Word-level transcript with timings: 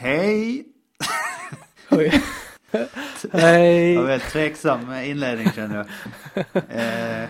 Hej! 0.00 0.64
Oj. 1.90 2.22
Hej! 3.32 3.92
Jag 3.94 4.00
var 4.02 4.08
väldigt 4.08 4.28
tveksam 4.28 4.92
inledning 4.94 5.50
känner 5.50 5.76
jag. 5.76 5.86
Eh, 6.68 7.28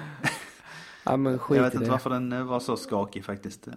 Ja 1.05 1.17
men 1.17 1.39
skit 1.39 1.57
jag 1.57 1.65
vet 1.65 1.75
inte 1.75 1.85
det. 1.87 1.91
varför 1.91 2.11
den 2.11 2.47
var 2.47 2.61
så 2.61 2.77
skakig 2.77 3.25
faktiskt. 3.25 3.69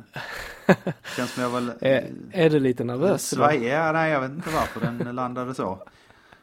Känns 1.17 1.31
som 1.33 1.43
jag 1.43 1.49
var 1.49 1.73
Är, 1.81 2.09
är 2.31 2.49
du 2.49 2.59
lite 2.59 2.83
nervös? 2.83 3.33
idag? 3.33 3.51
svaj. 3.51 3.65
Ja, 3.67 3.91
nej 3.91 4.11
jag 4.11 4.21
vet 4.21 4.31
inte 4.31 4.49
varför 4.49 4.79
den 4.79 5.15
landade 5.15 5.55
så. 5.55 5.87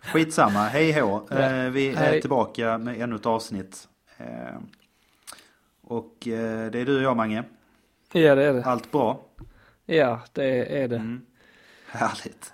Skitsamma, 0.00 0.62
hej 0.64 0.92
hå. 1.00 1.26
Ja, 1.30 1.36
Eh, 1.38 1.70
vi 1.70 1.88
är 1.88 1.96
hej. 1.96 2.20
tillbaka 2.20 2.78
med 2.78 3.00
ännu 3.00 3.16
ett 3.16 3.26
avsnitt. 3.26 3.88
Eh, 4.18 4.26
och 5.82 6.28
eh, 6.28 6.70
det 6.70 6.78
är 6.80 6.84
du 6.84 6.96
och 6.96 7.02
jag 7.02 7.16
Mange. 7.16 7.44
Ja 8.12 8.34
det 8.34 8.44
är 8.44 8.52
det. 8.54 8.64
Allt 8.64 8.90
bra? 8.92 9.20
Ja 9.86 10.20
det 10.32 10.82
är 10.82 10.88
det. 10.88 10.96
Mm. 10.96 11.22
Härligt. 11.90 12.52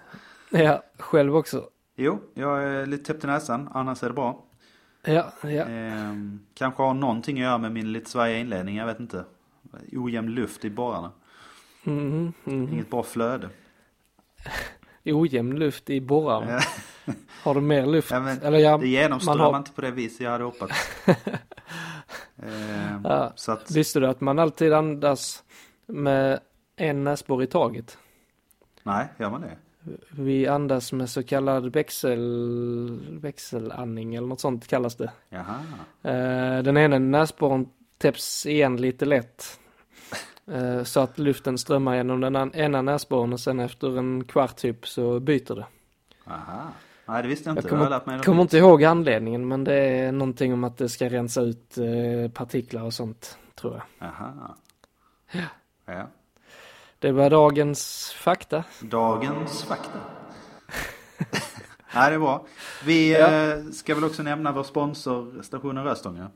Ja, 0.50 0.82
själv 0.98 1.36
också. 1.36 1.68
Jo, 1.96 2.20
jag 2.34 2.64
är 2.64 2.86
lite 2.86 3.04
täppt 3.04 3.24
i 3.24 3.26
näsan, 3.26 3.68
annars 3.74 4.02
är 4.02 4.06
det 4.08 4.14
bra. 4.14 4.42
Ja, 5.04 5.32
ja. 5.42 5.48
Eh, 5.48 6.14
kanske 6.54 6.82
har 6.82 6.94
någonting 6.94 7.36
att 7.36 7.42
göra 7.42 7.58
med 7.58 7.72
min 7.72 7.92
lite 7.92 8.10
svajiga 8.10 8.38
inledning, 8.38 8.76
jag 8.76 8.86
vet 8.86 9.00
inte. 9.00 9.24
Ojämn 9.92 10.30
luft 10.30 10.64
i 10.64 10.70
borrarna. 10.70 11.12
Mhm, 11.84 12.32
mhm. 12.44 12.68
Inget 12.72 12.90
bra 12.90 13.02
flöde. 13.02 13.48
Ojämn 15.04 15.56
luft 15.58 15.90
i 15.90 16.00
borrarna. 16.00 16.60
Har 17.42 17.54
du 17.54 17.60
mer 17.60 17.86
luft? 17.86 18.10
Ja, 18.10 18.20
men 18.20 18.42
Eller 18.42 18.58
ja, 18.58 18.78
det 18.78 18.88
genomströmmar 18.88 19.38
man 19.44 19.54
har- 19.54 19.58
inte 19.58 19.72
på 19.72 19.80
det 19.80 19.90
viset 19.90 20.20
jag 20.20 20.30
hade 20.30 20.44
hoppats. 20.44 20.72
eh, 22.42 23.00
Ja, 23.04 23.32
så 23.36 23.52
att, 23.52 23.70
visste 23.70 24.00
du 24.00 24.06
att 24.06 24.20
man 24.20 24.38
alltid 24.38 24.72
andas 24.72 25.44
med 25.86 26.40
en 26.76 27.04
näsborre 27.04 27.44
i 27.44 27.46
taget? 27.46 27.98
Nej, 28.86 29.06
gör 29.18 29.30
man 29.30 29.40
det? 29.40 29.56
Vi 30.10 30.46
andas 30.46 30.92
med 30.92 31.10
så 31.10 31.22
kallad 31.22 31.72
växel, 31.72 33.18
växelandning 33.20 34.14
eller 34.14 34.26
något 34.28 34.40
sånt 34.40 34.66
kallas 34.66 34.96
det. 34.96 35.12
Jaha. 35.28 35.54
Eh, 36.02 36.62
Den 36.62 36.76
ena 36.76 36.98
näsborren 36.98 37.68
täpps 37.98 38.46
igen 38.46 38.76
lite 38.76 39.04
lätt. 39.04 39.60
eh, 40.46 40.82
Så 40.82 41.00
att 41.00 41.18
luften 41.18 41.58
strömmar 41.58 41.96
genom 41.96 42.20
den 42.20 42.54
ena 42.54 42.82
näsborren 42.82 43.32
och 43.32 43.40
sen 43.40 43.60
efter 43.60 43.98
en 43.98 44.24
kvart 44.24 44.56
typ 44.56 44.88
så 44.88 45.20
byter 45.20 45.54
det. 45.54 45.66
Aha. 46.26 46.68
Nej, 47.06 47.22
det 47.22 47.28
visste 47.28 47.48
jag 47.50 47.56
inte. 47.58 47.68
Jag 47.68 47.80
Jag 47.80 47.88
kommer, 48.04 48.16
något 48.16 48.24
kommer 48.26 48.42
inte 48.42 48.58
ihåg 48.58 48.84
anledningen 48.84 49.48
men 49.48 49.64
det 49.64 49.74
är 49.74 50.12
någonting 50.12 50.52
om 50.52 50.64
att 50.64 50.76
det 50.76 50.88
ska 50.88 51.08
rensa 51.08 51.40
ut 51.40 51.78
eh, 51.78 52.30
partiklar 52.32 52.82
och 52.82 52.94
sånt 52.94 53.38
tror 53.54 53.74
jag. 53.98 54.08
Aha. 54.08 54.56
Ja. 55.86 56.06
Det 56.98 57.12
var 57.12 57.30
dagens 57.30 58.12
fakta. 58.18 58.64
Dagens 58.80 59.62
fakta. 59.64 59.98
Nej, 61.94 62.10
det 62.10 62.14
är 62.14 62.18
bra. 62.18 62.46
Vi 62.84 63.12
Ja. 63.12 63.32
eh, 63.32 63.64
ska 63.72 63.94
väl 63.94 64.04
också 64.04 64.22
nämna 64.22 64.52
vår 64.52 64.62
sponsor, 64.62 65.42
stationen 65.42 65.84
Röstånga. 65.84 66.28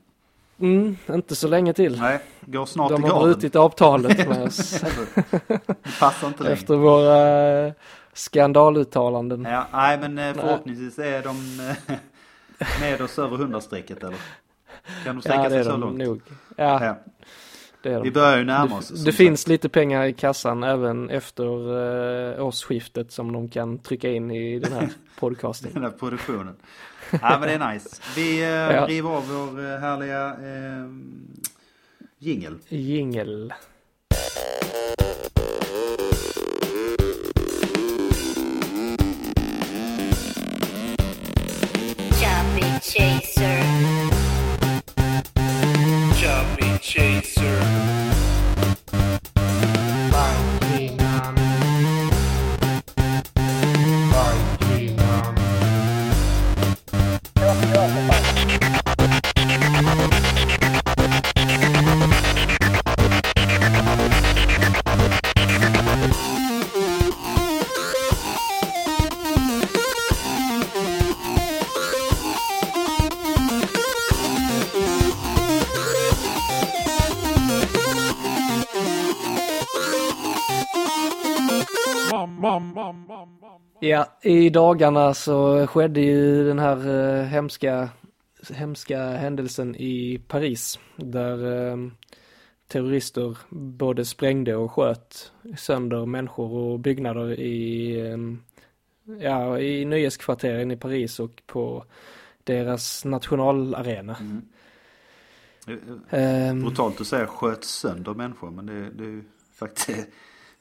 Mm, 0.59 0.97
inte 1.09 1.35
så 1.35 1.47
länge 1.47 1.73
till. 1.73 1.99
Nej, 2.01 2.19
går 2.45 2.65
snart 2.65 2.89
De 2.91 3.03
har 3.03 3.23
brutit 3.23 3.55
avtalet 3.55 4.27
med 4.29 4.41
oss 4.43 4.81
Det 5.47 5.99
passar 5.99 6.27
inte 6.27 6.43
längre. 6.43 6.53
efter 6.53 6.75
våra 6.75 7.49
eh, 7.67 7.73
skandaluttalanden. 8.13 9.45
Ja, 9.49 9.67
nej, 9.73 9.97
men 9.99 10.17
eh, 10.17 10.33
förhoppningsvis 10.33 10.99
är 10.99 11.23
de 11.23 11.57
med 12.81 13.01
oss 13.01 13.19
över 13.19 13.37
hundrastrecket 13.37 14.03
eller? 14.03 14.17
Kan 15.03 15.15
de 15.15 15.21
sträcka 15.21 15.43
Ja, 15.43 15.49
sig 15.49 15.63
så 15.63 15.69
de 15.71 15.79
långt? 15.81 15.97
nog. 15.97 16.21
Ja, 16.57 16.85
Ja. 16.85 16.95
Det 17.83 17.89
är 17.93 17.99
Vi 18.01 18.09
de. 18.09 18.13
börjar 18.13 18.37
ju 18.37 18.43
närma 18.43 18.77
oss. 18.77 18.87
Det, 18.89 19.05
det 19.05 19.11
finns 19.11 19.47
lite 19.47 19.69
pengar 19.69 20.05
i 20.05 20.13
kassan 20.13 20.63
även 20.63 21.09
efter 21.09 21.45
eh, 22.39 22.45
årsskiftet 22.45 23.11
som 23.11 23.33
de 23.33 23.49
kan 23.49 23.77
trycka 23.77 24.09
in 24.09 24.31
i 24.31 24.59
den 24.59 24.73
här 24.73 24.89
podcasten. 25.19 25.71
Den 25.73 25.83
här 25.83 25.89
produktionen. 25.91 26.55
Ja 27.11 27.37
men 27.39 27.41
det 27.41 27.53
är 27.65 27.73
nice. 27.73 27.89
Vi 28.15 28.41
eh, 28.41 28.47
Ja. 28.49 28.85
river 28.87 29.09
av 29.09 29.27
vår 29.27 29.59
eh, 29.59 29.79
härliga 29.79 30.27
eh, 30.27 30.87
jingel. 32.19 32.55
Jingel. 32.67 33.53
Chaser. 42.81 43.60
Ja, 83.83 84.05
i 84.21 84.49
dagarna 84.49 85.13
så 85.13 85.67
skedde 85.67 86.01
ju 86.01 86.47
den 86.47 86.59
här 86.59 86.89
eh, 86.89 87.23
hemska, 87.23 87.89
hemska 88.49 89.03
händelsen 89.03 89.75
i 89.75 90.21
Paris. 90.27 90.79
Där 90.95 91.69
eh, 91.71 91.77
terrorister 92.67 93.37
både 93.49 94.05
sprängde 94.05 94.55
och 94.55 94.71
sköt 94.71 95.31
sönder 95.57 96.05
människor 96.05 96.51
och 96.51 96.79
byggnader 96.79 97.39
i, 97.39 97.99
eh, 97.99 98.17
ja, 99.19 99.59
i 99.59 99.85
nöjeskvarteren 99.85 100.71
i 100.71 100.77
Paris 100.77 101.19
och 101.19 101.41
på 101.45 101.85
deras 102.43 103.05
nationalarena. 103.05 104.17
Mm. 104.19 104.41
Eh, 105.67 106.19
eh, 106.19 106.47
Eh, 106.49 106.55
Brutalt 106.55 107.01
att 107.01 107.07
säga 107.07 107.27
sköt 107.27 107.63
sönder 107.63 108.13
människor 108.13 108.51
men 108.51 108.65
det, 108.65 108.89
det 108.89 109.03
är 109.03 109.09
ju 109.09 109.23
faktiskt, 109.53 110.07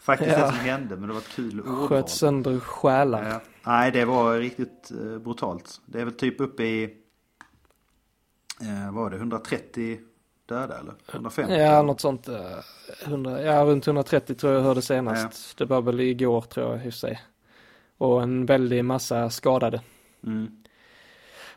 faktiskt 0.01 0.31
Ja. 0.31 0.39
det 0.47 0.47
som 0.49 0.57
hände 0.57 0.97
men 0.97 1.09
det 1.09 1.15
var 1.15 1.21
ett 1.21 1.29
kul 1.29 1.61
ordval. 1.61 1.89
sköt 1.89 2.11
sönder 2.11 2.61
själar. 2.61 3.29
Ja. 3.29 3.41
Nej 3.65 3.91
det 3.91 4.05
var 4.05 4.39
riktigt 4.39 4.91
eh, 4.91 5.19
brutalt. 5.19 5.81
Det 5.87 6.01
är 6.01 6.05
väl 6.05 6.15
typ 6.15 6.41
uppe 6.41 6.63
i, 6.65 6.85
eh, 8.61 8.85
vad 8.93 8.95
var 8.95 9.11
det, 9.11 9.17
130 9.17 9.99
döda 10.49 10.79
eller? 10.79 10.95
150? 11.13 11.55
Ja, 11.55 11.83
något 11.83 12.01
sånt. 12.01 12.29
eh, 12.29 12.37
100, 13.05 13.43
ja, 13.43 13.65
runt 13.65 13.87
130 13.87 14.35
tror 14.35 14.53
jag 14.53 14.61
hörde 14.63 14.83
senast. 14.83 15.59
Det 15.59 15.65
var 15.65 15.83
väl 15.83 16.01
igår 16.01 16.41
tror 16.41 16.77
jag 16.77 16.87
i 16.87 16.93
sig. 16.93 17.21
Och 17.99 18.23
en 18.23 18.47
väldig 18.47 18.85
massa 18.85 19.31
skadade. 19.31 19.81
Mm. 20.27 20.57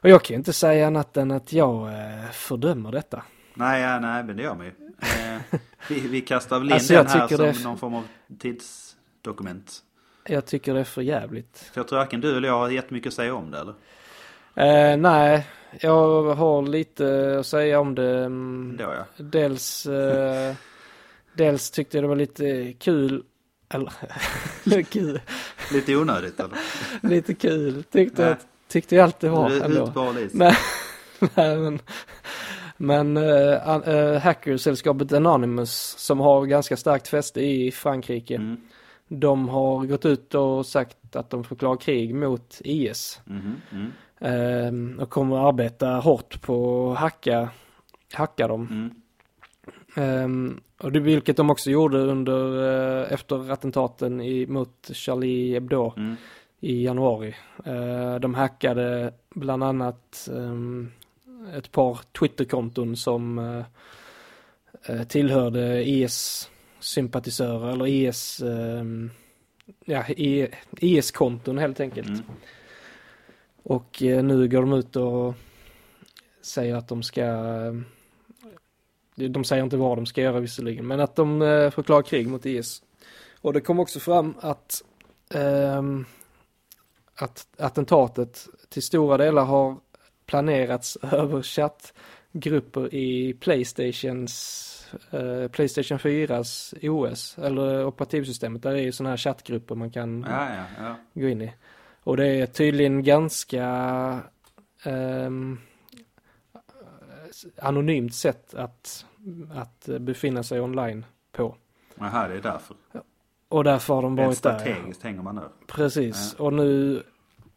Och 0.02 0.10
jag 0.10 0.24
kan 0.24 0.34
ju 0.34 0.38
inte 0.38 0.54
säga 0.54 0.88
annat 0.88 1.18
än 1.18 1.32
att 1.32 1.54
jag 1.54 1.88
eh, 1.88 2.30
fördömer 2.32 2.92
detta. 2.92 3.24
Nej, 3.56 3.82
ja, 3.82 4.00
nej, 4.00 4.24
men 4.24 4.38
det 4.38 4.44
gör 4.44 4.56
man 4.56 4.66
ju. 4.66 4.72
Eh, 5.02 5.60
vi, 5.90 6.00
vi 6.00 6.22
kastar 6.22 6.60
väl 6.60 6.68
in 6.68 6.74
Alltså, 6.74 6.94
den 6.94 7.08
här 7.08 7.28
som 7.28 7.46
är- 7.46 7.64
någon 7.64 7.78
form 7.78 7.94
av 7.94 8.04
tidsdokument. 8.40 9.80
Jag 10.26 10.46
tycker 10.46 10.74
det 10.74 10.80
är 10.80 10.84
för 10.84 11.02
jävligt. 11.02 11.58
För 11.74 11.80
jag 11.80 11.88
tror 11.88 12.00
varken 12.00 12.22
du 12.22 12.38
eller 12.38 12.48
jag 12.48 12.58
har 12.60 12.70
jättemycket 12.70 13.08
att 13.08 13.14
säga 13.14 13.34
om 13.36 13.52
det 13.52 13.60
eller? 13.60 13.74
Eh, 14.56 14.98
nej, 14.98 15.48
jag 15.80 16.24
har 16.36 16.62
lite 16.62 17.38
att 17.40 17.46
säga 17.48 17.80
om 17.80 17.96
det. 17.96 18.20
mm, 18.26 18.76
Det 18.78 18.84
har 18.84 18.94
jag. 18.94 19.06
Dels, 19.26 19.86
eh, 19.86 20.56
dels 21.34 21.72
tyckte 21.72 21.98
jag 21.98 22.04
det 22.04 22.08
var 22.08 22.16
lite 22.16 22.74
kul. 22.80 23.24
Eller, 23.70 24.82
kul. 24.92 25.22
Lite 25.74 25.96
onödigt 25.96 26.40
eller? 26.40 26.58
Lite 27.02 27.34
kul. 27.34 27.84
Tyckte, 27.84 28.22
jag, 28.24 28.38
tyckte 28.68 28.96
jag 28.96 29.04
alltid 29.04 29.30
var 29.30 29.50
Du 29.50 29.62
ändå. 29.62 30.14
nej 31.36 31.58
men, 31.58 31.80
men 32.78 33.18
äh, 33.18 33.24
äh, 33.24 34.20
hackersällskapet 34.20 35.14
Anonymous 35.14 35.96
som 35.98 36.20
har 36.20 36.46
ganska 36.46 36.78
starkt 36.78 37.08
fäste 37.08 37.42
i 37.42 37.72
Frankrike. 37.72 38.36
Mm. 38.36 38.58
De 39.08 39.50
har 39.50 39.86
gått 39.86 40.06
ut 40.06 40.36
och 40.36 40.66
sagt 40.66 41.16
att 41.16 41.30
de 41.30 41.44
förklarar 41.44 41.78
krig 41.78 42.16
mot 42.16 42.62
IS. 42.64 43.22
Mhm, 43.26 43.56
mm. 43.72 43.92
ehm, 44.20 45.00
och 45.00 45.10
kommer 45.10 45.38
att 45.38 45.54
arbeta 45.54 45.88
hårt 45.88 46.42
på 46.42 46.92
att 46.92 46.98
hacka, 46.98 47.50
hacka 48.14 48.48
dem. 48.48 48.68
Mm. 48.72 48.92
Ehm, 49.96 50.62
och 50.78 50.92
det, 50.92 51.00
vilket 51.00 51.38
de 51.38 51.50
också 51.50 51.70
gjorde 51.70 51.98
under, 51.98 52.68
eh, 53.02 53.14
efter 53.14 53.52
attentaten 53.52 54.22
i, 54.22 54.48
mot 54.48 54.90
Charlie 54.94 55.54
Hebdo 55.54 55.94
Mm. 55.98 56.16
i 56.60 56.84
januari. 56.84 57.36
De 58.20 58.34
hackade 58.34 59.14
bland 59.36 59.64
annat 59.64 60.30
ehm, 60.32 60.92
ett 61.58 61.72
par 61.72 62.00
Twitterkonton 62.20 62.98
som 62.98 63.40
eh, 63.40 63.66
eh, 64.86 65.04
tillhörde 65.04 65.90
IS 65.90 66.50
sympatisörer 66.80 67.72
eller 67.72 67.88
IS 67.88 68.42
ehm, 68.42 69.12
ja, 69.86 70.04
IS-konton 70.80 71.58
helt 71.58 71.80
enkelt. 71.80 72.08
Mm. 72.08 72.22
Och 73.64 74.04
eh, 74.04 74.24
nu 74.24 74.48
går 74.48 74.62
de 74.62 74.74
ut 74.74 74.96
och 74.96 75.34
säger 76.42 76.76
att 76.76 76.88
de 76.88 77.04
ska, 77.04 77.26
de 79.16 79.44
säger 79.44 79.64
inte 79.64 79.78
vad 79.78 79.98
de 79.98 80.06
ska 80.06 80.22
göra 80.22 80.40
visserligen, 80.40 80.88
men 80.88 81.00
att 81.00 81.16
de 81.16 81.40
förklarar 81.76 82.02
krig 82.02 82.28
mot 82.28 82.46
IS. 82.46 82.84
Och 83.42 83.54
det 83.54 83.62
kom 83.62 83.80
också 83.80 84.00
fram 84.00 84.34
att, 84.40 84.84
ehm, 85.34 86.06
att 87.16 87.48
attentatet 87.58 88.48
till 88.70 88.84
stora 88.84 89.18
delar 89.18 89.46
har 89.46 89.78
planerats 90.26 90.96
över 91.02 91.42
chattgrupper 91.42 92.94
i 92.94 93.34
Playstations 93.34 94.70
eh, 95.12 95.48
Playstation 95.48 95.98
4s 95.98 96.88
OS, 96.90 97.38
eller 97.38 97.86
operativsystemet, 97.86 98.62
där 98.62 98.72
är 98.72 98.82
ju 98.82 98.92
sådana 98.92 99.10
här 99.10 99.18
chattgrupper 99.18 99.76
man 99.76 99.92
kan 99.92 100.26
Ja, 100.30 100.50
ja, 100.56 100.64
ja. 100.80 100.96
gå 101.22 101.28
in 101.28 101.42
i. 101.42 101.54
Och 102.04 102.18
det 102.18 102.28
är 102.28 102.46
tydligen 102.46 103.04
ganska 103.04 103.66
ehm, 104.84 105.60
anonymt 107.62 108.16
sätt 108.16 108.54
att, 108.54 109.06
att 109.54 109.90
befinna 110.00 110.44
sig 110.44 110.62
online 110.62 111.06
på. 111.32 111.56
Jaha, 111.96 112.28
det 112.28 112.34
är 112.36 112.42
därför. 112.42 112.76
Och 113.50 113.64
därför 113.64 113.94
har 113.94 114.02
de 114.02 114.16
varit 114.16 114.28
där. 114.44 114.60
strategiskt 114.60 115.04
hänger 115.04 115.22
man 115.22 115.36
där. 115.36 115.50
Precis. 115.68 116.34
Och 116.34 116.54
nu 116.54 117.04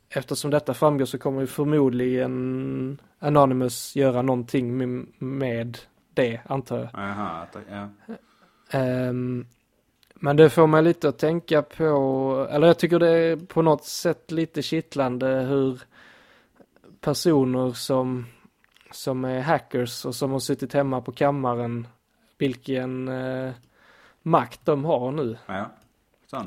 eftersom 0.09 0.51
detta 0.51 0.75
framgår 0.75 1.05
så 1.05 1.19
kommer 1.19 1.41
ju 1.41 1.47
förmodligen 1.47 2.99
Anonymous 3.19 3.97
göra 3.97 4.23
någonting 4.23 4.77
med, 5.19 5.79
det 6.15 6.41
antar 6.45 6.79
jag. 6.79 6.91
Att, 6.95 7.57
ja. 7.71 7.89
Ehm, 8.71 9.47
men 10.15 10.37
det 10.37 10.51
får 10.51 10.67
mig 10.67 10.83
lite 10.83 11.09
att 11.09 11.19
tänka 11.19 11.63
på, 11.63 12.49
eller 12.51 12.67
jag 12.67 12.79
tycker 12.79 12.99
det 12.99 13.09
är 13.09 13.37
på 13.37 13.63
något 13.63 13.85
sätt 13.85 14.31
lite 14.31 14.63
kittlande 14.63 15.27
hur 15.27 15.81
personer 17.01 17.73
som, 17.73 18.27
som 18.91 19.25
är 19.25 19.41
hackers 19.41 20.05
och 20.05 20.15
som 20.15 20.33
har 20.33 20.39
suttit 20.39 20.73
hemma 20.73 21.01
på 21.01 21.13
kammaren, 21.13 21.89
vilken 22.39 23.09
eh, 23.09 23.53
makt 24.23 24.61
de 24.65 24.85
har 24.85 25.13
nu 25.13 25.39
ja. 25.47 25.71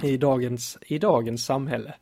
I 0.01 0.17
dagens, 0.17 0.77
i 0.81 0.97
dagens 0.97 1.45
samhälle. 1.45 1.93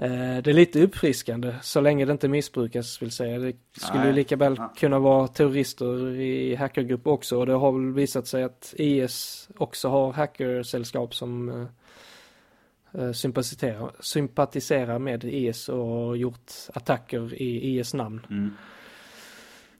Eh, 0.00 0.42
det 0.42 0.50
är 0.50 0.54
lite 0.54 0.82
uppfriskande 0.82 1.54
så 1.62 1.80
länge 1.80 2.04
det 2.04 2.12
inte 2.12 2.28
missbrukas 2.28 3.02
vill 3.02 3.10
säga. 3.10 3.38
Det 3.38 3.56
skulle 3.72 4.04
Nej. 4.04 4.12
lika 4.12 4.36
väl 4.36 4.56
kunna 4.76 4.98
vara 4.98 5.28
terrorister 5.28 6.10
i 6.20 6.54
hackergrupper 6.54 7.10
också 7.10 7.38
och 7.38 7.46
det 7.46 7.52
har 7.52 7.72
väl 7.72 7.92
visat 7.92 8.26
sig 8.26 8.42
att 8.42 8.74
IS 8.76 9.48
också 9.56 9.88
har 9.88 10.12
hackersällskap 10.12 11.14
som 11.14 11.48
eh, 11.48 13.02
eh, 13.02 13.12
sympatiserar, 13.12 13.90
sympatiserar 14.00 14.98
med 14.98 15.24
IS 15.24 15.68
och 15.68 15.86
har 15.86 16.14
gjort 16.14 16.52
attacker 16.74 17.34
i 17.42 17.78
IS 17.78 17.94
namn. 17.94 18.26
Mm. 18.30 18.50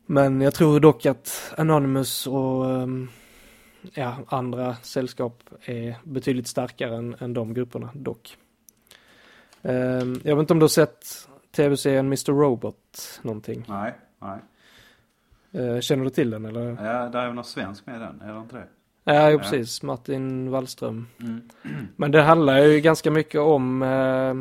Men 0.07 0.41
jag 0.41 0.55
tror 0.55 0.81
dock 0.81 1.07
att 1.07 1.53
Anonymous 1.57 2.27
och 2.27 2.71
ehm, 2.71 3.09
ja, 3.95 4.17
andra 4.27 4.77
sällskap 4.83 5.43
är 5.65 5.97
betydligt 6.05 6.49
starkare 6.49 6.97
än, 6.97 7.17
än 7.19 7.35
de 7.35 7.55
grupperna 7.55 7.91
dock. 7.95 8.37
Ehm, 9.63 10.21
jag 10.25 10.37
vet 10.37 10.43
inte 10.43 10.53
om 10.53 10.59
du 10.59 10.65
har 10.65 10.69
sett 10.69 11.29
tv-serien 11.57 12.07
Mr. 12.07 12.33
Robot 12.33 13.21
någonting? 13.23 13.65
Nej, 13.69 13.95
nej. 14.19 14.39
Eh, 15.53 15.81
känner 15.81 16.05
du 16.05 16.11
till 16.11 16.31
den 16.31 16.45
eller? 16.45 16.67
Ja, 16.85 17.09
där 17.09 17.19
är 17.19 17.27
väl 17.27 17.35
någon 17.35 17.45
svensk 17.45 17.87
med 17.87 17.97
i 17.97 17.99
den, 17.99 18.21
är 18.21 18.35
det 18.35 18.41
inte 18.41 18.57
det? 18.57 18.67
Ja, 19.05 19.31
jo, 19.31 19.39
precis. 19.39 19.83
Martin 19.83 20.51
Wallström. 20.51 21.07
Mm. 21.21 21.49
Men 21.97 22.11
det 22.11 22.23
handlar 22.23 22.59
ju 22.59 22.81
ganska 22.81 23.11
mycket 23.11 23.41
om 23.41 23.83
eh, 23.83 24.35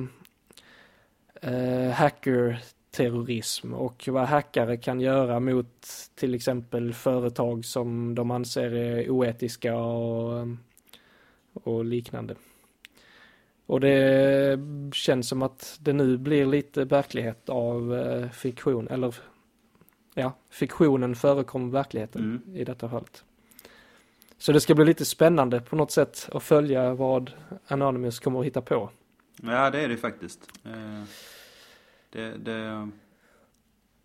eh, 1.51 1.91
hackerterrorism 1.91 3.73
och 3.73 4.03
vad 4.07 4.27
hackare 4.27 4.77
kan 4.77 4.99
göra 4.99 5.39
mot 5.39 5.87
till 6.15 6.35
exempel 6.35 6.93
företag 6.93 7.65
som 7.65 8.15
de 8.15 8.31
anser 8.31 8.71
är 8.71 9.09
oetiska 9.09 9.75
och, 9.75 10.47
och 11.53 11.85
liknande. 11.85 12.35
Och 13.67 13.79
det 13.79 14.59
känns 14.93 15.27
som 15.29 15.41
att 15.41 15.77
det 15.81 15.93
nu 15.93 16.17
blir 16.17 16.45
lite 16.45 16.85
verklighet 16.85 17.49
av 17.49 17.95
eh, 17.95 18.29
fiktion, 18.29 18.87
eller 18.87 19.15
ja, 20.13 20.33
fiktionen 20.49 21.15
förekommer 21.15 21.71
verkligheten 21.71 22.21
Mm. 22.45 22.55
i 22.55 22.63
detta 22.63 22.89
fallet. 22.89 23.23
Så 24.37 24.51
det 24.51 24.61
ska 24.61 24.75
bli 24.75 24.85
lite 24.85 25.05
spännande 25.05 25.61
på 25.61 25.75
något 25.75 25.91
sätt 25.91 26.29
att 26.31 26.43
följa 26.43 26.93
vad 26.93 27.31
Anonymous 27.67 28.19
kommer 28.19 28.39
att 28.39 28.45
hitta 28.45 28.61
på. 28.61 28.89
Ja, 29.41 29.69
det 29.69 29.79
är 29.81 29.89
det 29.89 29.97
faktiskt. 29.97 30.51
Eh, 30.65 31.03
Det, 32.09 32.31
det, 32.37 32.89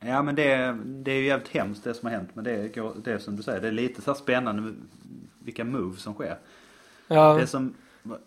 ja, 0.00 0.23
men 0.23 0.35
det, 0.35 0.79
det 0.85 1.11
är 1.12 1.17
ju 1.17 1.26
jävligt 1.26 1.49
hemskt 1.49 1.85
det 1.85 1.94
som 1.94 2.06
har 2.09 2.17
hänt. 2.17 2.31
Men 2.35 2.44
det, 2.44 2.69
det 3.05 3.12
är 3.12 3.19
som 3.19 3.37
du 3.37 3.43
säger, 3.43 3.61
det 3.61 3.69
är 3.69 3.73
lite 3.73 4.03
så 4.03 4.11
här 4.11 4.19
spännande 4.19 4.75
vilka 5.38 5.64
moves 5.64 6.03
som 6.03 6.14
sker. 6.14 6.38
Ja, 7.09 7.35
Det 7.35 7.47
som 7.47 7.75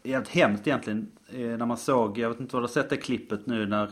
jävligt 0.03 0.29
hemskt 0.29 0.67
egentligen 0.67 1.11
eh, 1.29 1.39
när 1.57 1.65
man 1.65 1.77
såg, 1.77 2.17
jag 2.17 2.29
vet 2.29 2.39
inte 2.39 2.55
vad 2.55 2.63
du 2.63 2.67
har 2.67 2.71
sett 2.73 2.89
det 2.89 2.97
klippet 2.97 3.45
nu 3.45 3.65
när 3.67 3.89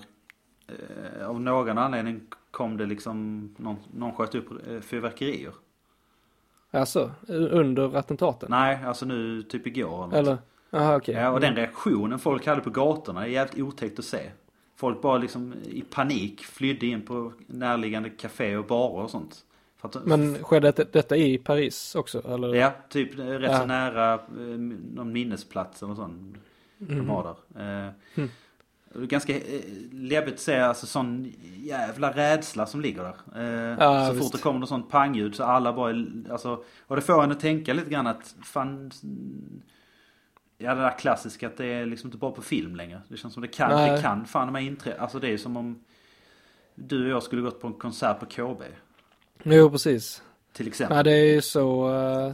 eh, 0.68 1.27
av 1.30 1.41
någon 1.41 1.77
anledning 1.77 2.21
kom 2.51 2.77
det 2.77 2.85
liksom, 2.85 3.50
någon, 3.57 3.77
någon 3.94 4.13
sköt 4.13 4.35
upp 4.35 4.68
eh, 4.68 4.80
fyrverkerier. 4.80 5.53
alltså 6.71 7.12
under 7.27 7.95
attentaten? 7.95 8.47
Nej, 8.51 8.83
alltså 8.85 9.06
nu 9.06 9.41
typ 9.44 9.68
igår. 9.68 9.97
något. 10.06 10.13
Eller? 10.13 10.38
Jaha, 10.69 10.95
okej. 10.97 11.15
Ja, 11.15 11.30
och 11.31 11.39
den 11.39 11.50
Mm. 11.53 11.57
reaktionen 11.62 12.19
folk 12.19 12.45
hade 12.45 12.62
på 12.62 12.69
gatorna 12.69 13.24
är 13.25 13.30
jävligt 13.30 13.63
otäckt 13.63 14.00
att 14.00 14.06
se. 14.06 14.31
Folk 14.75 15.01
bara 15.01 15.18
liksom 15.18 15.53
i 15.63 15.81
panik 15.81 16.44
flydde 16.45 16.85
in 16.85 17.01
på 17.01 17.33
närliggande 17.47 18.09
café 18.09 18.57
och 18.57 18.65
barer 18.65 19.03
och 19.03 19.09
sånt. 19.09 19.45
Att, 19.83 20.06
Men 20.06 20.44
skedde 20.44 20.71
det- 20.71 20.94
detta 20.94 21.15
i 21.18 21.38
Paris 21.38 21.95
också? 21.95 22.27
Eller? 22.33 22.53
Ja, 22.56 22.71
typ 22.89 23.19
eh, 23.19 23.25
rätt 23.25 23.51
Ja. 23.51 23.59
så 23.59 23.65
nära 23.65 24.13
eh, 24.13 24.19
någon 24.94 25.13
minnesplats 25.13 25.83
eller 25.83 25.95
sån. 25.95 26.38
De 26.77 26.94
Mhm. 26.95 27.09
har 27.09 27.24
där. 27.53 27.85
Eh, 27.85 27.91
Mm. 28.15 28.30
Ganska 28.95 29.33
eh, 29.38 29.62
läbbigt 29.91 30.33
att 30.33 30.39
se 30.39 30.56
alltså 30.59 30.85
sån 30.85 31.33
jävla 31.57 32.12
rädsla 32.12 32.65
som 32.65 32.81
ligger 32.81 33.03
där. 33.03 33.15
Eh, 33.44 33.77
Ja, 33.80 34.06
så 34.07 34.13
visst. 34.13 34.24
fort 34.25 34.31
det 34.33 34.41
kommer 34.44 34.59
något 34.59 34.69
sånt 34.69 34.89
pangljud 34.89 35.35
så 35.35 35.44
alla 35.44 35.74
bara, 35.74 36.06
alltså, 36.31 36.63
och 36.88 36.95
det 36.95 37.01
får 37.01 37.24
en 37.24 37.31
att 37.31 37.39
tänka 37.39 37.74
lite 37.74 37.89
grann 37.89 38.07
att 38.07 38.35
fan, 38.44 38.91
ja 40.57 40.75
det 40.75 40.81
där 40.81 40.97
klassiska 41.00 41.47
att 41.47 41.57
det 41.57 41.65
är 41.65 41.85
liksom 41.85 42.07
inte 42.07 42.18
bara 42.18 42.31
på 42.31 42.41
film 42.41 42.75
längre. 42.75 43.01
Det 43.07 43.18
känns 43.18 43.33
som 43.33 43.41
det 43.41 43.47
kan, 43.47 43.69
Nej. 43.71 43.91
det 43.91 44.01
kan 44.01 44.25
fan 44.25 44.53
med 44.53 44.63
inträffa. 44.63 45.01
Alltså 45.01 45.19
det 45.19 45.30
är 45.30 45.38
som 45.38 45.57
om 45.57 45.80
du 46.75 47.04
och 47.06 47.09
jag 47.11 47.23
skulle 47.23 47.42
gått 47.42 47.61
på 47.61 47.68
en 47.68 47.73
konsert 47.73 48.19
på 48.19 48.25
KB. 48.25 48.61
Jo, 49.44 49.69
precis. 49.69 50.21
Till 50.54 50.68
exempel. 50.68 50.97
Ja, 50.97 51.04
det 51.04 51.12
är 51.12 51.33
ju 51.33 51.42
så, 51.42 51.95
eh, 51.95 52.33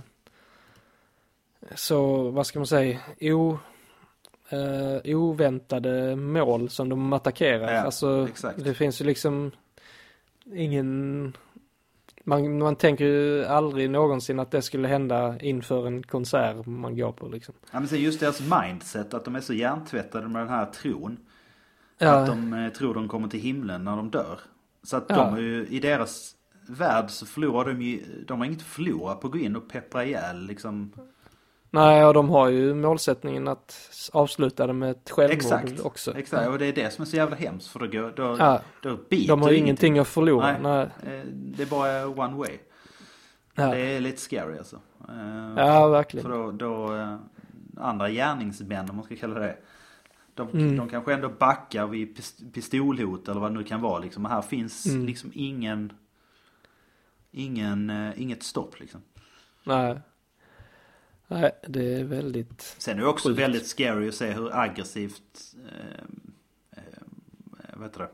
så 1.75 2.30
vad 2.30 2.48
ska 2.48 2.60
man 2.60 2.68
säga, 2.68 3.00
o, 3.22 3.58
eh, 4.50 5.16
oväntade 5.18 6.16
mål 6.16 6.70
som 6.70 6.89
de 6.89 7.13
attackerar. 7.13 7.74
Ja, 7.74 7.80
alltså, 7.82 8.28
exakt. 8.30 8.63
det 8.63 8.74
finns 8.74 9.01
ju 9.01 9.06
liksom 9.06 9.51
ingen, 10.54 11.34
man, 12.24 12.58
man 12.58 12.75
tänker 12.75 13.06
ju 13.06 13.46
aldrig 13.46 13.89
någonsin 13.89 14.39
att 14.39 14.51
det 14.51 14.62
skulle 14.62 14.88
hända 14.88 15.39
inför 15.39 15.88
en 15.88 16.04
konsert 16.04 16.66
man 16.66 16.98
går 16.98 17.12
på 17.12 17.28
liksom. 17.28 17.56
Ja 17.72 17.80
men 17.80 17.88
sen 17.89 18.00
just 18.01 18.20
deras 18.20 18.42
mindset, 18.42 19.13
att 19.13 19.25
de 19.25 19.36
är 19.36 19.42
så 19.42 19.54
hjärntvättade 19.54 20.28
med 20.28 20.42
den 20.42 20.50
här 20.50 20.66
tron. 20.66 21.18
Ja, 21.98 22.12
Att 22.13 22.28
de 22.28 22.54
eh, 22.54 22.70
tror 22.72 22.94
de 22.94 23.08
kommer 23.08 23.28
till 23.28 23.39
himlen 23.42 23.84
när 23.84 23.96
de 23.96 24.10
dör. 24.10 24.39
Så 24.84 24.98
att 24.98 25.06
Ja. 25.10 25.16
de 25.16 25.34
är 25.36 25.39
ju, 25.39 25.68
i 25.70 25.80
deras 25.80 26.36
värld 26.70 27.10
så 27.10 27.26
förlorar 27.26 27.74
de 27.74 27.82
ju, 27.82 28.24
de 28.28 28.40
har 28.40 28.46
inget 28.46 28.60
att 28.60 28.64
förlora 28.66 29.16
på 29.16 29.28
att 29.28 29.34
gå 29.34 29.40
in 29.40 29.56
och 29.56 29.70
peppra 29.70 30.06
ihjäl 30.06 30.46
liksom. 30.46 30.92
nej, 31.70 32.06
och 32.06 32.14
de 32.14 32.30
har 32.30 32.50
ju 32.50 32.74
målsättningen 32.74 33.48
att 33.48 34.10
avsluta 34.14 34.68
det 34.68 34.74
med 34.74 34.92
ett 34.92 35.10
självmord 35.10 35.36
Exakt. 35.38 35.80
också. 35.80 36.18
Exakt, 36.18 36.48
och 36.48 36.60
det 36.60 36.66
är 36.66 36.74
det 36.74 36.94
som 36.94 37.02
är 37.02 37.06
så 37.06 37.16
jävla 37.16 37.36
hemskt 37.36 37.68
för 37.68 37.80
då, 37.80 38.10
då, 38.16 38.36
Ja, 38.40 38.62
då 38.82 38.98
biter 39.10 39.28
de 39.28 39.42
har 39.42 39.52
ju 39.52 39.58
ingenting 39.58 40.00
att 40.00 40.08
förlora. 40.08 40.58
Nej. 40.58 40.90
Nej. 41.04 41.20
Eh, 41.20 41.26
Det 41.32 41.64
är 41.64 41.68
bara 41.68 42.08
one 42.08 42.38
way. 42.38 42.58
Ja, 43.56 43.68
Det 43.68 43.80
är 43.80 44.00
lite 44.00 44.22
scary 44.22 44.58
alltså. 44.58 44.76
Eh, 45.10 45.54
ja 45.58 45.88
verkligen. 45.88 46.24
För 46.24 46.38
då, 46.38 46.52
då 46.52 46.96
eh, 46.96 47.16
andra 47.78 48.10
gärningsmän 48.10 48.90
om 48.90 48.96
man 48.96 49.06
ska 49.06 49.16
kalla 49.16 49.40
det 49.40 49.58
de, 50.34 50.50
Mm. 50.50 50.78
de 50.78 50.90
kanske 50.90 51.14
ändå 51.14 51.30
backar 51.30 51.88
vid 51.88 52.16
pist- 52.18 52.54
pistolhot 52.54 53.28
eller 53.28 53.42
vad 53.42 53.52
det 53.52 53.58
nu 53.58 53.64
kan 53.64 53.82
vara 53.82 54.00
liksom. 54.00 54.26
Här 54.26 54.42
finns 54.42 54.86
Mm. 54.86 55.06
liksom 55.06 55.32
ingen, 55.34 55.94
ingen, 57.32 57.90
eh, 57.90 58.22
inget 58.22 58.44
stopp 58.44 58.80
liksom. 58.80 59.02
Nej. 59.64 60.00
Nej, 61.28 61.52
det 61.68 62.00
är 62.00 62.04
väldigt... 62.04 62.62
Sen 62.78 62.98
är 62.98 63.02
det 63.02 63.08
också 63.08 63.30
Sjukt. 63.30 63.40
väldigt 63.40 63.68
scary 63.68 64.10
att 64.10 64.16
se 64.16 64.32
hur 64.32 64.56
aggressivt, 64.60 65.56
eh, 65.68 66.04
eh, 66.72 66.84
vad 67.74 67.84
heter 67.88 68.00
det, 68.00 68.10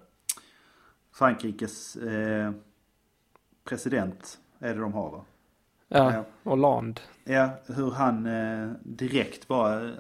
Frankrikes 1.14 1.96
eh, 1.96 2.52
president 3.64 4.40
är 4.60 4.74
det 4.74 4.80
de 4.80 4.94
har 4.94 5.12
va? 5.12 5.26
Ja, 5.88 6.14
Ja. 6.14 6.26
och 6.44 6.58
land. 6.58 7.00
Ja, 7.24 7.50
hur 7.68 7.92
han 7.92 8.26
eh, 8.26 8.72
direkt 8.84 9.48
bara 9.48 9.84
eh, 9.90 9.94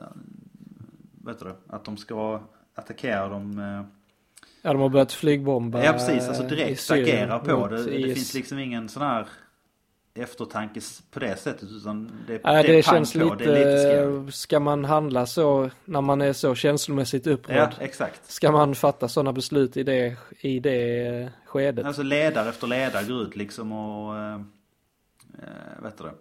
vet 1.24 1.40
du 1.40 1.56
att 1.68 1.86
de 1.86 1.98
ska 1.98 2.42
attackera 2.76 3.28
dem. 3.30 3.60
Ja, 4.66 4.74
de 4.74 4.82
har 4.82 4.90
börjat 4.90 5.12
flygbomba 5.14 5.84
Ja 5.84 5.94
precis, 5.94 6.28
alltså 6.28 6.44
direkt 6.44 6.92
agera 6.92 7.40
på 7.40 7.68
det. 7.68 7.84
Det 7.84 7.96
IS. 8.00 8.14
finns 8.16 8.34
liksom 8.34 8.60
ingen 8.60 8.90
sån 8.90 9.02
här 9.04 9.28
eftertanke 10.16 10.82
på 11.12 11.20
det 11.20 11.36
sättet 11.40 11.70
utan 11.72 12.12
det, 12.28 12.42
Nej, 12.44 12.64
det 12.64 12.72
det, 12.76 12.84
känns 12.86 13.14
på, 13.14 13.20
lite, 13.20 13.36
det 13.36 13.64
är 13.64 14.20
lite 14.22 14.32
ska 14.32 14.60
man 14.60 14.86
handla 14.86 15.26
så 15.26 15.70
när 15.86 16.02
man 16.02 16.22
är 16.22 16.34
så 16.34 16.56
känslomässigt 16.56 17.28
upprörd? 17.28 17.74
Ja, 17.80 17.84
exakt. 17.86 18.32
Ska 18.32 18.52
man 18.52 18.76
fatta 18.76 19.08
sådana 19.08 19.34
beslut 19.34 19.78
i 19.78 19.84
det, 19.84 20.16
i 20.40 20.60
det 20.60 21.30
skedet? 21.46 21.86
Alltså 21.86 22.04
ledare 22.04 22.50
efter 22.50 22.68
ledare 22.68 23.04
går 23.06 23.22
ut 23.22 23.36
liksom 23.36 23.72
och, 23.72 24.18
äh, 24.18 24.40
vet 25.84 25.98
du 25.98 26.04
det, 26.04 26.14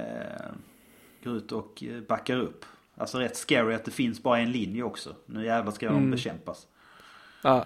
eh, 0.00 0.52
går 1.24 1.36
ut 1.36 1.52
och 1.52 1.84
eh, 1.84 2.00
backar 2.00 2.36
upp. 2.36 2.64
Alltså 2.96 3.18
rätt 3.18 3.36
scary 3.36 3.74
att 3.74 3.84
det 3.84 3.90
finns 3.90 4.22
bara 4.22 4.38
en 4.38 4.52
linje 4.52 4.82
också. 4.82 5.14
Nu 5.26 5.44
jävlar 5.44 5.72
ska 5.72 5.86
de 5.86 5.96
Mm. 5.96 6.10
bekämpas. 6.10 6.66
Ja. 7.46 7.64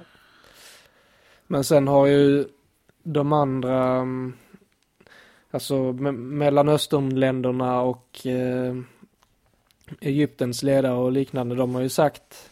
Men 1.47 1.65
sen 1.65 1.89
har 1.89 2.07
ju 2.07 2.49
de 3.03 3.33
andra, 3.33 3.95
mm, 3.95 4.33
alltså 5.51 5.75
me- 5.75 6.13
Mellanösternländerna 6.13 7.81
och 7.81 8.27
eh, 8.27 8.77
Egyptens 10.01 10.63
ledare 10.63 10.95
och 10.95 11.13
liknande, 11.13 11.55
de 11.55 11.75
har 11.75 11.83
ju 11.83 11.89
sagt, 11.89 12.51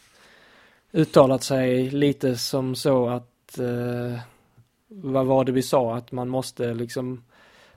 uttalat 0.92 1.42
sig 1.42 1.90
lite 1.90 2.37
som 2.37 2.75
så 2.75 3.08
att, 3.08 3.58
eh, 3.58 4.18
vad 4.88 5.26
var 5.26 5.44
det 5.44 5.52
vi 5.52 5.62
sa, 5.62 5.97
att 5.97 6.12
man 6.12 6.28
måste 6.28 6.75
liksom, 6.75 7.25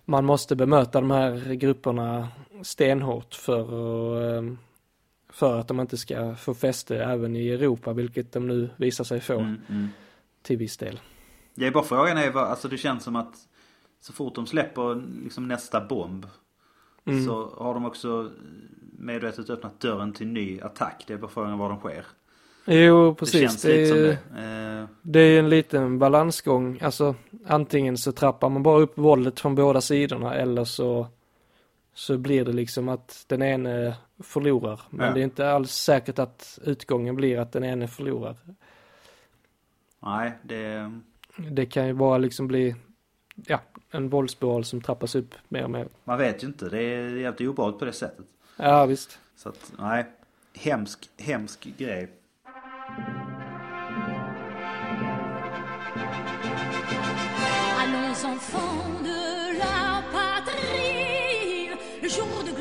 man 0.06 0.26
måste 0.26 0.56
bemöta 0.56 1.02
de 1.02 1.12
här 1.12 1.54
grupperna 1.54 2.28
stenhårt 2.64 3.34
för 3.34 3.62
att, 3.62 4.44
eh, 4.44 4.54
för 5.32 5.60
att 5.60 5.68
de 5.68 5.80
inte 5.80 5.98
ska 5.98 6.36
få 6.36 6.54
fäste 6.54 7.04
även 7.04 7.36
i 7.36 7.50
Europa, 7.50 7.94
vilket 7.94 8.32
de 8.32 8.48
nu 8.48 8.70
visar 8.78 9.04
sig 9.04 9.22
få 9.22 9.34
Mm, 9.40 9.62
mm. 9.70 9.88
till 10.42 10.58
viss 10.58 10.78
del. 10.78 11.00
Det 11.56 11.68
är 11.68 11.72
bara 11.72 11.84
frågan 11.84 12.18
är 12.18 12.32
vad, 12.32 12.44
alltså 12.44 12.68
det 12.68 12.78
känns 12.78 13.04
som 13.04 13.16
att 13.16 13.36
så 14.02 14.14
fort 14.14 14.36
de 14.36 14.48
släpper 14.48 15.04
liksom 15.24 15.48
nästa 15.48 15.82
bomb 15.86 16.26
Mm. 17.06 17.26
så 17.26 17.50
har 17.58 17.74
de 17.74 17.86
också 17.86 18.32
medvetet 18.98 19.50
öppnat 19.50 19.80
dörren 19.80 20.14
till 20.14 20.28
ny 20.28 20.62
attack. 20.62 21.04
Det 21.08 21.14
är 21.14 21.18
bara 21.18 21.32
frågan 21.32 21.58
var 21.58 21.70
de 21.70 21.80
sker. 21.80 22.06
Jo, 22.66 23.10
det 23.10 23.16
precis. 23.16 23.42
känns 23.42 23.62
Det, 23.62 23.78
lite 23.78 23.88
som 23.90 23.98
är, 24.38 24.42
det. 24.42 24.80
Eh, 24.82 24.88
det 25.02 25.20
är 25.20 25.40
en 25.40 25.50
liten 25.50 26.00
balansgång. 26.00 26.80
Alltså, 26.82 27.16
antingen 27.48 27.98
så 27.98 28.12
trappar 28.12 28.50
man 28.50 28.64
bara 28.64 28.80
upp 28.82 28.98
våldet 28.98 29.40
från 29.40 29.56
båda 29.56 29.82
sidorna 29.82 30.36
eller 30.36 30.64
så, 30.66 31.08
så 31.94 32.18
blir 32.18 32.46
det 32.46 32.54
liksom 32.54 32.90
att 32.90 33.26
den 33.28 33.42
ene 33.42 33.96
förlorar. 34.20 34.82
Men 34.90 35.08
Ja. 35.08 35.14
det 35.14 35.20
är 35.20 35.24
inte 35.24 35.50
alls 35.52 35.72
säkert 35.72 36.20
att 36.20 36.60
utgången 36.64 37.16
blir 37.16 37.40
att 37.40 37.52
den 37.52 37.64
ene 37.64 37.88
förlorar. 37.88 38.36
nej, 40.00 40.32
det... 40.44 40.92
Det 41.52 41.66
kan 41.66 41.88
ju 41.88 41.94
bara 41.94 42.18
liksom 42.18 42.48
bli, 42.48 42.76
ja, 43.36 43.60
en 43.92 44.10
våldsspiral 44.10 44.64
som 44.66 44.82
trappas 44.82 45.16
upp 45.16 45.36
mer 45.48 45.64
och 45.64 45.70
mer. 45.70 45.88
Man 46.04 46.18
vet 46.18 46.44
ju 46.44 46.48
inte. 46.48 46.70
Det 46.70 46.82
är 46.82 47.16
jävligt 47.16 47.50
obehagligt 47.50 47.80
på 47.80 47.86
det 47.86 47.94
sättet. 47.94 48.26
Ja, 48.58 48.86
visst. 48.86 49.20
Så 49.36 49.50
att, 49.50 49.74
nej. 49.80 50.06
Hemsk, 50.54 51.10
hemsk 51.18 51.64
grej. 51.78 52.10
Allons 57.80 58.24
enfants 58.24 59.11
jour 62.16 62.44
de 62.44 62.61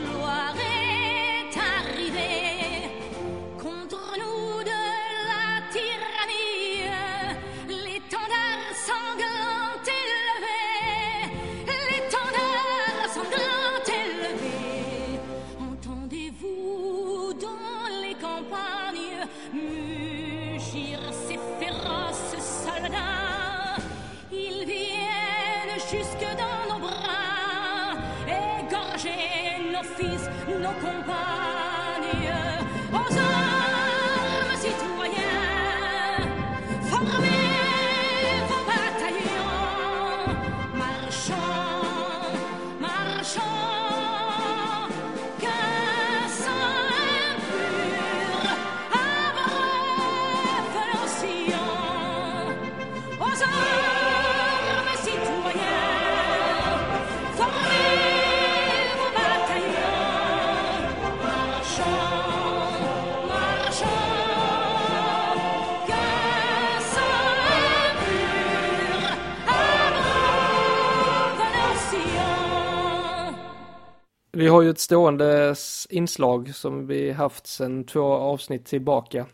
har 74.60 74.64
ju 74.64 74.70
ett 74.70 74.80
stående 74.80 75.54
inslag 75.88 76.54
som 76.54 76.86
vi 76.86 77.12
haft 77.12 77.46
sedan 77.46 77.84
två 77.84 78.02
avsnitt 78.12 78.66
tillbaka. 78.66 79.26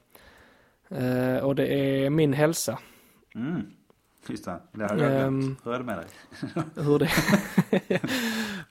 Eh, 0.89 1.37
och 1.37 1.55
det 1.55 1.67
är 1.67 2.11
min 2.11 2.33
hälsa. 2.33 2.79
Mm. 3.35 3.63
Just 4.29 4.45
det, 4.45 4.61
det 4.73 4.87
hade 4.87 5.03
jag 5.03 5.13
glömt. 5.13 5.45
Ehm. 5.45 5.57
Hur 5.65 5.73
är 5.73 5.79
det 5.79 5.85
med 5.85 5.99
dig? 5.99 6.07
Hur 6.85 6.99
det... 6.99 7.11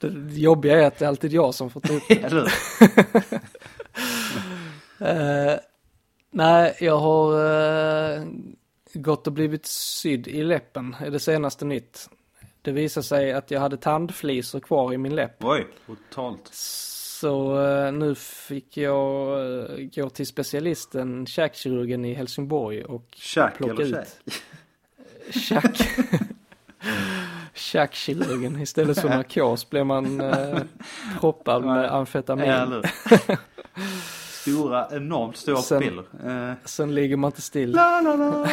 det 0.00 0.38
jobbiga 0.38 0.80
är 0.80 0.86
att 0.86 0.98
det 0.98 1.04
är 1.04 1.08
alltid 1.08 1.32
jag 1.32 1.54
som 1.54 1.70
får 1.70 1.80
ta 1.80 1.92
upp 1.92 2.08
det. 2.08 2.50
Eh, 5.00 5.58
nej, 6.30 6.76
jag 6.80 6.98
har 6.98 7.34
eh, 8.14 8.24
gått 8.94 9.26
och 9.26 9.32
blivit 9.32 9.66
sydd 9.66 10.28
i 10.28 10.42
läppen, 10.42 10.96
är 11.00 11.10
det 11.10 11.20
senaste 11.20 11.64
nytt. 11.64 12.08
Det 12.66 12.72
visar 12.72 13.02
sig 13.02 13.32
att 13.32 13.50
jag 13.50 13.60
hade 13.60 13.76
tandflisor 13.76 14.60
kvar 14.60 14.92
i 14.92 14.98
min 14.98 15.14
läpp. 15.14 15.44
Oj, 15.44 15.66
brutalt. 15.86 16.48
Så 16.52 17.60
eh, 17.66 17.92
nu 17.92 18.14
fick 18.14 18.76
jag 18.76 19.38
eh, 19.70 19.76
gå 19.94 20.10
till 20.10 20.26
specialisten, 20.26 21.26
käkkirurgen 21.26 22.04
i 22.04 22.14
Helsingborg 22.14 22.84
och 22.84 23.06
Tjack 23.14 23.56
plocka 23.56 23.82
eller 23.82 24.00
ut 24.00 24.06
käk? 25.30 25.64
käk. 25.76 25.88
Käkkirurgen, 27.54 28.60
istället 28.60 29.00
för 29.00 29.08
narkos 29.08 29.70
blev 29.70 29.86
man 29.86 30.20
eh, 30.20 30.58
proppad 31.20 31.64
med 31.64 31.92
amfetamin. 31.94 32.82
Stora, 34.30 34.88
enormt 34.92 35.36
stora 35.36 35.56
Sen- 35.62 35.82
piller. 35.82 36.04
Eh, 36.50 36.54
Sen 36.64 36.94
ligger 36.94 37.16
man 37.16 37.28
inte 37.28 37.42
still. 37.42 37.70
la, 37.70 38.00
la, 38.00 38.16
la. 38.16 38.46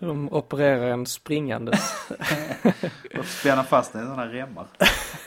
De 0.00 0.32
opererar 0.32 0.86
en 0.86 1.06
springandes. 1.06 2.08
Och 3.18 3.24
spänna 3.24 3.64
fast 3.64 3.92
den 3.92 4.02
i 4.02 4.06
sådana 4.06 4.32
remmar. 4.32 4.66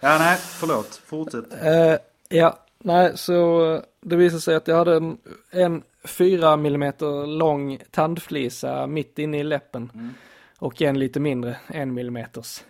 ja, 0.00 0.18
nej, 0.18 0.36
förlåt. 0.40 1.02
Fortsätt. 1.06 1.44
Eh, 1.62 1.96
ja, 2.28 2.58
nej, 2.78 3.12
så 3.18 3.70
eh, 3.74 3.80
det 4.00 4.16
visade 4.16 4.40
sig 4.40 4.54
att 4.54 4.68
jag 4.68 4.76
hade 4.76 4.96
en, 4.96 5.18
en 5.50 5.82
4 6.04 6.52
mm 6.52 6.92
lång 7.26 7.78
tandflisa 7.90 8.86
mitt 8.86 9.18
inne 9.18 9.38
i 9.38 9.42
läppen. 9.44 9.90
Mm. 9.94 10.14
Och 10.58 10.82
en 10.82 10.98
lite 10.98 11.20
mindre, 11.20 11.56
en 11.66 11.94
millimeters. 11.94 12.62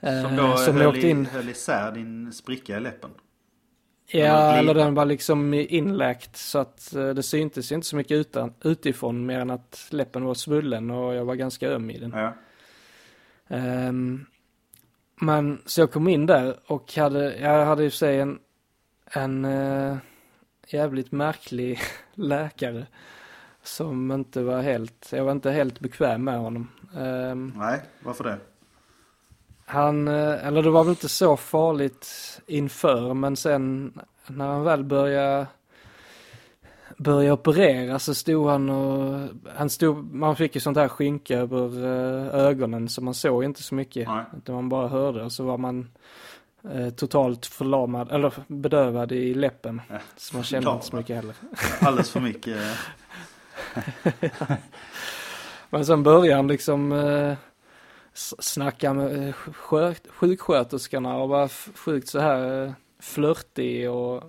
Eh, 0.00 0.22
Som 0.22 0.36
då 0.36 0.56
som 0.56 0.76
höll, 0.76 0.86
åkte 0.86 1.08
in. 1.08 1.26
höll 1.26 1.48
isär 1.48 1.92
din 1.92 2.32
spricka 2.32 2.76
i 2.76 2.80
läppen. 2.80 3.10
Ja, 4.10 4.56
eller 4.56 4.74
den 4.74 4.94
var 4.94 5.04
liksom 5.04 5.54
inläkt 5.54 6.36
så 6.36 6.58
att 6.58 6.94
eh, 6.94 7.08
det 7.08 7.22
syntes 7.22 7.72
inte 7.72 7.86
så 7.86 7.96
mycket 7.96 8.16
utan, 8.16 8.54
utifrån 8.64 9.26
mer 9.26 9.40
än 9.40 9.50
att 9.50 9.86
läppen 9.90 10.24
var 10.24 10.34
svullen 10.34 10.90
och 10.90 11.14
jag 11.14 11.24
var 11.24 11.34
ganska 11.34 11.68
öm 11.68 11.90
i 11.90 11.98
den. 11.98 12.10
Ja. 12.10 12.34
Ehm, 13.48 14.26
men 15.20 15.62
så 15.66 15.80
jag 15.80 15.92
kom 15.92 16.08
in 16.08 16.26
där 16.26 16.56
och 16.66 16.94
hade, 16.94 17.36
jag 17.38 17.66
hade 17.66 17.84
i 17.84 17.88
och 17.88 17.92
för 17.92 17.98
sig 17.98 18.20
en, 18.20 18.38
en 19.12 19.44
eh, 19.44 19.96
jävligt 20.66 21.12
märklig 21.12 21.80
läkare. 22.14 22.86
Som 23.62 24.12
inte 24.12 24.42
var 24.42 24.62
helt, 24.62 25.08
jag 25.12 25.24
var 25.24 25.32
inte 25.32 25.50
helt 25.50 25.80
bekväm 25.80 26.24
med 26.24 26.38
honom. 26.38 26.70
Ehm, 26.96 27.52
Nej, 27.56 27.80
varför 28.00 28.24
det? 28.24 28.38
Han, 29.68 30.08
eh, 30.08 30.46
eller 30.46 30.62
det 30.62 30.70
var 30.70 30.84
väl 30.84 30.90
inte 30.90 31.08
så 31.08 31.36
farligt 31.36 32.08
inför 32.46 33.14
men 33.14 33.36
sen 33.36 33.92
när 34.26 34.46
han 34.46 34.64
väl 34.64 34.84
började 34.84 35.46
började 36.96 37.32
operera 37.32 37.98
så 37.98 38.14
stod 38.14 38.48
han 38.48 38.70
och, 38.70 39.28
han 39.56 39.70
stod, 39.70 40.14
man 40.14 40.36
fick 40.36 40.54
ju 40.54 40.60
sånt 40.60 40.76
här 40.76 40.88
skynke 40.88 41.36
över 41.38 41.84
eh, 41.84 42.34
ögonen 42.34 42.88
så 42.88 43.02
man 43.02 43.14
såg 43.14 43.44
inte 43.44 43.62
så 43.62 43.74
mycket. 43.74 44.08
Nej. 44.08 44.24
Utan 44.36 44.54
man 44.54 44.68
bara 44.68 44.88
hörde 44.88 45.24
och 45.24 45.32
så 45.32 45.44
var 45.44 45.58
man 45.58 45.88
eh, 46.72 46.90
totalt 46.90 47.46
förlamad, 47.46 48.12
eller 48.12 48.32
bedövad 48.46 49.12
i 49.12 49.34
läppen. 49.34 49.82
Ja, 49.88 49.98
Så 50.16 50.36
man 50.36 50.44
kände 50.44 50.70
inte 50.70 50.86
så 50.86 50.96
mycket 50.96 51.16
heller. 51.16 51.34
Alldeles 51.80 52.10
för 52.10 52.20
mycket. 52.20 52.58
Men 55.70 55.86
sen 55.86 56.02
började 56.02 56.36
han 56.36 56.48
liksom 56.48 56.92
eh, 56.92 57.34
snacka 58.38 58.94
med 58.94 59.28
eh, 59.28 59.34
sjuksköterskorna 60.10 61.16
och 61.16 61.28
var 61.28 61.44
f- 61.44 61.68
sjukt 61.74 62.08
så 62.08 62.18
här 62.20 62.64
eh, 62.66 62.72
flörtig 63.00 63.90
och 63.90 64.22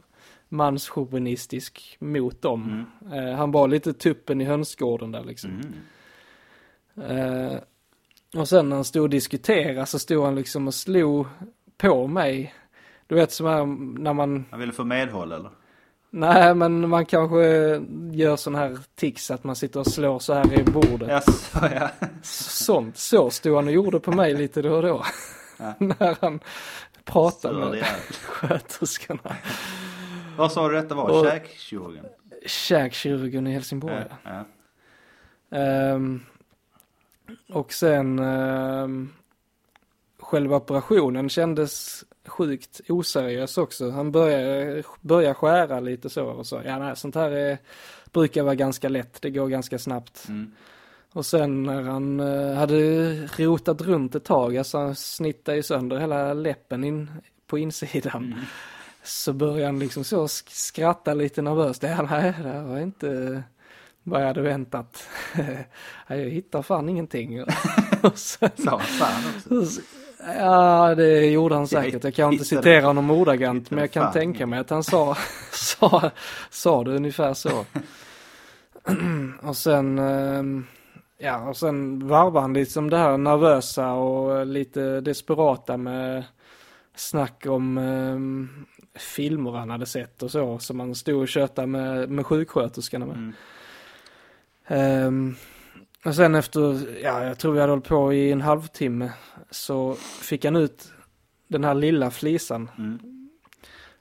manschauvinistisk 0.49 1.97
mot 1.99 2.41
dem. 2.41 2.85
Eh, 3.13 3.35
han 3.35 3.51
var 3.51 3.67
lite 3.67 3.93
tuppen 3.93 4.41
i 4.41 4.45
hönsgården 4.45 5.11
där 5.11 5.23
liksom. 5.23 5.61
Mm. 6.95 7.27
Eh, 7.51 7.57
och 8.37 8.47
sen 8.49 8.69
när 8.69 8.75
han 8.75 8.85
stod 8.85 9.03
och 9.03 9.09
diskuterade 9.09 9.85
så 9.85 9.99
stod 9.99 10.25
han 10.25 10.35
liksom 10.35 10.67
och 10.67 10.73
slog 10.73 11.27
på 11.77 12.07
mig. 12.07 12.53
Du 13.07 13.15
vet 13.15 13.31
som 13.31 13.45
här 13.47 13.65
när 13.99 14.13
man, 14.13 14.45
Han 14.51 14.59
ville 14.59 14.71
få 14.71 14.83
medhåll 14.83 15.31
eller? 15.31 15.49
Nej 16.09 16.55
men 16.55 16.89
man 16.89 17.05
kanske 17.05 17.43
gör 18.11 18.35
sån 18.35 18.55
här 18.55 18.77
tics 18.95 19.31
att 19.31 19.43
man 19.43 19.55
sitter 19.55 19.79
och 19.79 19.87
slår 19.87 20.19
så 20.19 20.33
här 20.33 20.59
i 20.59 20.63
bordet. 20.63 21.09
Jaså, 21.09 21.69
ja. 21.75 21.89
Sånt, 22.23 22.97
så 22.97 23.29
stod 23.29 23.55
han 23.55 23.67
och 23.67 23.73
gjorde 23.73 23.99
på 23.99 24.11
mig 24.11 24.33
lite 24.33 24.61
då 24.61 24.75
och 24.75 24.81
då. 24.81 25.05
Ja. 25.57 25.73
när 25.79 26.17
han 26.21 26.39
pratade 27.03 27.55
Störd 27.55 27.71
med 27.71 27.85
sköterskorna. 28.23 29.35
Vad 30.37 30.51
sa 30.51 30.67
du 30.69 30.75
detta 30.75 30.95
var? 30.95 31.09
Och- 31.09 31.25
Käkkirurgen? 31.25 32.05
Käkkirurgen 32.45 33.47
i 33.47 33.51
Helsingborg. 33.53 34.03
Ja, 34.23 34.45
ja. 35.51 35.57
Ehm, 35.57 36.21
och 37.53 37.73
sen 37.73 38.19
ehm, 38.19 39.09
själva 40.19 40.55
operationen 40.55 41.29
kändes 41.29 42.03
sjukt 42.29 42.81
oseriös 42.89 43.57
också. 43.57 43.89
Han 43.89 44.11
började, 44.11 44.83
började 45.01 45.33
skära 45.33 45.79
lite 45.79 46.09
så 46.09 46.25
och 46.25 46.47
så. 46.47 46.61
Ja, 46.65 46.79
nej, 46.79 46.95
sånt 46.95 47.15
här 47.15 47.31
är, 47.31 47.57
brukar 48.13 48.43
vara 48.43 48.55
ganska 48.55 48.89
lätt. 48.89 49.21
Det 49.21 49.29
går 49.29 49.47
ganska 49.47 49.79
snabbt. 49.79 50.25
Mm. 50.27 50.51
Och 51.13 51.25
sen 51.25 51.63
när 51.63 51.81
han 51.81 52.19
eh, 52.19 52.53
hade 52.53 53.15
rotat 53.37 53.81
runt 53.81 54.15
ett 54.15 54.23
tag, 54.25 54.57
alltså 54.57 54.77
han 54.77 54.95
snittade 54.95 55.57
ju 55.57 55.63
sönder 55.63 55.97
hela 55.97 56.33
läppen 56.33 56.83
in 56.83 57.11
på 57.47 57.57
insidan. 57.57 58.23
Mm. 58.25 58.39
Så 59.03 59.33
började 59.33 59.65
han 59.65 59.79
liksom 59.79 60.03
så 60.03 60.25
sk- 60.25 60.49
skratta 60.49 61.13
lite 61.13 61.41
nervöst. 61.41 61.83
Ja, 61.83 62.01
nej, 62.01 62.33
det 62.43 62.49
här 62.49 62.61
var 62.63 62.79
inte 62.79 63.43
vad 64.03 64.21
jag 64.21 64.27
hade 64.27 64.41
väntat. 64.41 65.03
Ja, 66.07 66.15
jag 66.15 66.29
hittar 66.29 66.61
fan 66.61 66.89
ingenting. 66.89 67.41
Och 68.01 68.17
sen, 68.17 68.49
Sa 68.57 68.69
han 68.71 68.79
fan 68.79 69.23
också? 69.59 69.81
Ja, 70.37 70.95
det 70.95 71.25
gjorde 71.25 71.55
han 71.55 71.67
säkert. 71.67 72.03
Jag 72.03 72.13
kan 72.13 72.33
inte 72.33 72.45
citera 72.45 72.85
honom 72.85 73.11
ordagrant, 73.11 73.71
men 73.71 73.79
jag 73.79 73.91
kan 73.91 74.11
tänka 74.11 74.45
mig 74.45 74.59
att 74.59 74.69
han 74.69 74.83
sa, 74.83 75.17
sa, 75.51 76.11
sa 76.49 76.83
det 76.83 76.91
ungefär 76.91 77.33
så. 77.33 77.65
och 79.41 79.57
sen, 79.57 79.99
ehm, 79.99 80.65
ja, 81.17 81.49
och 81.49 81.57
sen 81.57 82.07
varvade 82.07 82.41
han 82.41 82.53
liksom 82.53 82.89
det 82.89 82.97
här 82.97 83.17
nervösa 83.17 83.91
och 83.91 84.45
lite 84.45 85.01
desperata 85.01 85.77
med 85.77 86.23
snack 86.95 87.45
om 87.45 87.77
ehm, 87.77 88.49
filmer 88.95 89.51
han 89.51 89.69
hade 89.69 89.85
sett 89.85 90.23
och 90.23 90.31
så, 90.31 90.59
som 90.59 90.79
han 90.79 90.95
stod 90.95 91.21
och 91.21 91.27
tjötade 91.27 91.67
med, 91.67 92.09
med 92.09 92.25
sjuksköterskorna 92.25 93.05
med. 93.05 93.15
Mm. 93.15 93.33
Ehm, 94.67 95.35
och 96.05 96.15
sen 96.15 96.35
efter, 96.35 96.87
ja 97.03 97.23
jag 97.25 97.37
tror 97.37 97.53
vi 97.53 97.59
hade 97.59 97.71
hållit 97.71 97.87
på 97.87 98.13
i 98.13 98.31
en 98.31 98.41
halvtimme 98.41 99.11
så 99.49 99.93
fick 100.21 100.45
han 100.45 100.55
ut 100.55 100.91
den 101.47 101.63
här 101.63 101.73
lilla 101.73 102.11
flisan. 102.11 102.69
Mm. 102.77 102.99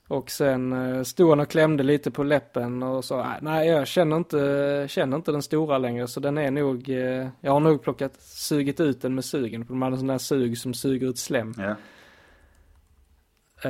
Och 0.08 0.30
sen 0.30 0.72
eh, 0.72 1.02
stod 1.02 1.28
han 1.30 1.40
och 1.40 1.48
klämde 1.50 1.82
lite 1.82 2.10
på 2.10 2.22
läppen 2.22 2.82
och 2.82 3.04
sa 3.04 3.36
"Nej, 3.42 3.68
jag 3.68 3.86
känner 3.86 4.16
inte, 4.16 4.86
känner 4.88 5.16
inte 5.16 5.32
den 5.32 5.42
stora 5.42 5.78
längre 5.78 6.08
så 6.08 6.20
den 6.20 6.38
är 6.38 6.50
nog, 6.50 6.88
eh, 6.88 7.28
jag 7.40 7.52
har 7.52 7.60
nog 7.60 7.82
plockat, 7.82 8.20
sugit 8.22 8.80
ut 8.80 9.02
den 9.02 9.14
med 9.14 9.24
sugen. 9.24 9.64
För 9.66 9.72
de 9.74 9.82
hade 9.82 9.94
en 9.94 9.98
sån 9.98 10.06
där 10.06 10.18
sug 10.18 10.58
som 10.58 10.74
suger 10.74 11.06
ut 11.08 11.18
slem. 11.18 11.54
Ja. 11.58 11.74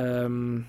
Ehm, 0.01 0.65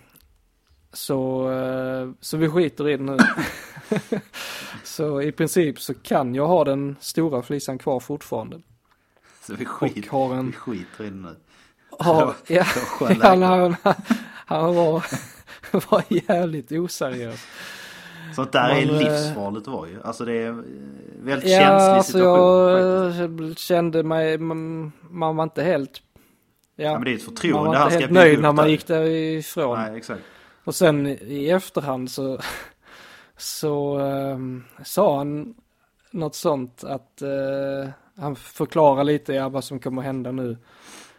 så, 0.92 1.50
eh, 1.52 2.10
så 2.20 2.36
vi 2.36 2.48
skiter 2.48 2.88
i 2.88 2.96
det 2.96 3.02
nu. 3.02 3.16
så 4.84 5.22
i 5.22 5.32
princip 5.32 5.80
så 5.80 5.94
kan 5.94 6.34
jag 6.34 6.46
ha 6.46 6.64
den 6.64 6.96
stora 7.00 7.42
flisan 7.42 7.78
kvar 7.78 8.00
fortfarande. 8.00 8.60
Så 9.42 9.54
vi, 9.54 9.64
Och 9.64 9.68
skit, 9.68 10.08
har 10.08 10.34
en, 10.34 10.46
vi 10.46 10.52
skiter 10.52 11.04
i 11.04 11.10
det 11.10 11.16
nu. 11.16 11.36
ja, 11.98 12.34
ja, 12.46 12.64
han, 13.22 13.76
han 14.46 14.74
var, 14.74 15.04
var 15.90 16.04
jävligt 16.08 16.72
oseriös. 16.72 17.40
Sånt 18.36 18.52
där 18.52 18.68
är 18.68 18.86
Man, 18.86 18.94
eh, 18.94 18.98
livsfarligt 19.00 19.68
att 19.68 19.74
vara 19.74 19.88
ju. 19.88 20.02
Alltså 20.02 20.24
det 20.24 20.32
är 20.32 20.46
en 20.46 20.64
väldigt 21.22 21.50
Ja, 21.50 21.58
känslig 21.58 21.90
alltså 21.94 22.12
situation 22.12 23.12
faktiskt. 23.12 23.48
jag 23.48 23.58
kände 23.58 24.02
mig, 24.02 24.38
man, 24.38 24.92
man 25.10 25.36
var 25.36 25.44
inte 25.44 25.62
helt, 25.62 26.02
Ja, 26.76 26.84
ja, 26.84 26.92
men 26.92 27.04
det 27.04 27.10
är 27.10 27.14
ett 27.14 27.26
man 27.26 27.36
förtroende 27.36 27.68
var 27.68 27.76
han 27.76 27.86
inte 27.86 27.98
helt 28.00 28.12
nöjd 28.12 28.40
när 28.40 28.52
man 28.52 28.70
gick 28.70 28.86
därifrån. 28.86 29.78
Nej, 29.78 29.96
exakt. 29.96 30.22
Och 30.64 30.74
sen 30.74 31.06
i 31.06 31.50
efterhand 31.50 32.10
så, 32.10 32.38
så 33.40 33.98
ehm, 33.98 34.64
sa 34.84 35.18
han 35.18 35.54
något 36.10 36.34
sånt 36.34 36.84
att 36.84 37.22
eh, 37.22 37.90
han 38.16 38.36
förklarar 38.36 39.04
lite 39.04 39.32
ja, 39.32 39.48
vad 39.48 39.64
som 39.64 39.78
kommer 39.80 40.02
hända 40.02 40.32
nu. 40.32 40.56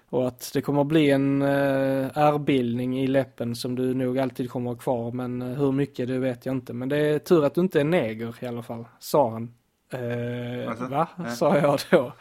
Och 0.10 0.28
att 0.28 0.52
det 0.54 0.62
kommer 0.62 0.84
bli 0.84 1.12
en 1.12 1.42
uh, 1.42 2.18
ärrbildning 2.18 3.00
i 3.00 3.08
läppen 3.08 3.56
som 3.56 3.76
du 3.76 3.94
nog 3.94 4.20
alltid 4.20 4.50
kommer 4.52 4.70
ha 4.72 4.78
kvar. 4.78 5.12
Men 5.12 5.42
eh, 5.42 5.48
hur 5.48 5.72
mycket 5.72 6.08
det 6.08 6.20
vet 6.20 6.46
jag 6.46 6.56
inte. 6.56 6.74
Men 6.74 6.90
det 6.90 6.98
är 6.98 7.20
tur 7.20 7.46
att 7.46 7.56
du 7.56 7.62
inte 7.62 7.80
är 7.80 7.84
neger 7.84 8.36
i 8.40 8.46
alla 8.46 8.64
fall, 8.64 8.86
sa 9.00 9.30
han. 9.30 9.54
Eh, 9.94 10.70
Alltså, 10.70 10.86
va? 10.86 11.08
Sa 11.38 11.58
jag 11.58 11.80
då. 11.90 12.14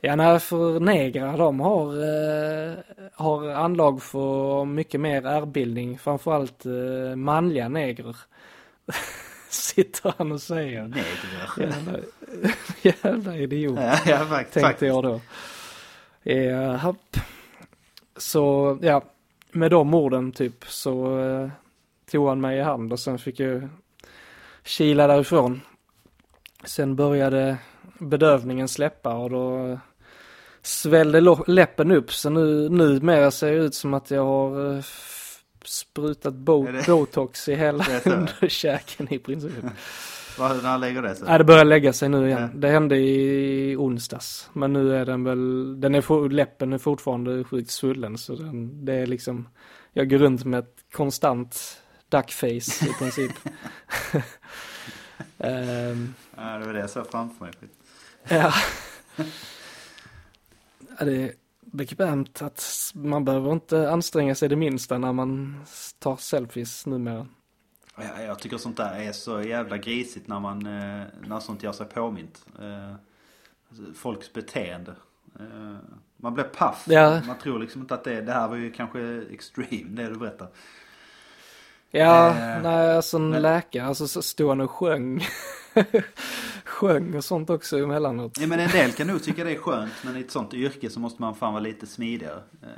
Ja, 0.00 0.16
nej, 0.16 0.38
för 0.38 0.80
negrar 0.80 1.38
de 1.38 1.60
har, 1.60 1.86
eh, 1.92 2.74
har 3.14 3.50
anlag 3.50 4.02
för 4.02 4.64
mycket 4.64 5.00
mer 5.00 5.26
ärrbildning. 5.26 5.98
Framförallt 5.98 6.66
eh, 6.66 7.16
manliga 7.16 7.68
negrer. 7.68 8.16
Sitter 9.48 10.14
han 10.18 10.32
och 10.32 10.42
säger. 10.42 10.82
Negrer. 10.82 11.50
Jävla, 11.56 11.98
jävla 13.04 13.36
idiot. 13.36 13.78
Ja, 13.80 13.98
ja 14.06 14.18
fakt- 14.18 14.28
Tänkte 14.28 14.60
faktiskt. 14.60 14.88
jag 14.88 15.02
då. 15.04 15.20
Ja, 16.22 16.94
så 18.16 18.78
ja, 18.82 19.02
med 19.52 19.70
de 19.70 19.94
orden 19.94 20.32
typ 20.32 20.64
så 20.68 21.18
eh, 21.20 21.48
tog 22.10 22.28
han 22.28 22.40
mig 22.40 22.58
i 22.58 22.62
hand 22.62 22.92
och 22.92 23.00
sen 23.00 23.18
fick 23.18 23.40
jag 23.40 23.68
kila 24.64 25.06
därifrån. 25.06 25.60
Sen 26.64 26.96
började 26.96 27.56
bedövningen 27.98 28.68
släppa 28.68 29.14
och 29.14 29.30
då 29.30 29.78
svällde 30.62 31.20
lo- 31.20 31.44
läppen 31.46 31.90
upp 31.90 32.12
så 32.12 32.30
nu, 32.30 32.68
numera 32.68 33.30
ser 33.30 33.50
det 33.52 33.58
ut 33.58 33.74
som 33.74 33.94
att 33.94 34.10
jag 34.10 34.24
har 34.24 34.74
eh, 34.76 34.82
sprutat 35.64 36.34
bo- 36.34 36.66
det- 36.72 36.86
botox 36.86 37.48
i 37.48 37.54
hela 37.54 37.84
underkäken 38.04 39.12
i 39.14 39.18
princip. 39.18 39.52
Vad, 40.38 40.62
när 40.62 40.78
lägger 40.78 41.02
det 41.02 41.14
sig? 41.14 41.26
Nej, 41.28 41.38
det 41.38 41.44
börjar 41.44 41.64
lägga 41.64 41.92
sig 41.92 42.08
nu 42.08 42.26
igen. 42.26 42.40
Ja. 42.54 42.60
Det 42.60 42.68
hände 42.68 42.96
i 42.96 43.76
onsdags. 43.78 44.50
Men 44.52 44.72
nu 44.72 44.96
är 44.96 45.06
den 45.06 45.24
väl, 45.24 45.80
den 45.80 45.94
är 45.94 46.28
läppen 46.28 46.72
är 46.72 46.78
fortfarande 46.78 47.44
sjukt 47.44 47.70
svullen 47.70 48.18
så 48.18 48.34
den, 48.34 48.84
det 48.84 48.92
är 48.94 49.06
liksom, 49.06 49.48
jag 49.92 50.10
går 50.10 50.18
runt 50.18 50.44
med 50.44 50.58
ett 50.58 50.76
konstant 50.92 51.76
duckface 52.08 52.86
i 52.86 52.92
princip. 52.98 53.32
Ehm, 55.38 56.14
Ja, 56.36 56.42
det 56.58 56.66
var 56.66 56.72
det 56.72 56.80
jag 56.80 56.90
såg 56.90 57.10
framför 57.10 57.44
mig. 57.44 57.52
ja. 58.28 58.52
ja. 60.98 61.04
Det 61.04 61.32
bekvämt 61.72 62.42
att 62.42 62.92
man 62.94 63.24
behöver 63.24 63.52
inte 63.52 63.90
anstränga 63.90 64.34
sig 64.34 64.48
det 64.48 64.56
minsta 64.56 64.98
när 64.98 65.12
man 65.12 65.64
tar 65.98 66.16
selfies 66.16 66.86
numera. 66.86 67.26
Ja, 67.96 68.22
jag 68.22 68.38
tycker 68.38 68.58
sånt 68.58 68.76
där 68.76 69.00
är 69.00 69.12
så 69.12 69.42
jävla 69.42 69.78
grisigt 69.78 70.28
när 70.28 70.40
man, 70.40 70.66
eh, 70.66 71.06
när 71.26 71.40
sånt 71.40 71.62
gör 71.62 71.72
sig 71.72 71.86
påmint. 71.86 72.46
Eh, 72.62 72.94
folks 73.94 74.32
beteende. 74.32 74.94
Eh, 75.40 75.76
man 76.16 76.34
blir 76.34 76.44
paff. 76.44 76.84
Ja. 76.88 77.22
Man 77.26 77.38
tror 77.38 77.58
liksom 77.58 77.80
inte 77.80 77.94
att 77.94 78.04
det, 78.04 78.20
det 78.20 78.32
här 78.32 78.48
var 78.48 78.56
ju 78.56 78.70
kanske 78.70 79.24
extreme 79.30 80.02
det 80.02 80.08
du 80.08 80.14
berättar. 80.16 80.48
Ja, 81.90 82.28
Eh, 82.28 82.62
nej, 82.62 82.96
alltså 82.96 83.16
en 83.16 83.30
men- 83.30 83.42
läkare, 83.42 83.84
alltså 83.84 84.08
så 84.08 84.22
stod 84.22 84.48
han 84.48 84.60
och 84.60 84.70
sjöng. 84.70 85.26
sjöng 86.64 87.14
och 87.16 87.24
sånt 87.24 87.50
också 87.50 87.78
emellanåt. 87.78 88.38
Ja, 88.40 88.46
men 88.46 88.60
en 88.60 88.70
del 88.70 88.92
kan 88.92 89.06
nog 89.06 89.22
tycka 89.22 89.44
det 89.44 89.50
är 89.52 89.56
skönt 89.58 89.92
men 90.04 90.16
i 90.16 90.20
ett 90.20 90.30
sånt 90.30 90.54
yrke 90.54 90.90
så 90.90 91.00
måste 91.00 91.22
man 91.22 91.34
fan 91.34 91.52
vara 91.52 91.62
lite 91.62 91.86
smidigare. 91.86 92.42
Eh, 92.62 92.68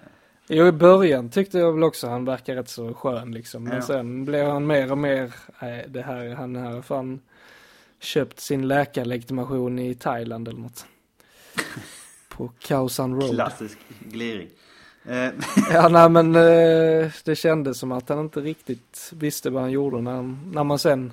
Jo, 0.49 0.67
i 0.67 0.73
början 0.73 1.31
tyckte 1.31 1.59
jag 1.59 1.73
väl 1.73 1.83
också 1.83 2.09
han 2.09 2.25
verkar 2.25 2.55
rätt 2.55 2.69
så 2.69 2.95
skön 2.95 3.33
liksom. 3.33 3.65
Men 3.65 3.75
Ja. 3.77 3.83
sen 3.83 4.25
blev 4.25 4.47
han 4.49 4.67
mer 4.67 4.91
och 4.93 4.99
mer, 4.99 5.35
nej 5.63 5.87
det 5.89 6.03
här, 6.03 6.29
han 6.35 6.57
har 6.57 6.83
fan 6.83 7.21
köpt 8.01 8.41
sin 8.41 8.69
läkarlegitimation 8.69 9.79
i 9.79 9.95
Thailand 9.95 10.49
eller 10.49 10.61
något. 10.61 10.87
På 12.29 12.51
Khao 12.59 12.89
San 12.89 13.21
Road. 13.21 13.31
Klassisk 13.35 13.79
gliring. 14.01 14.49
Eh, 15.05 15.31
Ja, 15.73 15.89
nej 15.89 16.09
men 16.11 16.35
eh, 16.37 17.11
det 17.25 17.37
kändes 17.37 17.79
som 17.79 17.93
att 17.93 18.09
han 18.09 18.19
inte 18.21 18.41
riktigt 18.41 19.11
visste 19.17 19.51
vad 19.51 19.63
han 19.63 19.71
gjorde 19.71 20.01
när, 20.01 20.37
när 20.55 20.65
man 20.65 20.79
sen 20.79 21.13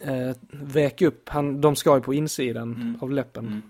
eh, 0.00 0.36
vek 0.50 1.02
upp, 1.02 1.28
han, 1.28 1.60
de 1.60 1.76
ska 1.76 1.94
ju 1.96 2.02
på 2.02 2.14
insidan 2.14 2.74
Mm. 2.74 2.98
av 3.00 3.10
läppen. 3.10 3.46
Mm. 3.46 3.62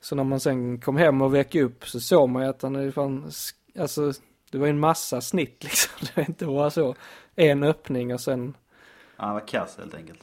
Så 0.00 0.14
när 0.14 0.24
man 0.24 0.40
sen 0.40 0.80
kom 0.80 0.96
hem 0.96 1.22
och 1.22 1.34
vek 1.34 1.54
upp 1.54 1.88
så 1.88 2.00
såg 2.00 2.28
man 2.28 2.42
ju 2.42 2.48
att 2.48 2.62
han 2.62 2.76
är 2.76 2.90
fan, 2.90 3.30
alltså 3.78 4.12
det 4.50 4.58
var 4.58 4.66
ju 4.66 4.70
en 4.70 4.78
massa 4.80 5.20
snitt 5.20 5.56
liksom. 5.64 5.92
Det 6.00 6.16
var 6.16 6.24
inte 6.28 6.46
bara 6.46 6.70
så 6.70 6.94
en 7.36 7.62
öppning 7.62 8.14
och 8.14 8.20
sen, 8.20 8.54
han 9.16 9.34
var 9.34 9.40
kass 9.46 9.76
helt 9.78 9.94
enkelt. 9.94 10.20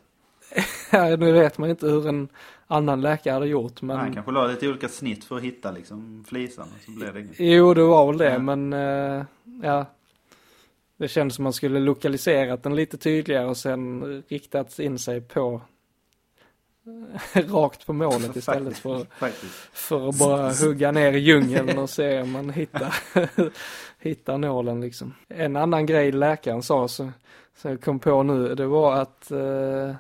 nu 1.20 1.32
vet 1.32 1.58
man 1.58 1.70
inte 1.70 1.88
hur 1.88 2.08
en 2.08 2.28
annan 2.68 3.02
läkare 3.02 3.34
hade 3.34 3.48
gjort 3.48 3.82
men. 3.82 3.98
Han 3.98 4.14
kanske 4.14 4.32
la 4.32 4.48
lite 4.48 4.68
olika 4.68 4.90
snitt 4.90 5.24
för 5.24 5.36
att 5.38 5.44
hitta 5.44 5.72
liksom 5.72 6.24
flisan. 6.28 6.68
Så 6.86 6.92
blev 6.92 7.14
det 7.14 7.20
inget. 7.20 7.36
Jo, 7.40 7.74
det 7.74 7.84
var 7.84 8.08
väl 8.08 8.18
det, 8.18 8.32
Ja. 8.34 8.40
men 8.40 8.74
eh, 8.74 9.26
ja. 9.64 9.86
Det 10.98 11.08
kändes 11.08 11.36
som 11.36 11.44
man 11.44 11.54
skulle 11.54 11.80
lokaliserat 11.80 12.64
den 12.64 12.76
lite 12.76 12.98
tydligare 12.98 13.46
och 13.46 13.58
sen 13.58 14.24
riktat 14.28 14.80
in 14.80 15.00
sig 15.00 15.22
på 15.22 15.62
rakt 17.34 17.86
på 17.86 17.94
målet 17.94 18.36
istället 18.36 18.78
för, 18.78 19.06
för 19.74 20.10
att 20.10 20.20
bara 20.20 20.52
hugga 20.54 20.92
ner 20.92 21.12
i 21.14 21.20
djungeln 21.20 21.78
och 21.78 21.90
se 21.90 22.22
om 22.22 22.32
man 22.32 22.50
hittar, 22.50 22.96
hittar 24.00 24.38
nålen 24.38 24.82
liksom. 24.82 25.14
En 25.28 25.56
annan 25.56 25.86
grej 25.86 26.12
läkaren 26.12 26.64
sa 26.64 26.88
så, 26.88 27.12
som 27.58 27.72
jag 27.72 27.82
kom 27.82 28.00
på 28.00 28.24
nu, 28.24 28.56
det 28.56 28.66
var 28.66 28.94
att 28.96 29.32
eh, 29.32 29.96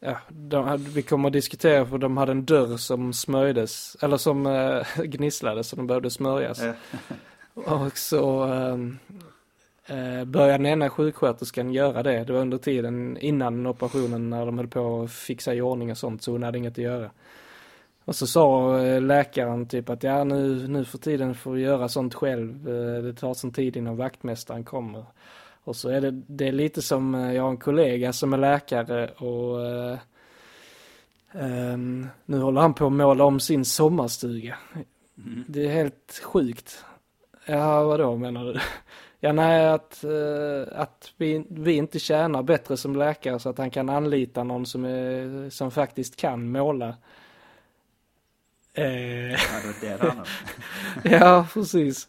Ja, 0.00 0.18
de, 0.28 0.76
vi 0.76 1.02
kommer 1.02 1.28
att 1.28 1.32
diskutera 1.32 1.86
för 1.86 1.98
de 1.98 2.16
hade 2.16 2.32
en 2.32 2.44
dörr 2.44 2.76
som 2.76 3.12
smörjdes, 3.12 3.96
eller 4.00 4.16
som 4.16 4.46
eh, 4.46 4.86
gnisslade 5.04 5.64
så 5.64 5.76
de 5.76 5.86
behövde 5.86 6.10
smörjas. 6.10 6.60
Och 7.54 7.98
så 7.98 8.42
ehm, 8.42 8.98
eh, 9.86 10.24
började 10.24 10.52
den 10.52 10.66
ena 10.66 10.90
sjuksköterskan 10.90 11.72
göra 11.72 12.02
det. 12.02 12.24
Det 12.24 12.32
var 12.32 12.40
under 12.40 12.58
tiden 12.58 13.16
innan 13.20 13.66
operationen 13.66 14.30
när 14.30 14.46
de 14.46 14.58
höll 14.58 14.68
på 14.68 15.02
att 15.02 15.12
fixa 15.12 15.54
i 15.54 15.60
ordning 15.60 15.90
och 15.90 15.98
sånt 15.98 16.22
så 16.22 16.32
hon 16.32 16.42
hade 16.42 16.58
inget 16.58 16.72
att 16.72 16.78
göra. 16.78 17.10
Och 18.04 18.16
så 18.16 18.26
sa 18.26 18.78
eh, 18.84 19.02
läkaren 19.02 19.66
typ 19.66 19.88
att 19.90 20.02
ja 20.02 20.24
nu, 20.24 20.68
nu 20.68 20.84
för 20.84 20.98
tiden 20.98 21.34
får 21.34 21.54
du 21.54 21.60
göra 21.60 21.88
sånt 21.88 22.14
själv. 22.14 22.68
Eh, 22.68 23.02
det 23.02 23.14
tar 23.14 23.34
sån 23.34 23.52
tid 23.52 23.76
innan 23.76 23.96
vaktmästaren 23.96 24.64
kommer. 24.64 25.04
Och 25.68 25.76
så 25.76 25.88
är 25.88 26.00
det, 26.00 26.10
det 26.10 26.48
är 26.48 26.52
lite 26.52 26.82
som, 26.82 27.14
eh, 27.14 27.32
jag 27.32 27.42
har 27.42 27.50
en 27.50 27.56
kollega 27.56 28.12
som 28.12 28.32
är 28.32 28.38
läkare 28.38 29.08
och 29.08 29.66
eh, 29.66 29.98
ehm, 31.32 32.08
nu 32.26 32.38
håller 32.38 32.60
han 32.60 32.74
på 32.74 32.86
att 32.86 32.92
måla 32.92 33.24
om 33.24 33.40
sin 33.40 33.64
sommarstuga. 33.64 34.56
mm. 35.18 35.44
Det 35.48 35.66
är 35.66 35.68
helt 35.70 36.20
sjukt. 36.24 36.84
Ja, 37.46 37.84
vadå 37.84 38.16
menar 38.16 38.44
du? 38.44 38.60
Ja, 39.20 39.32
nej, 39.32 39.68
att, 39.68 40.04
eh, 40.04 40.80
att 40.80 41.12
vi, 41.16 41.46
vi 41.50 41.72
inte 41.72 41.98
tjänar 41.98 42.42
bättre 42.42 42.76
som 42.76 42.96
läkare 42.96 43.38
så 43.38 43.48
att 43.48 43.58
han 43.58 43.70
kan 43.70 43.88
anlita 43.88 44.44
någon 44.44 44.66
som, 44.66 44.84
är, 44.84 45.50
som 45.50 45.70
faktiskt 45.70 46.16
kan 46.16 46.50
måla. 46.50 46.88
Eh, 48.74 48.84
det 49.80 49.98
det 49.98 50.14
ja, 51.10 51.46
precis. 51.54 52.08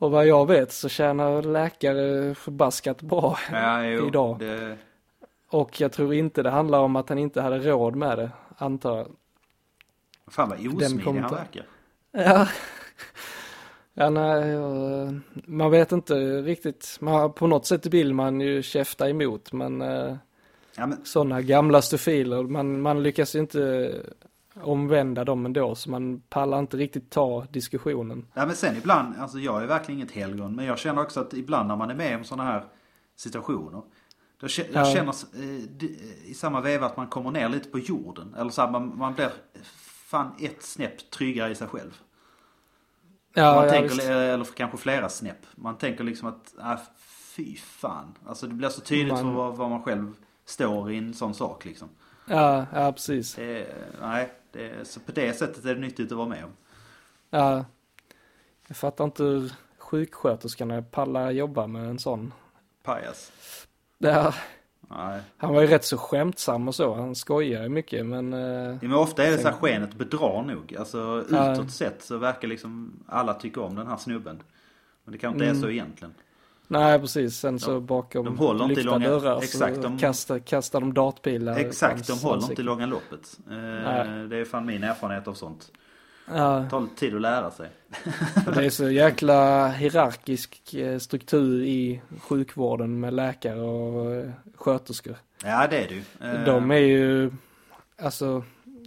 Och 0.00 0.10
vad 0.10 0.26
jag 0.26 0.46
vet 0.46 0.72
så 0.72 0.88
tjänar 0.88 1.42
läkare 1.42 2.34
förbaskat 2.34 3.02
bra 3.02 3.38
Ja, 3.52 3.84
jo, 3.84 4.06
idag. 4.06 4.38
Det, 4.38 4.76
Och 5.48 5.80
jag 5.80 5.92
tror 5.92 6.14
inte 6.14 6.42
det 6.42 6.50
handlar 6.50 6.78
om 6.78 6.96
att 6.96 7.08
han 7.08 7.18
inte 7.18 7.40
hade 7.40 7.58
råd 7.58 7.96
med 7.96 8.18
det, 8.18 8.30
antar 8.56 8.96
jag. 8.96 9.06
fan 10.26 10.48
vad 10.48 10.58
osmidig 10.58 11.20
han 11.20 11.34
verkar. 11.34 11.66
Ja. 12.12 12.48
Ja, 13.94 14.10
nej, 14.10 14.56
man 15.46 15.70
vet 15.70 15.92
inte 15.92 16.14
riktigt. 16.42 16.96
Man, 17.00 17.32
på 17.32 17.46
något 17.46 17.66
sätt 17.66 17.86
vill 17.86 18.14
man 18.14 18.40
ju 18.40 18.62
käfta 18.62 19.08
emot, 19.10 19.52
men 19.52 19.82
eh, 19.82 20.16
Ja, 20.76 20.86
men, 20.86 21.04
sådana 21.04 21.40
gamla 21.40 21.82
stofiler, 21.82 22.42
man, 22.42 22.80
man 22.80 23.02
lyckas 23.02 23.34
ju 23.34 23.38
inte 23.38 23.92
omvända 24.62 25.24
dem 25.24 25.46
ändå, 25.46 25.74
så 25.74 25.90
man 25.90 26.20
pallar 26.28 26.58
inte 26.58 26.76
riktigt 26.76 27.10
ta 27.10 27.46
diskussionen. 27.52 28.26
ja, 28.34 28.46
men 28.46 28.56
sen 28.56 28.76
ibland, 28.76 29.14
alltså 29.18 29.38
jag 29.38 29.62
är 29.62 29.66
verkligen 29.66 30.00
inget 30.00 30.12
helgon. 30.12 30.56
Men 30.56 30.64
jag 30.64 30.78
känner 30.78 31.02
också 31.02 31.20
att 31.20 31.34
ibland 31.34 31.68
när 31.68 31.76
man 31.76 31.90
är 31.90 31.94
med 31.94 32.16
om 32.16 32.24
sådana 32.24 32.50
här 32.50 32.64
situationer. 33.16 33.82
Då 34.40 34.46
jag 34.56 34.66
Ja. 34.72 34.84
känner 34.94 35.10
eh, 35.12 35.62
d- 35.78 35.86
i 36.24 36.34
samma 36.34 36.60
veva 36.60 36.86
att 36.86 36.96
man 36.96 37.06
kommer 37.06 37.30
ner 37.30 37.48
lite 37.48 37.68
på 37.68 37.78
jorden. 37.78 38.34
Eller 38.38 38.50
så 38.50 38.62
här, 38.62 38.70
man, 38.70 38.98
man 38.98 39.14
blir 39.14 39.30
fan 40.10 40.32
ett 40.40 40.62
snäpp 40.62 41.10
tryggare 41.10 41.50
i 41.50 41.54
sig 41.54 41.68
själv. 41.68 42.00
Ja, 43.34 43.54
man 43.54 43.64
ja, 43.64 43.70
tänker, 43.70 43.88
visst. 43.94 44.08
eller 44.08 44.44
kanske 44.44 44.76
flera 44.78 45.08
snäpp. 45.08 45.46
Man 45.54 45.76
tänker 45.78 46.04
liksom 46.04 46.28
att, 46.28 46.58
äh, 46.58 46.78
fy 47.36 47.56
fan. 47.56 48.14
Alltså 48.26 48.46
det 48.46 48.54
blir 48.54 48.68
så 48.68 48.80
tydligt 48.80 49.12
Man- 49.12 49.22
för 49.22 49.30
vad, 49.30 49.56
vad 49.56 49.70
man 49.70 49.82
själv 49.82 50.12
står 50.44 50.92
i 50.92 50.98
en 50.98 51.14
sån 51.14 51.34
sak 51.34 51.64
liksom. 51.64 51.88
ja, 52.26 52.66
ja, 52.74 52.92
precis. 52.92 53.38
Är- 53.38 53.74
nej, 54.00 54.30
det, 54.52 54.68
är- 54.70 54.84
så 54.84 55.00
på 55.00 55.12
det 55.12 55.32
sättet 55.38 55.64
är 55.64 55.74
det 55.74 55.80
nyttigt 55.80 56.12
att 56.12 56.18
vara 56.18 56.28
med 56.28 56.44
om. 56.44 56.50
Ja. 57.30 57.64
Jag 58.68 58.76
fattar 58.76 59.04
inte 59.04 59.22
hur 59.22 59.52
sjuksköterskorna 59.78 60.82
pallar 60.82 61.30
jobba 61.30 61.66
med 61.66 61.84
en 61.88 61.98
sån. 61.98 62.32
Pajas. 62.82 63.32
Ja, 63.98 64.34
Nej. 64.88 65.20
han 65.36 65.54
var 65.54 65.60
ju 65.60 65.66
rätt 65.66 65.84
så 65.84 65.98
skämtsam 65.98 66.68
och 66.68 66.74
så, 66.74 66.94
han 66.94 67.14
skojar 67.14 67.62
ju 67.62 67.68
mycket, 67.68 68.06
men... 68.06 68.32
eh, 68.32 68.40
Ja, 68.40 68.78
Men 68.82 68.94
ofta 68.94 69.24
är 69.24 69.30
det 69.30 69.38
så 69.38 69.48
här 69.48 69.56
skenet 69.56 69.94
bedrar 69.94 70.42
nog. 70.42 70.76
Alltså 70.78 71.24
Ja. 71.30 71.52
utåt 71.52 71.70
sett 71.70 72.02
så 72.02 72.16
verkar 72.18 72.48
liksom 72.48 72.92
alla 73.06 73.34
tycka 73.34 73.60
om 73.60 73.74
den 73.74 73.86
här 73.86 73.96
snubben. 73.96 74.42
Men 75.04 75.12
det 75.12 75.18
kanske 75.18 75.34
inte 75.34 75.44
är 75.46 75.50
Mm. 75.50 75.62
så 75.62 75.68
egentligen. 75.70 76.14
Nej 76.72 76.98
precis, 77.00 77.36
sen 77.36 77.58
så 77.58 77.70
De- 77.72 77.86
bakom 77.86 78.24
de 78.24 78.38
håller 78.38 78.64
inte 78.64 78.74
lyckta 78.74 78.90
långa- 78.92 79.08
dörrar 79.08 79.38
exakt, 79.42 79.76
så 79.76 79.82
de- 79.82 79.98
kastar, 79.98 80.38
kastar 80.38 80.80
de 80.80 80.94
dartpilar. 80.94 81.56
Exakt, 81.56 82.06
de 82.06 82.12
håller 82.12 82.34
inte 82.34 82.44
ansikte. 82.44 82.62
i 82.62 82.64
långa 82.64 82.86
loppet. 82.86 83.38
Eh, 83.50 83.54
det 84.28 84.36
är 84.36 84.44
fan 84.44 84.66
min 84.66 84.84
erfarenhet 84.84 85.28
av 85.28 85.34
sånt. 85.34 85.70
Ja, 86.32 86.58
Det 86.58 86.70
tar 86.70 86.80
lite 86.80 86.94
tid 86.96 87.14
att 87.14 87.20
lära 87.20 87.50
sig. 87.50 87.68
det 88.54 88.64
är 88.66 88.70
så 88.70 88.90
jäkla 88.90 89.68
hierarkisk 89.68 90.74
eh, 90.74 90.98
struktur 90.98 91.62
i 91.62 92.00
sjukvården 92.20 93.00
med 93.00 93.14
läkare 93.14 93.60
och 93.60 94.14
eh, 94.14 94.30
sköterskor. 94.56 95.16
Ja 95.44 95.66
det 95.70 95.84
är 95.84 95.88
ju. 95.88 96.02
Eh, 96.20 96.44
De 96.44 96.70
är 96.70 96.76
ju, 96.76 97.30
alltså 98.02 98.42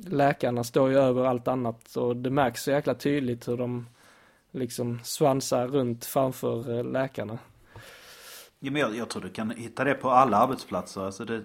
läkarna 0.07 0.63
står 0.63 0.89
ju 0.89 0.97
över 0.97 1.25
allt 1.25 1.47
annat 1.47 1.95
och 1.95 2.15
det 2.15 2.29
märks 2.29 2.63
så 2.63 2.71
jäkla 2.71 2.93
tydligt 2.93 3.47
hur 3.47 3.57
de 3.57 3.87
liksom 4.51 4.99
svansar 5.03 5.67
runt 5.67 6.05
framför 6.05 6.77
eh, 6.77 6.83
läkarna. 6.83 7.37
Ja, 8.65 8.71
men 8.71 8.81
jag, 8.81 8.95
jag 8.95 9.09
tror 9.09 9.21
du 9.21 9.29
kan 9.29 9.49
hitta 9.49 9.83
det 9.83 9.93
på 9.93 10.09
alla 10.09 10.37
arbetsplatser. 10.37 11.01
Alltså 11.01 11.25
det, 11.25 11.43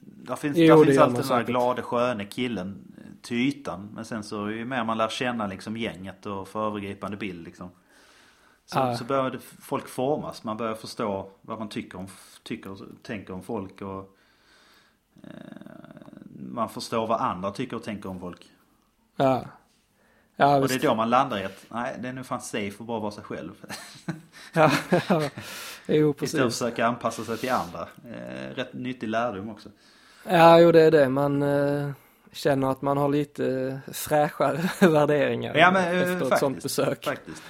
där 0.00 0.36
finns, 0.36 0.56
Jo, 0.56 0.76
där 0.76 0.84
finns 0.84 0.98
alltid 0.98 1.16
den 1.16 1.24
säkert. 1.24 1.46
glade 1.46 1.82
sköne 1.82 2.24
killen 2.24 2.94
eh, 2.98 3.02
till 3.22 3.36
ytan. 3.36 3.88
Men 3.94 4.04
sen 4.04 4.24
så 4.24 4.50
ju 4.50 4.64
mer 4.64 4.84
man 4.84 4.98
lär 4.98 5.08
känna 5.08 5.46
liksom 5.46 5.76
gänget 5.76 6.26
och 6.26 6.48
får 6.48 6.60
övergripande 6.60 7.16
bild 7.16 7.44
liksom. 7.44 7.70
Så, 8.66 8.78
Ja. 8.78 8.96
så 8.96 9.04
börjar 9.04 9.30
det, 9.30 9.38
folk 9.40 9.88
formas. 9.88 10.44
Man 10.44 10.56
börjar 10.56 10.74
förstå 10.74 11.30
vad 11.40 11.58
man 11.58 11.68
tycker 11.68 11.98
om, 11.98 12.06
tycker 12.42 12.76
tänker 13.02 13.32
om 13.34 13.42
folk. 13.42 13.82
Och, 13.82 14.16
eh, 15.22 15.30
man 16.48 16.68
förstår 16.68 17.06
vad 17.06 17.20
andra 17.20 17.50
tycker 17.50 17.76
och 17.76 17.82
tänker 17.82 18.08
om 18.08 18.20
folk. 18.20 18.50
Ja. 19.16 19.44
Ja, 20.42 20.56
Och 20.56 20.68
det 20.68 20.74
är 20.74 20.78
då 20.78 20.94
man 20.94 21.10
landar 21.10 21.38
i 21.38 21.44
att 21.44 21.64
nej, 21.68 21.96
det 21.98 22.08
är 22.08 22.12
nu 22.12 22.24
fan 22.24 22.40
safe 22.40 22.72
att 22.80 22.86
bara 22.86 23.00
vara 23.00 23.10
sig 23.10 23.24
själv. 23.24 23.50
Ja, 24.52 24.70
ja. 25.08 25.22
Jo, 25.86 26.10
Istället 26.10 26.18
för 26.18 26.24
att 26.24 26.44
precis. 26.44 26.58
försöka 26.58 26.86
anpassa 26.86 27.24
sig 27.24 27.36
till 27.38 27.50
andra. 27.50 27.88
Eh, 28.10 28.54
rätt 28.54 28.72
nyttig 28.74 29.08
lärdom 29.08 29.50
också. 29.50 29.68
Ja, 30.28 30.60
jo 30.60 30.72
det 30.72 30.82
är 30.82 30.90
det. 30.90 31.08
Man 31.08 31.42
eh, 31.42 31.90
känner 32.32 32.70
att 32.70 32.82
man 32.82 32.96
har 32.96 33.08
lite 33.08 33.80
fräschare 33.92 34.70
värderingar 34.88 35.54
Ja 35.56 35.70
men 35.70 35.82
eh, 35.94 36.00
efter 36.00 36.12
ett 36.12 36.18
faktiskt, 36.20 36.40
sånt 36.40 36.62
besök. 36.62 37.04
faktiskt. 37.04 37.42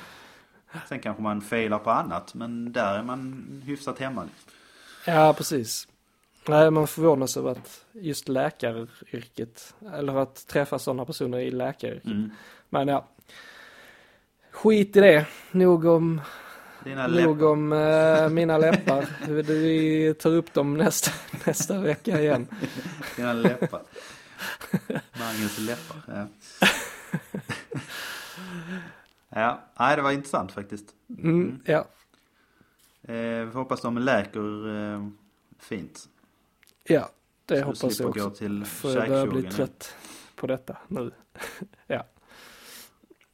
Sen 0.88 0.98
kanske 1.00 1.22
man 1.22 1.40
failar 1.40 1.78
på 1.78 1.90
annat 1.90 2.34
men 2.34 2.72
där 2.72 2.98
är 2.98 3.02
man 3.02 3.44
hyfsat 3.66 3.98
hemma. 3.98 4.24
Ja, 5.06 5.34
precis. 5.36 5.88
Nej, 6.48 6.70
man 6.70 6.86
förvånas 6.86 7.36
över 7.36 7.50
att 7.50 7.84
just 7.92 8.28
läkaryrket, 8.28 9.74
eller 9.94 10.16
att 10.16 10.46
träffa 10.46 10.78
sådana 10.78 11.04
personer 11.04 11.38
i 11.38 11.50
läkaryrket. 11.50 12.04
Mm. 12.04 12.30
Men 12.72 12.88
ja, 12.88 13.04
skit 14.50 14.96
i 14.96 15.00
det. 15.00 15.26
Nog 15.50 15.84
om, 15.84 16.20
Dina 16.84 17.06
nog 17.06 17.16
läppar. 17.36 17.46
om 17.46 17.72
eh, 17.72 18.28
mina 18.28 18.58
läppar. 18.58 19.06
Vi 19.28 20.14
tar 20.14 20.30
upp 20.30 20.52
dem 20.54 20.74
nästa, 20.76 21.10
nästa 21.46 21.80
vecka 21.80 22.20
igen. 22.20 22.46
Dina 23.16 23.32
läppar. 23.32 23.82
Mangens 25.18 25.58
läppar. 25.58 25.96
Ja. 26.06 26.26
Ja, 29.28 29.60
nej 29.78 29.96
det 29.96 30.02
var 30.02 30.10
intressant 30.12 30.52
faktiskt. 30.52 30.86
Mm, 31.18 31.60
ja. 31.64 31.86
Eh, 33.02 33.14
vi 33.44 33.50
hoppas 33.54 33.80
de 33.80 33.98
läker 33.98 34.68
eh, 34.94 35.08
fint. 35.58 36.08
ja, 36.84 37.10
det 37.46 37.58
Så 37.58 37.64
hoppas 37.64 37.82
jag 37.82 37.92
slipper 37.92 38.20
gå 38.20 38.26
också. 38.26 38.38
till 38.38 38.64
För 38.64 38.96
jag 38.96 39.08
börjar 39.08 39.26
bli 39.26 39.42
trött 39.42 39.96
på 40.36 40.46
detta 40.46 40.76
nu. 40.88 41.10
ja. 41.86 42.04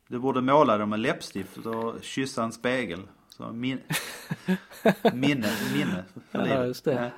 Du 0.09 0.19
borde 0.19 0.41
måla 0.41 0.79
dem 0.79 0.91
med 0.91 1.01
läppstift 1.01 1.57
och 1.67 1.95
kyssa 2.03 2.43
en 2.45 2.53
spegel. 2.53 3.01
Så 3.29 3.53
min... 3.53 3.81
minne, 5.13 5.49
minne 5.75 6.05
för 6.31 6.39
Ja, 6.39 6.45
livet. 6.45 6.67
just 6.67 6.85
det. 6.85 7.11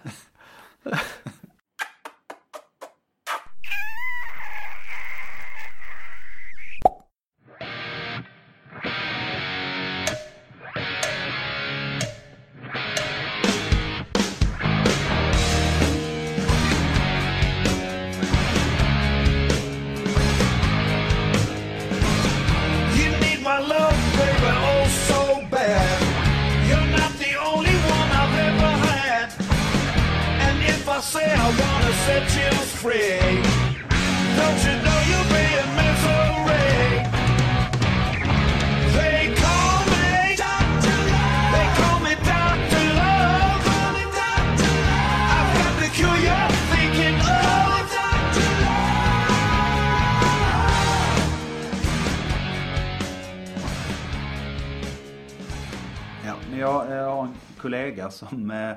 Som 58.28 58.50
eh, 58.50 58.74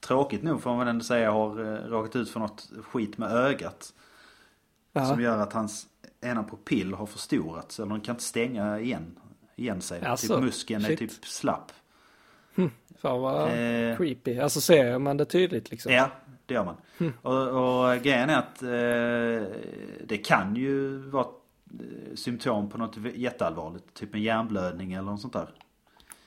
tråkigt 0.00 0.42
nog 0.42 0.62
får 0.62 0.70
man 0.70 0.78
väl 0.78 0.88
ändå 0.88 1.04
säga 1.04 1.30
har 1.30 1.60
eh, 1.60 1.88
råkat 1.88 2.16
ut 2.16 2.30
för 2.30 2.40
något 2.40 2.70
skit 2.82 3.18
med 3.18 3.32
ögat. 3.32 3.92
Ja. 4.92 5.06
Som 5.06 5.20
gör 5.20 5.38
att 5.38 5.52
hans 5.52 5.86
ena 6.20 6.44
pupill 6.44 6.94
har 6.94 7.06
förstorats 7.06 7.80
eller 7.80 7.90
den 7.90 8.00
kan 8.00 8.14
inte 8.14 8.24
stänga 8.24 8.78
igen, 8.78 9.18
igen 9.56 9.80
sig. 9.80 10.04
Alltså, 10.04 10.34
typ 10.34 10.44
muskeln 10.44 10.84
är 10.84 10.88
shit. 10.88 10.98
typ 10.98 11.24
slapp. 11.24 11.72
Fan 12.98 13.20
vad 13.20 13.48
Eh. 13.48 13.96
creepy. 13.96 14.38
Alltså 14.38 14.60
ser 14.60 14.98
man 14.98 15.16
det 15.16 15.24
tydligt 15.24 15.70
liksom? 15.70 15.92
Ja, 15.92 16.10
det 16.46 16.54
gör 16.54 16.64
man. 16.64 16.76
Hm. 16.98 17.12
Och, 17.22 17.48
och 17.48 18.02
grejen 18.02 18.30
är 18.30 18.38
att 18.38 18.62
eh, 18.62 19.56
det 20.06 20.16
kan 20.24 20.56
ju 20.56 20.98
vara 20.98 21.26
eh, 21.80 22.14
symptom 22.14 22.68
på 22.70 22.78
något 22.78 22.96
jätteallvarligt. 23.14 23.94
Typ 23.94 24.14
en 24.14 24.22
hjärnblödning 24.22 24.92
eller 24.92 25.10
något 25.10 25.20
sånt 25.20 25.32
där. 25.32 25.48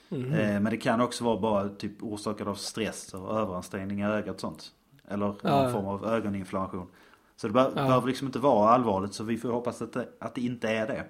Mhm. 0.09 0.33
Eh, 0.33 0.59
men 0.59 0.63
det 0.65 0.77
kan 0.77 1.01
också 1.01 1.23
vara 1.23 1.37
bara 1.39 1.69
typ 1.69 2.03
orsakat 2.03 2.47
av 2.47 2.55
stress 2.55 3.13
och 3.13 3.37
överansträngning 3.39 4.01
i 4.01 4.05
ögat 4.05 4.35
och 4.35 4.41
sånt. 4.41 4.71
Eller 5.07 5.25
någon 5.25 5.35
Ja, 5.43 5.69
form 5.69 5.85
av 5.85 6.05
ögoninflammation. 6.05 6.87
Så 7.35 7.47
det 7.47 7.53
be- 7.53 7.71
Ja. 7.75 7.81
behöver 7.83 8.07
liksom 8.07 8.27
inte 8.27 8.39
vara 8.39 8.69
allvarligt 8.69 9.13
så 9.13 9.23
vi 9.23 9.37
får 9.37 9.49
hoppas 9.49 9.81
att 9.81 9.93
det, 9.93 10.07
att 10.19 10.35
det 10.35 10.41
inte 10.41 10.69
är 10.69 10.87
det. 10.87 11.03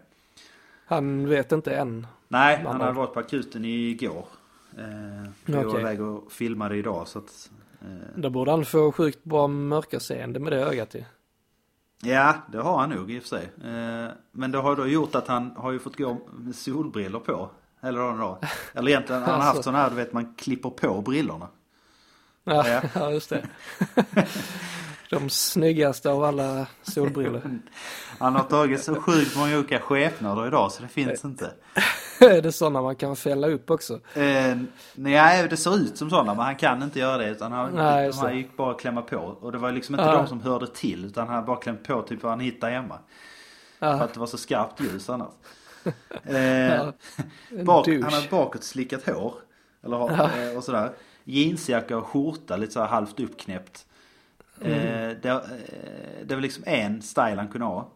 Han 0.86 1.30
vet 1.30 1.52
inte 1.52 1.76
än. 1.76 2.08
Nej, 2.28 2.64
han 2.66 2.82
hade 2.82 2.94
varit 2.94 3.14
på 3.14 3.20
akuten 3.20 3.66
igår. 3.66 4.26
Eh, 4.78 5.30
vi 5.46 5.54
var 5.54 5.80
iväg 5.80 6.02
och 6.02 6.32
filmade 6.32 6.76
idag 6.78 7.08
så 7.08 7.20
att... 7.20 7.52
Eh, 7.82 7.88
Då 8.22 8.30
borde 8.30 8.52
han 8.52 8.66
få 8.66 8.92
sjukt 8.92 9.24
bra 9.24 9.48
mörkerseende 9.48 10.40
med 10.40 10.52
det 10.54 10.62
ögat 10.66 10.96
ju. 10.96 11.04
Ja, 12.04 12.34
det 12.52 12.58
har 12.58 12.78
han 12.78 12.90
nog 12.90 13.12
i 13.12 13.20
och 13.20 13.24
för 13.24 13.30
sig. 13.30 13.50
Eh, 13.64 14.12
Men 14.32 14.52
det 14.52 14.58
har 14.58 14.76
då 14.76 14.88
gjort 14.88 15.16
att 15.16 15.28
han 15.28 15.52
har 15.58 15.72
ju 15.72 15.80
fått 15.80 15.98
gå 15.98 16.18
med 16.38 16.56
solbriller 16.56 17.20
på. 17.20 17.50
Eller 17.86 18.00
dagen 18.00 18.16
idag. 18.16 18.38
Eller 18.74 18.90
egentligen, 18.92 19.22
han 19.24 19.32
har 19.32 19.38
haft 19.40 19.48
Alltså. 19.50 19.64
sådana 19.64 19.84
här, 19.84 19.90
du 19.90 19.96
vet 19.96 20.14
man 20.14 20.34
klipper 20.38 20.70
på 20.70 21.02
brillorna. 21.02 21.48
Ja, 22.44 22.68
Ja. 22.70 22.82
ja 22.94 23.12
just 23.12 23.30
det. 23.30 23.46
De 25.10 25.30
snyggaste 25.30 26.10
av 26.12 26.24
alla 26.24 26.68
solbrillor. 26.84 27.42
Han 28.20 28.36
har 28.36 28.44
tagit 28.44 28.84
så 28.84 28.96
sjukt 28.96 29.36
många 29.38 29.58
olika 29.58 29.80
skepnader 29.80 30.48
idag 30.48 30.72
så 30.72 30.82
det 30.82 30.88
finns 30.88 31.26
inte. 31.26 31.52
är 32.20 32.42
det 32.42 32.52
sådana 32.52 32.82
man 32.82 32.96
kan 32.96 33.16
fälla 33.16 33.48
upp 33.48 33.70
också? 33.72 33.94
Eh, 34.14 34.58
nej, 34.96 35.48
det 35.50 35.58
ser 35.58 35.76
ut 35.76 35.98
som 35.98 36.10
sådana 36.10 36.34
men 36.34 36.46
han 36.46 36.56
kan 36.56 36.84
inte 36.84 37.00
göra 37.00 37.18
det 37.18 37.30
utan 37.30 37.52
han, 37.52 37.72
Nej, 37.76 38.12
han 38.14 38.26
det. 38.30 38.34
gick 38.36 38.58
bara 38.58 38.72
att 38.72 38.80
klämma 38.80 39.02
på. 39.02 39.18
Och 39.18 39.52
det 39.52 39.58
var 39.58 39.72
liksom 39.72 39.96
inte 39.96 40.06
Ja. 40.06 40.12
de 40.16 40.28
som 40.28 40.42
hörde 40.42 40.68
till 40.68 41.06
utan 41.06 41.28
han 41.28 41.46
bara 41.46 41.58
klämt 41.58 41.84
på 41.88 42.02
typ 42.02 42.24
vad 42.24 42.32
han 42.32 42.40
hittade 42.40 42.74
hemma. 42.74 43.00
För 43.80 43.86
Ja, 43.88 43.94
att 43.94 44.14
det 44.14 44.20
var 44.20 44.28
så 44.28 44.38
skarpt 44.38 44.82
ljus 44.82 45.10
annars. 45.10 45.34
Eh, 46.24 46.76
Ja. 46.76 46.94
bak, 47.64 47.88
han 47.88 48.04
hade 48.04 48.28
bakåt 48.30 48.64
slickat 48.64 49.06
hår. 49.06 49.34
Eller 49.84 49.98
har, 49.98 50.10
eh, 50.50 50.58
och 50.58 50.64
sådär. 50.64 50.92
Jeansjacka 51.24 51.98
och 51.98 52.08
skjorta 52.08 52.58
lite 52.58 52.74
så 52.74 52.80
här 52.80 52.88
halvt 52.88 53.20
uppknäppt. 53.20 53.86
Mm. 54.62 54.74
Eh, 54.74 55.18
det, 55.22 55.30
eh, 55.30 56.26
det 56.26 56.36
var 56.36 56.42
liksom 56.42 56.64
en 56.68 57.02
style 57.02 57.36
han 57.36 57.48
kunde 57.48 57.68
ha. 57.68 57.90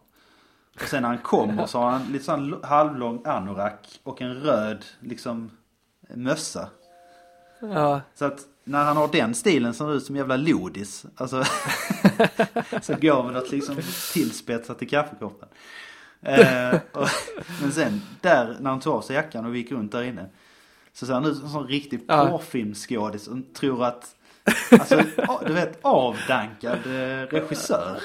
Och 0.74 0.88
sen 0.88 1.02
när 1.02 1.08
han 1.08 1.18
kommer 1.18 1.66
så 1.66 1.78
har 1.78 1.90
han 1.90 2.02
lite 2.12 2.24
sån 2.24 2.60
halvlång 2.62 3.22
anorak 3.24 4.00
och 4.02 4.20
en 4.22 4.34
röd 4.34 4.84
liksom 5.00 5.50
mössa. 6.14 6.68
Ja, 7.60 8.00
Så 8.14 8.24
att 8.24 8.40
när 8.64 8.84
han 8.84 8.96
har 8.96 9.08
den 9.08 9.34
stilen 9.34 9.74
ser 9.74 9.86
det 9.88 9.94
ut 9.94 10.04
som 10.04 10.16
jävla 10.16 10.36
lodis. 10.36 11.04
Alltså 11.16 11.44
så 12.82 12.94
går 12.94 13.22
med 13.22 13.32
något 13.32 13.50
liksom 13.50 13.76
tillspetsat 14.12 14.82
i 14.82 14.86
kaffekoppen. 14.86 15.48
Eh, 16.22 16.78
och, 16.92 17.08
men 17.60 17.72
sen 17.72 18.02
där 18.20 18.56
när 18.60 18.70
han 18.70 18.80
tog 18.80 18.94
av 18.94 19.00
sig 19.02 19.16
jackan 19.16 19.46
och 19.46 19.54
vi 19.54 19.58
gick 19.58 19.72
runt 19.72 19.92
där 19.92 20.02
inne. 20.02 20.26
Så 20.92 21.06
ser 21.06 21.14
han 21.14 21.24
ut 21.24 21.36
som 21.36 21.44
en 21.44 21.50
sån 21.52 21.66
riktig 21.68 22.00
Ja. 22.08 22.26
porrfilmsskådis 22.28 23.28
och 23.28 23.38
tror 23.54 23.84
att 23.84 24.14
Alltså 24.70 25.02
du 25.46 25.52
vet 25.52 25.78
avdankad 25.82 26.78
eh, 26.86 27.26
regissör. 27.26 28.00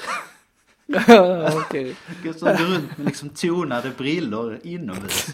okej. 1.66 1.96
Som 2.22 2.48
går 2.48 2.74
runt 2.74 2.96
med 2.98 3.06
liksom 3.06 3.28
tonade 3.28 3.90
brillor 3.90 4.60
inomhus. 4.62 5.26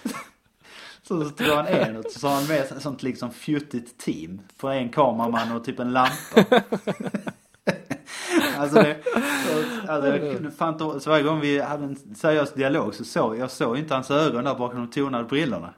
Så, 1.02 1.24
så 1.24 1.30
tror 1.30 1.56
han 1.56 1.66
en 1.66 1.96
och 1.96 2.04
så 2.10 2.28
har 2.28 2.34
han 2.34 2.46
med 2.46 2.60
ett 2.60 2.82
sånt 2.82 3.02
liksom 3.02 3.30
fjuttigt 3.32 3.98
team. 3.98 4.40
På 4.56 4.68
en 4.68 4.88
kameraman 4.88 5.52
och 5.56 5.64
typ 5.64 5.78
en 5.78 5.92
lampa. 5.92 6.62
Alltså 8.58 8.76
det, 8.82 8.96
så- 9.04 9.92
alltså 9.92 10.08
jag 10.16 10.36
kunde 10.36 10.50
fan 10.50 10.72
inte, 10.72 11.00
så 11.00 11.10
varje 11.10 11.22
gång 11.22 11.40
vi 11.40 11.60
hade 11.60 11.84
en 11.84 12.14
seriös 12.16 12.52
dialog 12.52 12.94
så 12.94 13.04
såg 13.04 13.38
jag 13.38 13.50
såg 13.50 13.78
inte 13.78 13.94
hans 13.94 14.10
ögon 14.10 14.44
där 14.44 14.54
bakom 14.54 14.78
de 14.78 14.90
tonade 14.90 15.24
brillorna. 15.24 15.74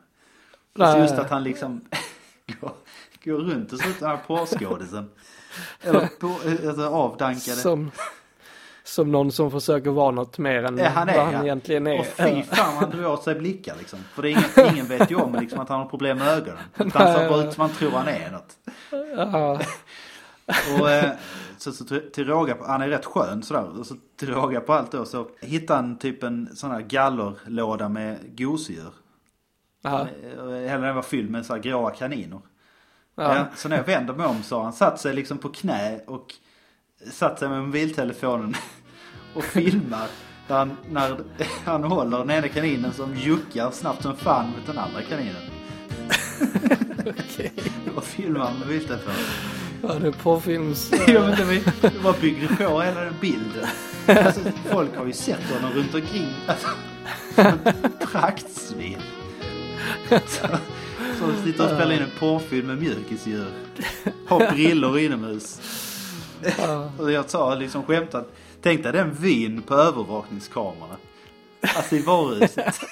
Så 0.77 0.99
just 0.99 1.15
att 1.15 1.31
han 1.31 1.43
liksom 1.45 1.81
går, 2.61 2.73
går 3.25 3.39
runt 3.39 3.73
och 3.73 3.79
ser 3.79 3.89
ut 3.89 3.97
som 3.99 4.09
den 4.09 4.17
här 4.17 4.25
porrskådisen. 4.27 5.11
Eller 5.83 6.09
på, 6.21 6.27
alltså 6.69 6.87
avdankade. 6.89 7.57
Som, 7.57 7.91
som 8.85 9.13
någon 9.13 9.33
som 9.33 9.51
försöker 9.51 9.91
vara 9.91 10.11
något 10.11 10.39
mer 10.39 10.65
än 10.65 10.79
Ja, 10.79 10.89
han 10.89 11.09
är 11.09 11.17
vad 11.17 11.25
han 11.25 11.35
ja. 11.35 11.43
egentligen 11.43 11.87
är. 11.87 12.01
Och 12.01 12.07
fy 12.07 12.43
fan 12.43 12.77
han 12.77 12.91
drar 12.91 13.07
åt 13.07 13.23
sig 13.25 13.35
blickar 13.35 13.75
liksom. 13.79 13.99
För 14.15 14.23
det 14.23 14.29
är 14.29 14.31
ingen, 14.31 14.75
ingen 14.75 14.87
vet 14.87 15.11
ju 15.11 15.15
om 15.17 15.35
liksom, 15.35 15.61
att 15.61 15.69
han 15.69 15.79
har 15.81 15.87
problem 15.87 16.19
med 16.19 16.29
ögonen. 16.29 16.59
Utan 16.79 17.03
han 17.07 17.15
ser 17.15 17.29
bara 17.29 17.45
ut 17.45 17.53
som 17.55 17.61
han 17.61 17.71
tror 17.71 17.91
han 17.91 18.09
är 18.09 18.31
något. 18.31 18.57
Ja, 19.17 19.61
Och 20.81 20.91
eh, 20.91 21.11
så, 21.59 21.73
så 21.73 21.85
till, 21.85 22.27
råga 22.27 22.55
på, 22.55 22.65
han 22.65 22.83
är 22.83 22.89
rätt 22.89 23.05
skön 23.05 23.43
sådär. 23.43 23.79
Och 23.79 23.87
så 23.87 23.95
till 24.17 24.35
råga 24.35 24.61
på 24.61 24.73
allt 24.73 24.93
då 24.93 25.05
så 25.05 25.29
hittade 25.41 25.81
han 25.81 25.99
typ 25.99 26.23
en 26.23 26.57
sån 26.57 26.71
här 26.71 26.81
gallerlåda 26.81 27.89
med 27.89 28.39
gosedjur. 28.39 28.93
Hela 30.69 30.87
den 30.87 30.95
var 30.95 31.03
fylld 31.03 31.31
med 31.31 31.47
så 31.47 31.53
här 31.53 31.61
gråa 31.61 31.91
kaniner. 31.91 32.41
ja. 33.15 33.37
Ja, 33.37 33.47
så 33.57 33.69
när 33.69 33.77
jag 33.77 33.85
vänder 33.85 34.15
mig 34.15 34.27
om 34.27 34.43
så 34.43 34.63
han 34.63 34.73
satt 34.73 35.01
sig 35.01 35.15
liksom 35.15 35.39
på 35.39 35.49
knä 35.49 36.01
och 36.07 36.35
satt 37.11 37.39
sig 37.39 37.49
med 37.49 37.63
mobiltelefonen 37.65 38.55
och 39.35 39.45
filmar. 39.45 40.09
Där 40.49 40.57
han, 40.57 40.77
när 40.91 41.21
han 41.65 41.85
håller 41.85 42.19
den 42.19 42.31
ena 42.31 42.49
kaninen 42.49 42.93
som 42.93 43.15
juckar 43.17 43.71
snabbt 43.71 44.03
som 44.03 44.17
fan 44.17 44.51
mot 44.51 44.67
den 44.67 44.79
andra 44.79 45.03
kaninen. 45.03 45.43
okej. 47.07 47.53
Och 47.97 48.05
filmar 48.05 48.51
med 48.51 48.61
mobiltelefonen. 48.61 49.64
Ja, 49.89 49.95
det 49.95 50.07
är 50.07 50.13
porrfilms... 50.13 50.93
Inte, 50.93 51.45
vi 51.45 51.63
vi 51.83 52.01
bara 52.03 52.15
byggde 52.21 52.47
på 52.49 52.81
hela 52.83 53.01
den 53.01 53.15
bilden. 53.21 53.67
Alltså, 54.07 54.41
folk 54.71 54.97
har 54.97 55.07
ju 55.07 55.13
sett 55.13 55.51
honom 55.51 55.73
runt 55.73 55.95
omkring. 55.95 56.29
Alltså, 56.47 56.69
praktsvin. 58.13 58.99
Så, 60.09 60.47
så 61.19 61.43
sitter 61.45 61.65
och 61.65 61.71
spelar 61.71 61.93
in 61.93 62.03
en 62.03 62.11
porrfilm 62.19 62.67
med 62.67 62.79
mjukisdjur. 62.79 63.47
Har 64.27 64.51
brillor 64.53 64.99
inomhus. 64.99 65.61
Ja. 66.59 66.91
Och 66.99 67.13
jag 67.13 67.31
sa 67.31 67.55
liksom 67.55 67.83
skämtat. 67.85 68.33
Tänk 68.63 68.83
dig 68.83 68.93
den 68.93 69.15
vyn 69.15 69.63
på 69.63 69.75
övervakningskamerorna. 69.75 70.97
Alltså 71.77 71.97
i 71.97 72.03
varuhuset. 72.03 72.81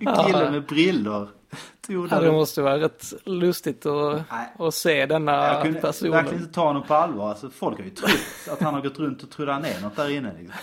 En 0.00 0.24
kille 0.24 0.50
med 0.50 0.66
brillor. 0.66 1.28
Ja, 1.88 2.20
det 2.20 2.32
måste 2.32 2.62
vara 2.62 2.78
rätt 2.78 3.12
lustigt 3.24 3.86
att, 3.86 4.22
Nej. 4.30 4.52
att 4.58 4.74
se 4.74 5.06
denna 5.06 5.32
Jag 5.32 5.62
kunde 5.62 5.80
personen. 5.80 6.12
verkligen 6.12 6.40
inte 6.42 6.54
ta 6.54 6.66
honom 6.66 6.82
på 6.82 6.94
allvar. 6.94 7.28
Alltså, 7.28 7.50
folk 7.50 7.78
har 7.78 7.84
ju 7.84 7.90
trott 7.90 8.10
att 8.50 8.60
han 8.60 8.74
har 8.74 8.80
gått 8.80 8.98
runt 8.98 9.22
och 9.22 9.30
trodde 9.30 9.52
han 9.52 9.64
är 9.64 9.80
något 9.80 9.96
där 9.96 10.10
inne. 10.10 10.32
Liksom. 10.38 10.56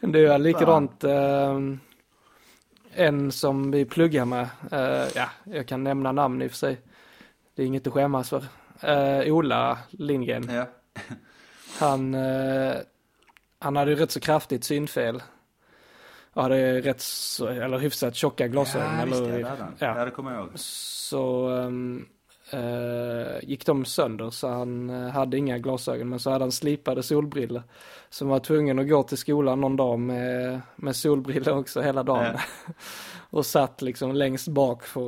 Det 0.12 0.18
är 0.26 0.38
likadant. 0.38 1.04
Eh, 1.04 1.60
en 2.94 3.32
som 3.32 3.70
vi 3.70 3.84
pluggar 3.84 4.24
med. 4.24 4.48
Eh, 4.72 5.08
ja, 5.14 5.28
jag 5.44 5.68
kan 5.68 5.84
nämna 5.84 6.12
namn 6.12 6.42
i 6.42 6.46
och 6.46 6.50
för 6.50 6.58
sig. 6.58 6.80
Det 7.54 7.62
är 7.62 7.66
inget 7.66 7.86
att 7.86 7.92
skämmas 7.92 8.30
för. 8.30 8.44
Eh, 8.80 9.34
Ola 9.34 9.78
Lindgren. 9.90 10.48
Ja. 10.54 10.66
Han, 11.78 12.14
eh, 12.14 12.74
han 13.58 13.76
hade 13.76 13.90
ju 13.90 13.96
rätt 13.96 14.10
så 14.10 14.20
kraftigt 14.20 14.64
synfel. 14.64 15.22
Och 16.34 16.42
hade 16.42 16.80
rätt 16.80 17.00
så, 17.00 17.46
eller 17.46 17.78
hyfsat 17.78 18.14
tjocka 18.14 18.48
glasögon. 18.48 18.98
Ja, 18.98 19.04
visst 19.04 19.20
ja, 19.20 19.26
eller, 19.26 19.38
det 19.42 19.56
ja. 19.78 19.98
Ja, 19.98 20.04
det 20.04 20.10
kommer 20.10 20.32
jag 20.32 20.40
ihåg. 20.40 20.50
Så 20.54 21.50
eh, 21.58 21.70
gick 23.42 23.66
de 23.66 23.84
sönder 23.84 24.30
så 24.30 24.48
han 24.48 24.90
eh, 24.90 25.08
hade 25.10 25.38
inga 25.38 25.58
glasögon 25.58 26.08
men 26.08 26.18
så 26.18 26.30
hade 26.30 26.44
han 26.44 26.52
slipade 26.52 27.02
solbriller. 27.02 27.62
Så 28.10 28.24
han 28.24 28.30
var 28.30 28.38
tvungen 28.38 28.78
att 28.78 28.88
gå 28.88 29.02
till 29.02 29.18
skolan 29.18 29.60
någon 29.60 29.76
dag 29.76 29.98
med, 29.98 30.60
med 30.76 30.96
solbriller 30.96 31.58
också 31.58 31.80
hela 31.80 32.02
dagen. 32.02 32.34
Ja. 32.34 32.72
och 33.30 33.46
satt 33.46 33.82
liksom 33.82 34.12
längst 34.12 34.48
bak 34.48 34.84
för 34.84 35.00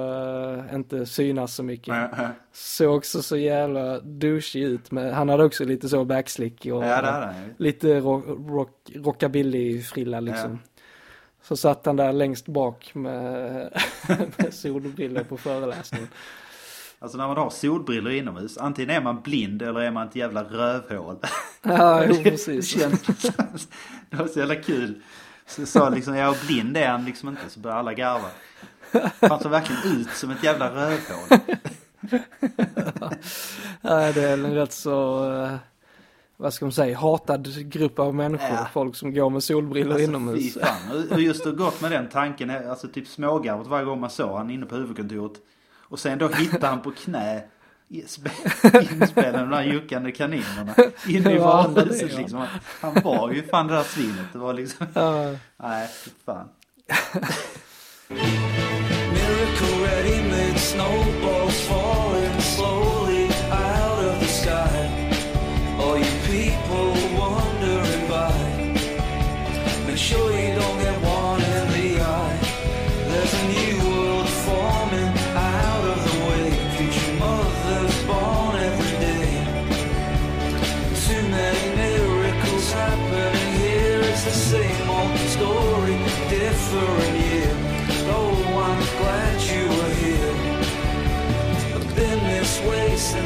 att 0.00 0.68
eh, 0.68 0.74
inte 0.74 1.06
synas 1.06 1.54
så 1.54 1.62
mycket. 1.62 1.94
Ja. 1.94 2.28
Såg 2.52 2.96
också 2.96 3.22
så 3.22 3.36
jävla 3.36 4.00
douchig 4.00 4.62
ut 4.62 4.90
men 4.90 5.14
han 5.14 5.28
hade 5.28 5.44
också 5.44 5.64
lite 5.64 5.88
så 5.88 6.04
backslick 6.04 6.66
och 6.66 6.84
Ja, 6.84 7.32
lite 7.56 8.00
rock, 8.00 8.24
rock, 8.48 8.90
rockabilly-frilla 8.94 10.20
liksom. 10.20 10.58
Så 11.42 11.56
satt 11.56 11.86
han 11.86 11.96
där 11.96 12.12
längst 12.12 12.46
bak 12.46 12.94
med, 12.94 13.70
med 14.36 14.54
solbrillor 14.54 15.24
på 15.24 15.36
föreläsningen. 15.36 16.08
Alltså 17.00 17.18
när 17.18 17.26
man 17.28 17.36
har 17.36 17.50
solbrillor 17.50 18.12
inomhus, 18.12 18.58
antingen 18.58 18.90
är 18.90 19.00
man 19.00 19.20
blind 19.20 19.62
eller 19.62 19.80
är 19.80 19.90
man 19.90 20.08
ett 20.08 20.16
jävla 20.16 20.42
rövhål. 20.44 21.16
Ja, 21.62 22.04
jo, 22.04 22.12
Det 22.24 22.30
precis. 22.30 22.68
känns, 22.80 23.02
det 24.10 24.16
var 24.16 24.26
så 24.26 24.38
jävla 24.38 24.54
kul. 24.54 25.02
Så 25.46 25.60
jag 25.60 25.68
sa 25.68 25.88
liksom, 25.88 26.14
ja 26.16 26.34
blind 26.46 26.76
är 26.76 26.88
han 26.88 27.04
liksom 27.04 27.28
inte, 27.28 27.42
så 27.48 27.60
började 27.60 27.80
alla 27.80 27.94
garva. 27.94 28.28
Han 29.20 29.40
såg 29.40 29.50
verkligen 29.50 30.00
ut 30.00 30.10
som 30.10 30.30
ett 30.30 30.44
jävla 30.44 30.70
rövhål. 30.74 31.38
Ja, 33.82 34.12
det 34.12 34.22
är 34.28 34.32
en 34.32 34.54
rätt 34.54 34.72
så, 34.72 35.24
eh, 35.32 35.52
vad 36.36 36.54
ska 36.54 36.64
man 36.64 36.72
säga, 36.72 36.98
hatad 36.98 37.70
grupp 37.72 37.98
av 37.98 38.14
människor. 38.14 38.48
Ja. 38.56 38.68
Folk 38.72 38.96
som 38.96 39.14
går 39.14 39.30
med 39.30 39.42
solbrillor 39.42 39.92
Alltså, 39.92 40.08
inomhus. 40.08 40.54
Fy 40.54 40.60
fan. 40.60 41.06
Och- 41.12 41.20
just 41.20 41.46
att 41.46 41.56
gått 41.56 41.80
med 41.80 41.90
den 41.90 42.08
tanken, 42.08 42.50
alltså 42.70 42.88
typ 42.88 43.08
smågarvat 43.08 43.66
varje 43.66 43.84
gång 43.84 44.00
man 44.00 44.10
såg 44.10 44.36
han 44.36 44.50
inne 44.50 44.66
på 44.66 44.74
huvudkontoret. 44.76 45.32
Och 45.88 45.98
sen 45.98 46.18
då 46.18 46.28
hittade 46.28 46.66
han 46.66 46.82
på 46.82 46.90
knä 46.90 47.42
inspelade 48.90 49.38
de 49.38 49.50
där 49.50 49.62
juckande 49.62 50.12
kaninerna 50.12 50.74
inne 51.06 51.32
i 51.32 51.38
varuhuset 51.38 52.12
ja. 52.12 52.18
liksom. 52.18 52.46
Han 52.80 52.94
var 53.04 53.32
ju 53.32 53.42
fan 53.42 53.66
det 53.66 53.74
där 53.74 53.82
svinet. 53.82 54.26
Det 54.32 54.38
var 54.38 54.54
liksom, 54.54 54.86
Ja, 54.94 55.22
nej 55.56 55.88
fy 55.88 56.10
fan. 56.26 56.48
Miracle 59.12 59.86
ready-made 59.86 60.58
snowballs 60.58 61.60
falling 61.60 62.07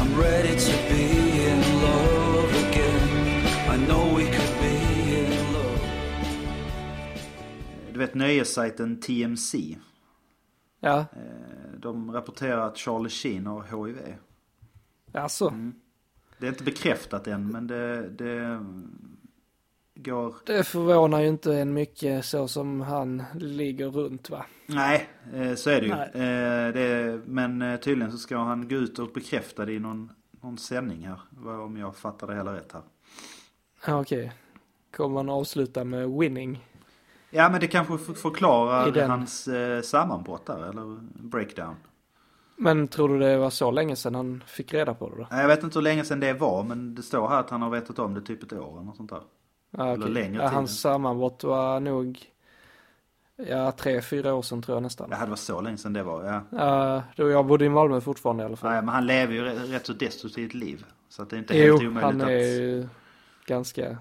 I'm 0.00 0.20
ready 0.20 0.54
to 0.56 0.72
be 0.88 1.04
in 1.50 1.60
love 1.82 2.50
again. 2.68 3.08
I 3.68 3.76
know 3.86 4.14
we 4.16 4.24
could 4.24 4.54
be 4.60 4.76
in 5.18 5.52
love. 5.52 5.80
Du 7.92 7.98
vet 7.98 8.14
nöjessajten 8.14 9.00
TMC. 9.00 9.78
ja. 10.80 10.98
eh, 10.98 11.78
De 11.78 12.12
rapporterar 12.12 12.66
att 12.68 12.76
Charlie 12.78 13.08
Sheen 13.10 13.46
har 13.46 13.86
HIV. 13.86 13.98
alltså. 15.12 15.48
Mm. 15.48 15.74
Det 16.38 16.46
är 16.46 16.50
inte 16.50 16.64
bekräftat 16.64 17.26
än 17.26 17.48
men 17.48 17.66
det, 17.66 18.08
det 18.10 18.64
går... 20.02 20.34
Det 20.46 20.64
förvånar 20.64 21.20
ju 21.20 21.28
inte 21.28 21.54
en 21.54 21.72
mycket 21.72 22.24
så 22.24 22.48
som 22.48 22.80
han 22.80 23.22
ligger 23.34 23.86
runt 23.90 24.30
va. 24.30 24.46
Nej, 24.66 25.08
eh, 25.34 25.54
så 25.54 25.70
är 25.70 25.80
det 25.80 25.86
ju. 25.86 25.92
Eh, 25.92 26.72
Det, 26.74 27.20
men 27.26 27.62
eh, 27.62 27.80
tydligen 27.80 28.12
så 28.12 28.18
ska 28.18 28.38
han 28.38 28.68
gå 28.68 28.76
ut 28.76 28.98
och 28.98 29.12
bekräfta 29.12 29.64
det 29.64 29.72
i 29.72 29.78
någon, 29.78 30.12
någon 30.42 30.58
sändning 30.58 31.06
här. 31.08 31.20
Om 31.60 31.76
jag 31.76 31.96
fattar 31.96 32.26
det 32.26 32.34
hela 32.34 32.54
rätt 32.54 32.72
här. 32.72 32.82
Ja, 33.86 34.00
okej. 34.00 34.32
Kommer 34.96 35.14
man 35.14 35.28
avsluta 35.28 35.84
med 35.84 36.10
winning? 36.10 36.66
Ja 37.30 37.48
men 37.48 37.60
det 37.60 37.66
kanske 37.66 37.98
förklarar 38.14 38.90
den. 38.90 39.10
hans 39.10 39.48
eh, 39.48 39.82
sammanbrott 39.82 40.46
där, 40.46 40.68
eller 40.70 40.98
breakdown. 41.28 41.74
Men 42.56 42.88
tror 42.88 43.08
du 43.08 43.18
det 43.18 43.36
var 43.38 43.50
så 43.50 43.70
länge 43.70 43.96
sedan 43.96 44.14
han 44.14 44.44
fick 44.46 44.74
reda 44.74 44.94
på 44.94 45.08
det 45.08 45.16
då? 45.16 45.26
Jag 45.30 45.48
vet 45.48 45.62
inte 45.62 45.78
hur 45.78 45.82
länge 45.82 46.04
sedan 46.04 46.20
det 46.20 46.32
var 46.32 46.62
men 46.64 46.94
det 46.94 47.02
står 47.02 47.28
här 47.28 47.40
att 47.40 47.50
han 47.50 47.62
har 47.62 47.70
vetat 47.70 47.98
om 47.98 48.14
det 48.14 48.20
typ 48.20 48.42
ett 48.42 48.52
år 48.52 48.72
eller 48.72 48.82
något 48.82 48.96
sånt 48.96 49.10
där. 49.10 49.20
Ja, 49.70 49.86
Eller 49.86 50.02
okej. 50.02 50.12
längre 50.12 50.42
ja, 50.42 50.48
tid. 50.48 50.56
hans 50.56 50.80
sammanbrott 50.80 51.44
var 51.44 51.80
nog, 51.80 52.18
ja, 53.36 53.72
tre, 53.72 54.02
fyra 54.02 54.34
år 54.34 54.42
sedan 54.42 54.62
tror 54.62 54.76
jag 54.76 54.82
nästan. 54.82 55.10
Det 55.10 55.16
hade 55.16 55.30
varit 55.30 55.40
så 55.40 55.60
länge 55.60 55.76
sedan 55.76 55.92
det 55.92 56.02
var, 56.02 56.24
ja. 56.24 56.42
Ja, 56.50 57.02
då 57.16 57.30
jag 57.30 57.46
bodde 57.46 57.64
i 57.64 57.68
Malmö 57.68 58.00
fortfarande 58.00 58.42
i 58.42 58.46
alla 58.46 58.56
fall. 58.56 58.70
Nej, 58.70 58.82
men 58.82 58.94
han 58.94 59.06
lever 59.06 59.34
ju 59.34 59.44
rätt, 59.44 59.70
rätt 59.70 59.86
så 59.86 59.92
destruktivt 59.92 60.54
liv. 60.54 60.84
Så 61.08 61.22
att 61.22 61.30
det 61.30 61.36
är 61.36 61.38
inte 61.38 61.54
helt 61.54 61.82
jo, 61.82 61.88
omöjligt 61.88 62.02
han 62.02 62.20
är 62.20 62.36
att... 62.36 62.42
ju 62.42 62.88
ganska 63.46 63.98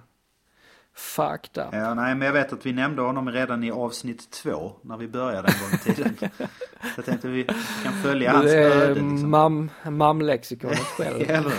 fucked 0.96 1.64
up. 1.64 1.70
Ja, 1.72 1.94
nej 1.94 2.16
men 2.16 2.26
jag 2.26 2.34
vet 2.34 2.54
att 2.54 2.66
vi 2.66 2.74
nämnde 2.74 3.02
honom 3.02 3.32
redan 3.32 3.64
i 3.64 3.72
avsnitt 3.72 4.32
två 4.32 4.72
när 4.82 4.98
vi 4.98 5.08
började 5.08 5.48
en 5.48 5.60
gång 5.60 5.74
i 5.74 5.78
tiden. 5.78 6.16
så 6.82 6.94
jag 6.96 7.06
tänkte 7.06 7.28
vi 7.28 7.44
kan 7.84 7.94
följa 8.04 8.32
hans 8.32 8.46
det 8.46 8.64
är 8.64 8.82
öde 8.82 8.94
liksom. 8.94 9.30
mam, 9.30 9.72
mamlexikonet 9.84 10.80
själv. 10.98 11.26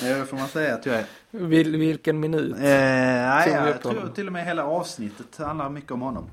Det 0.00 0.26
får 0.26 0.36
man 0.36 0.48
säga 0.48 0.74
att 0.74 0.86
jag 0.86 0.96
är. 0.96 1.04
Vil, 1.30 1.76
vilken 1.76 2.20
minut? 2.20 2.54
Eh, 2.56 2.60
nej, 2.62 3.50
jag 3.50 3.68
upp 3.76 3.82
tror 3.82 4.08
till 4.08 4.26
och 4.26 4.32
med 4.32 4.44
hela 4.44 4.64
avsnittet 4.64 5.36
handlar 5.38 5.70
mycket 5.70 5.90
om 5.90 6.00
honom. 6.00 6.30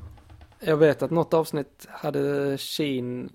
Jag 0.60 0.78
vet 0.78 1.02
att 1.02 1.12
något 1.12 1.34
avsnitt 1.34 1.88
hade 1.90 2.58
Sheen 2.58 3.30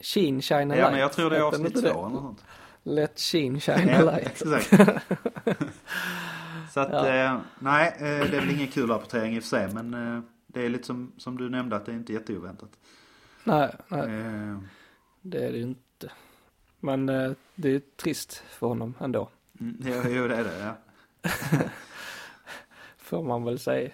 Sheen 0.00 0.42
Shine 0.42 0.68
Light. 0.68 0.80
Ja, 0.80 0.90
men 0.90 1.00
jag 1.00 1.12
tror 1.12 1.30
det 1.30 1.36
är 1.36 1.40
avsnitt 1.40 1.72
två 1.72 1.80
eller 1.80 1.92
något 1.94 2.12
sånt. 2.22 2.44
Let 2.82 3.18
Sheen 3.20 3.60
Shine 3.60 4.04
Light. 4.04 4.26
exakt. 4.26 4.70
Så 6.72 6.80
att, 6.80 6.92
Ja. 6.92 7.08
eh, 7.08 7.38
nej, 7.58 7.94
eh, 7.98 8.00
det 8.02 8.36
är 8.36 8.40
väl 8.40 8.50
ingen 8.50 8.68
kul 8.68 8.88
rapportering 8.90 9.36
i 9.36 9.38
och 9.38 9.42
för 9.42 9.48
sig. 9.48 9.68
Men 9.74 9.94
eh, 10.16 10.22
det 10.46 10.64
är 10.64 10.68
lite 10.68 10.86
som, 10.86 11.12
som 11.18 11.36
du 11.38 11.48
nämnde 11.50 11.76
att 11.76 11.86
det 11.86 11.92
är 11.92 11.96
inte 11.96 12.12
jätteoväntat. 12.12 12.70
Nej, 13.44 13.74
nej, 13.88 14.00
Eh, 14.00 14.58
det 15.22 15.38
är 15.46 15.52
det 15.52 15.58
ju 15.58 15.62
inte. 15.62 15.80
Men 16.86 17.08
eh, 17.08 17.32
det 17.54 17.68
är 17.74 17.80
trist 17.96 18.42
för 18.48 18.66
honom 18.66 18.94
ändå. 19.00 19.28
mm, 19.60 19.76
jo, 19.80 19.94
jo, 20.10 20.28
det 20.28 20.36
är 20.36 20.44
det. 20.44 20.58
Ja. 20.58 20.76
Får 22.96 23.22
man 23.22 23.44
väl 23.44 23.58
säga. 23.58 23.90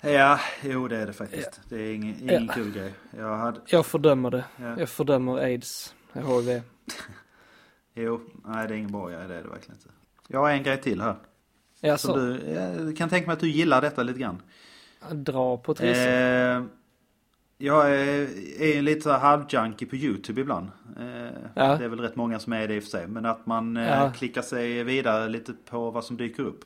Ja, 0.00 0.40
jo 0.62 0.88
det 0.88 0.96
är 0.96 1.06
det 1.06 1.12
faktiskt. 1.12 1.60
Det 1.68 1.76
är 1.76 1.94
ingen, 1.94 2.20
ingen 2.20 2.46
Ja. 2.46 2.52
kul 2.54 2.72
grej. 2.72 2.94
Jag 3.18 3.36
hade, 3.36 3.60
Jag 3.66 3.86
fördömer 3.86 4.30
det. 4.30 4.44
ja. 4.56 4.78
Jag 4.78 4.88
fördömer 4.88 5.38
aids, 5.38 5.94
HIV. 6.12 6.62
Jo, 7.96 8.20
nej 8.44 8.68
det 8.68 8.74
är 8.74 8.78
ingen 8.78 8.92
bra 8.92 9.08
grej, 9.08 9.28
det 9.28 9.34
är 9.34 9.42
det 9.42 9.48
verkligen 9.48 9.76
inte. 9.76 9.88
Jag 10.28 10.40
har 10.40 10.50
en 10.50 10.62
grej 10.62 10.80
till 10.82 11.00
här. 11.00 11.16
Ja, 11.80 11.98
så. 11.98 12.16
du, 12.16 12.40
jag 12.86 12.96
kan 12.96 13.08
tänka 13.08 13.26
mig 13.26 13.32
att 13.34 13.40
du 13.40 13.50
gillar 13.50 13.80
detta 13.80 14.02
lite 14.02 14.18
grann. 14.20 14.42
Dra 15.12 15.56
på 15.58 15.74
trissen. 15.74 16.56
Eh, 16.56 16.62
jag 17.58 17.90
är, 17.90 18.28
är 18.62 18.82
lite 18.82 19.00
så 19.00 19.10
halvjunkie 19.12 19.88
på 19.88 19.96
YouTube 19.96 20.40
ibland. 20.40 20.68
Eh, 20.98 21.04
Ja. 21.54 21.76
Det 21.76 21.84
är 21.84 21.88
väl 21.88 22.00
rätt 22.00 22.16
många 22.16 22.38
som 22.38 22.52
är 22.52 22.68
det 22.68 22.74
i 22.74 22.78
och 22.78 22.82
för 22.82 22.90
sig. 22.90 23.06
Men 23.08 23.26
att 23.26 23.46
man 23.46 23.76
eh, 23.76 23.88
Ja. 23.88 24.12
klickar 24.16 24.42
sig 24.42 24.84
vidare 24.84 25.28
lite 25.28 25.52
på 25.52 25.90
vad 25.90 26.04
som 26.04 26.16
dyker 26.16 26.42
upp. 26.42 26.64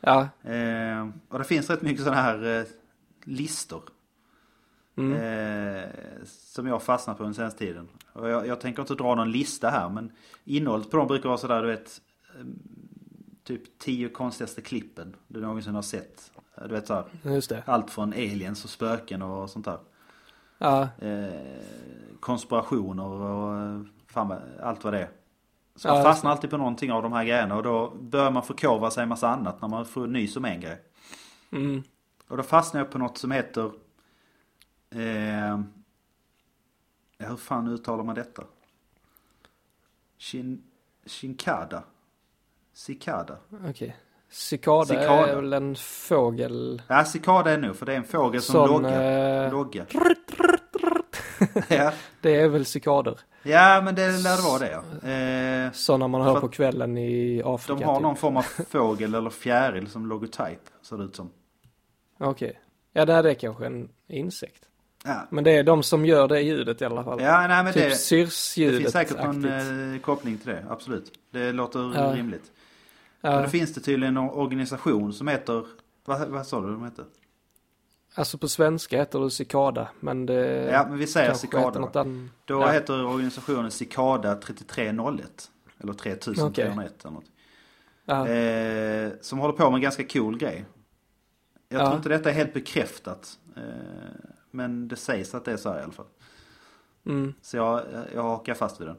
Ja. 0.00 0.28
Eh, 0.50 1.08
och 1.28 1.38
det 1.38 1.44
finns 1.44 1.70
rätt 1.70 1.82
mycket 1.82 2.04
sådana 2.04 2.22
här 2.22 2.66
listor. 3.24 3.82
Mm. 4.96 5.88
Som 6.24 6.66
jag 6.66 6.74
har 6.74 6.80
fastnat 6.80 7.18
på 7.18 7.24
den 7.24 7.34
senaste 7.34 7.58
tiden. 7.58 7.88
Och 8.12 8.28
jag, 8.28 8.46
jag 8.46 8.60
tänker 8.60 8.82
inte 8.82 8.94
dra 8.94 9.14
någon 9.14 9.32
lista 9.32 9.70
här 9.70 9.88
men 9.88 10.12
innehållet 10.44 10.90
på 10.90 10.96
dem 10.96 11.06
brukar 11.06 11.28
vara 11.28 11.38
sådär 11.38 11.62
du 11.62 11.68
vet. 11.68 12.00
Typ 13.44 13.78
tio 13.78 14.08
konstigaste 14.08 14.60
klippen 14.62 15.16
du 15.28 15.40
någonsin 15.40 15.74
har 15.74 15.82
sett. 15.82 16.32
Du 16.62 16.68
vet 16.68 16.86
såhär. 16.86 17.04
Allt 17.66 17.90
från 17.90 18.12
aliens 18.12 18.64
och 18.64 18.70
spöken 18.70 19.22
och 19.22 19.50
sånt 19.50 19.64
där. 19.64 19.78
Ja, 20.62 20.88
Eh, 20.98 21.30
konspirationer 22.20 23.04
och 23.06 23.58
eh, 23.58 23.80
fan 24.06 24.34
allt 24.62 24.84
vad 24.84 24.92
det 24.92 25.00
är. 25.00 25.10
Så 25.76 25.88
Ja, 25.88 25.92
man 25.92 25.98
just 25.98 26.08
fastnar 26.08 26.30
alltid 26.30 26.50
på 26.50 26.56
någonting 26.56 26.92
av 26.92 27.02
de 27.02 27.12
här 27.12 27.24
grejerna 27.24 27.56
och 27.56 27.62
då 27.62 27.90
börjar 28.00 28.30
man 28.30 28.42
förkovra 28.42 28.90
sig 28.90 29.02
en 29.02 29.08
massa 29.08 29.28
annat 29.28 29.60
när 29.62 29.68
man 29.68 29.86
får 29.86 30.06
nys 30.06 30.36
om 30.36 30.44
en 30.44 30.60
grej. 30.60 30.82
mm. 31.50 31.82
Och 32.28 32.36
då 32.36 32.42
fastnade 32.42 32.84
jag 32.84 32.92
på 32.92 32.98
något 32.98 33.18
som 33.18 33.30
heter... 33.30 33.72
Eh, 34.90 35.60
ja, 37.18 37.28
hur 37.28 37.36
fan 37.36 37.68
uttalar 37.68 38.04
man 38.04 38.14
detta? 38.14 38.44
Shin, 40.18 40.62
shinkada. 41.06 41.82
Cicada. 42.72 43.36
okej. 43.68 43.96
Cicada, 44.32 44.84
Cicada. 44.86 45.26
är 45.28 45.36
väl 45.36 45.52
en 45.52 45.76
fågel. 45.76 46.82
Ja, 46.88 47.04
cicada 47.04 47.50
är 47.50 47.58
nog 47.58 47.76
för 47.76 47.86
det 47.86 47.92
är 47.92 47.96
en 47.96 48.04
fågel 48.04 48.42
som 48.42 48.52
Sån, 48.52 48.82
loggar. 48.82 49.44
eh, 49.46 49.52
loggar. 49.52 49.86
ja. 51.68 51.92
Det 52.20 52.36
är 52.40 52.48
väl 52.48 52.64
cikader. 52.66 53.18
ja, 53.42 53.80
men 53.84 53.94
det 53.94 54.06
lär 54.10 54.36
det 54.36 54.42
vara 54.42 54.58
det 54.58 54.70
ja. 54.70 55.08
Eh, 55.66 55.72
Sådana 55.72 56.08
man 56.08 56.22
hör 56.22 56.40
på 56.40 56.48
kvällen 56.48 56.98
i 56.98 57.42
Afrika. 57.44 57.78
de 57.80 57.84
har 57.84 57.94
typ. 57.94 58.02
någon 58.02 58.16
form 58.16 58.36
av 58.36 58.42
fågel 58.70 59.14
eller 59.14 59.30
fjäril 59.30 59.86
som 59.86 60.06
logotyp. 60.06 60.60
Ser 60.82 60.96
det 60.96 61.04
ut 61.04 61.16
som. 61.16 61.30
Okej. 62.20 62.60
Ja, 62.92 63.04
det 63.04 63.12
här 63.12 63.24
är 63.24 63.34
kanske 63.34 63.66
en 63.66 63.88
insekt. 64.08 64.62
Ja, 65.04 65.26
Men 65.30 65.44
det 65.44 65.50
är 65.50 65.62
de 65.62 65.82
som 65.82 66.06
gör 66.06 66.28
det 66.28 66.40
ljudet 66.40 66.82
i 66.82 66.84
alla 66.84 67.04
fall. 67.04 67.20
ja 67.22 67.46
nej 67.48 67.64
men 67.64 67.72
typ 67.72 67.82
det... 67.82 67.88
Det 67.88 67.94
syrsljudet 67.94 68.78
finns 68.80 68.92
säkert 68.92 69.24
någon 69.24 69.44
eh, 69.94 70.00
koppling 70.00 70.38
till 70.38 70.48
det, 70.52 70.64
absolut. 70.70 71.12
Det 71.32 71.52
låter 71.52 71.92
Ja. 71.94 72.14
rimligt. 72.14 72.42
Men 73.20 73.32
Ja, 73.32 73.42
då 73.42 73.48
finns 73.48 73.74
det 73.74 73.80
tydligen 73.80 74.16
en 74.16 74.30
organisation 74.30 75.12
som 75.12 75.28
heter, 75.28 75.66
vad, 76.04 76.28
vad 76.28 76.46
sa 76.46 76.60
du 76.60 76.66
de 76.66 76.84
heter? 76.84 77.04
alltså 78.14 78.38
på 78.38 78.48
svenska 78.48 78.98
heter 78.98 79.18
det 79.20 79.30
cicada, 79.30 79.88
men 80.00 80.26
det 80.26 80.70
Ja 80.72 80.86
men 80.88 80.98
vi 80.98 81.06
säger 81.06 81.34
Cicada 81.34 81.80
heter 81.86 82.04
då. 82.04 82.16
Då 82.44 82.60
Ja. 82.60 82.70
heter 82.70 83.04
organisationen 83.06 83.70
Cicada 83.70 84.34
3301. 84.34 85.50
Eller 85.78 85.92
3301 85.92 87.04
eller 87.04 87.14
något. 87.14 87.24
Ja, 88.04 88.28
Eh, 88.28 89.12
som 89.20 89.38
håller 89.38 89.54
på 89.54 89.70
med 89.70 89.76
en 89.76 89.82
ganska 89.82 90.04
cool 90.04 90.38
grej. 90.38 90.64
Jag 91.68 91.80
Ja. 91.82 91.86
tror 91.86 91.96
inte 91.96 92.08
detta 92.08 92.30
är 92.30 92.34
helt 92.34 92.54
bekräftat. 92.54 93.38
Eh, 93.56 93.62
men 94.50 94.88
det 94.88 94.96
sägs 94.96 95.34
att 95.34 95.44
det 95.44 95.52
är 95.52 95.56
så 95.56 95.70
här 95.72 95.80
i 95.80 95.82
alla 95.82 95.92
fall. 95.92 96.06
mm, 97.06 97.34
Så 97.42 97.56
jag, 97.56 97.82
jag 98.14 98.22
hakar 98.22 98.54
fast 98.54 98.80
vid 98.80 98.88
den. 98.88 98.96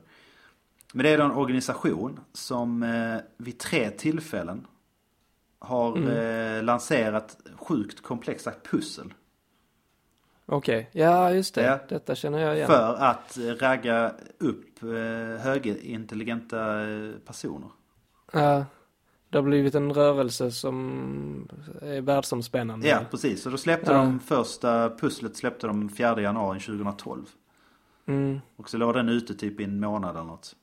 Men 0.94 1.04
det 1.04 1.10
är 1.10 1.18
då 1.18 1.24
en 1.24 1.32
organisation 1.32 2.20
som 2.34 2.84
eh, 2.84 3.18
vid 3.38 3.60
tre 3.60 3.90
tillfällen 3.90 4.68
har 5.60 5.98
Mm. 5.98 6.08
eh, 6.58 6.64
lanserat 6.64 7.38
sjukt 7.56 8.02
komplexa 8.04 8.54
pussel. 8.72 9.14
okej. 10.46 10.90
Ja, 10.92 11.32
just 11.34 11.56
det. 11.56 11.64
Ja. 11.64 11.80
Detta 11.90 12.16
känner 12.16 12.40
jag 12.40 12.56
igen. 12.56 12.68
För 12.68 12.94
att 12.96 13.38
ragga 13.62 14.12
upp 14.40 14.84
eh, 14.84 15.44
högintelligenta 15.44 16.90
eh, 16.90 17.12
personer. 17.26 17.70
Ja, 18.34 18.66
det 19.30 19.38
har 19.38 19.44
blivit 19.44 19.76
en 19.76 19.94
rörelse 19.94 20.52
som 20.52 21.50
är 21.82 22.02
världsomspännande. 22.02 22.88
Ja, 22.88 23.00
precis. 23.12 23.42
Så 23.44 23.50
då 23.50 23.58
släppte 23.58 23.92
Ja. 23.92 23.98
de 23.98 24.20
första 24.20 24.90
pusslet 24.90 25.38
släppte 25.38 25.68
de 25.68 25.90
4 25.90 26.22
januari 26.22 26.60
2012. 26.60 27.26
Mm, 28.06 28.40
Och 28.56 28.70
så 28.70 28.78
låg 28.78 28.94
den 28.94 29.10
ute 29.10 29.34
typ 29.34 29.60
i 29.60 29.64
en 29.64 29.80
månad 29.80 30.16
eller 30.16 30.24
något. 30.26 30.56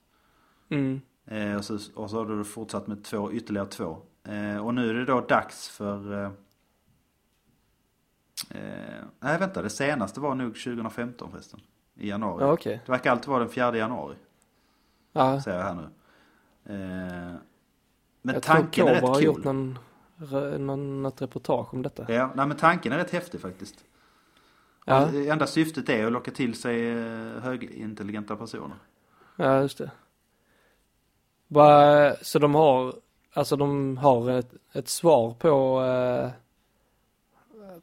Mm, 0.69 1.01
Eh, 1.31 1.57
och, 1.57 1.65
så, 1.65 1.79
och 1.95 2.11
så 2.11 2.17
har 2.17 2.27
du 2.27 2.45
fortsatt 2.45 2.87
med 2.87 3.05
två, 3.05 3.33
ytterligare 3.33 3.67
två. 3.67 3.99
Eh, 4.25 4.67
och 4.67 4.75
nu 4.75 4.91
är 4.91 4.95
det 4.95 5.05
då 5.05 5.21
dags 5.21 5.69
för... 5.69 6.25
Eh, 6.25 6.31
eh, 8.51 9.05
nej 9.21 9.39
vänta, 9.39 9.63
det 9.63 9.71
senaste 9.71 10.21
var 10.21 10.35
nog 10.35 10.55
2015 10.55 11.31
förresten. 11.31 11.61
I 11.95 12.09
januari. 12.09 12.45
ja, 12.45 12.53
okej. 12.53 12.81
Det 12.87 12.93
verkar 12.93 13.11
alltid 13.11 13.29
vara 13.29 13.39
den 13.39 13.49
4 13.49 13.77
januari, 13.77 14.17
Ja, 15.13 15.43
säger 15.43 15.59
jag 15.59 15.65
här 15.65 15.75
nu. 15.75 15.83
Eh, 16.75 17.35
men 18.23 18.35
jag 18.35 18.43
tror 18.43 18.55
tanken 18.55 18.87
är 18.87 18.91
rätt 18.91 19.01
Cobra 19.01 19.13
har 19.13 19.15
cool. 19.15 19.25
gjort 19.25 19.45
någon, 19.45 19.79
någon, 20.67 21.03
något 21.03 21.23
reportage 21.23 21.75
om 21.75 21.83
detta. 21.83 22.13
Ja, 22.13 22.31
nej 22.35 22.47
men 22.47 22.57
tanken 22.57 22.93
är 22.93 22.99
rätt 22.99 23.11
häftig 23.11 23.41
faktiskt. 23.41 23.85
Ja, 24.85 25.09
enda 25.09 25.47
syftet 25.47 25.89
är 25.89 26.07
att 26.07 26.13
locka 26.13 26.31
till 26.31 26.55
sig 26.55 26.91
eh, 26.91 27.43
högintelligenta 27.43 28.37
personer. 28.37 28.77
ja 29.37 29.61
just 29.61 29.79
det. 29.79 29.91
Bara, 31.49 32.17
så 32.23 32.39
de 32.39 32.55
har, 32.55 32.95
alltså 33.33 33.57
de 33.57 33.97
har 33.97 34.31
ett, 34.31 34.55
ett 34.73 34.89
svar 34.89 35.35
på, 35.35 35.85
eh, 35.85 36.31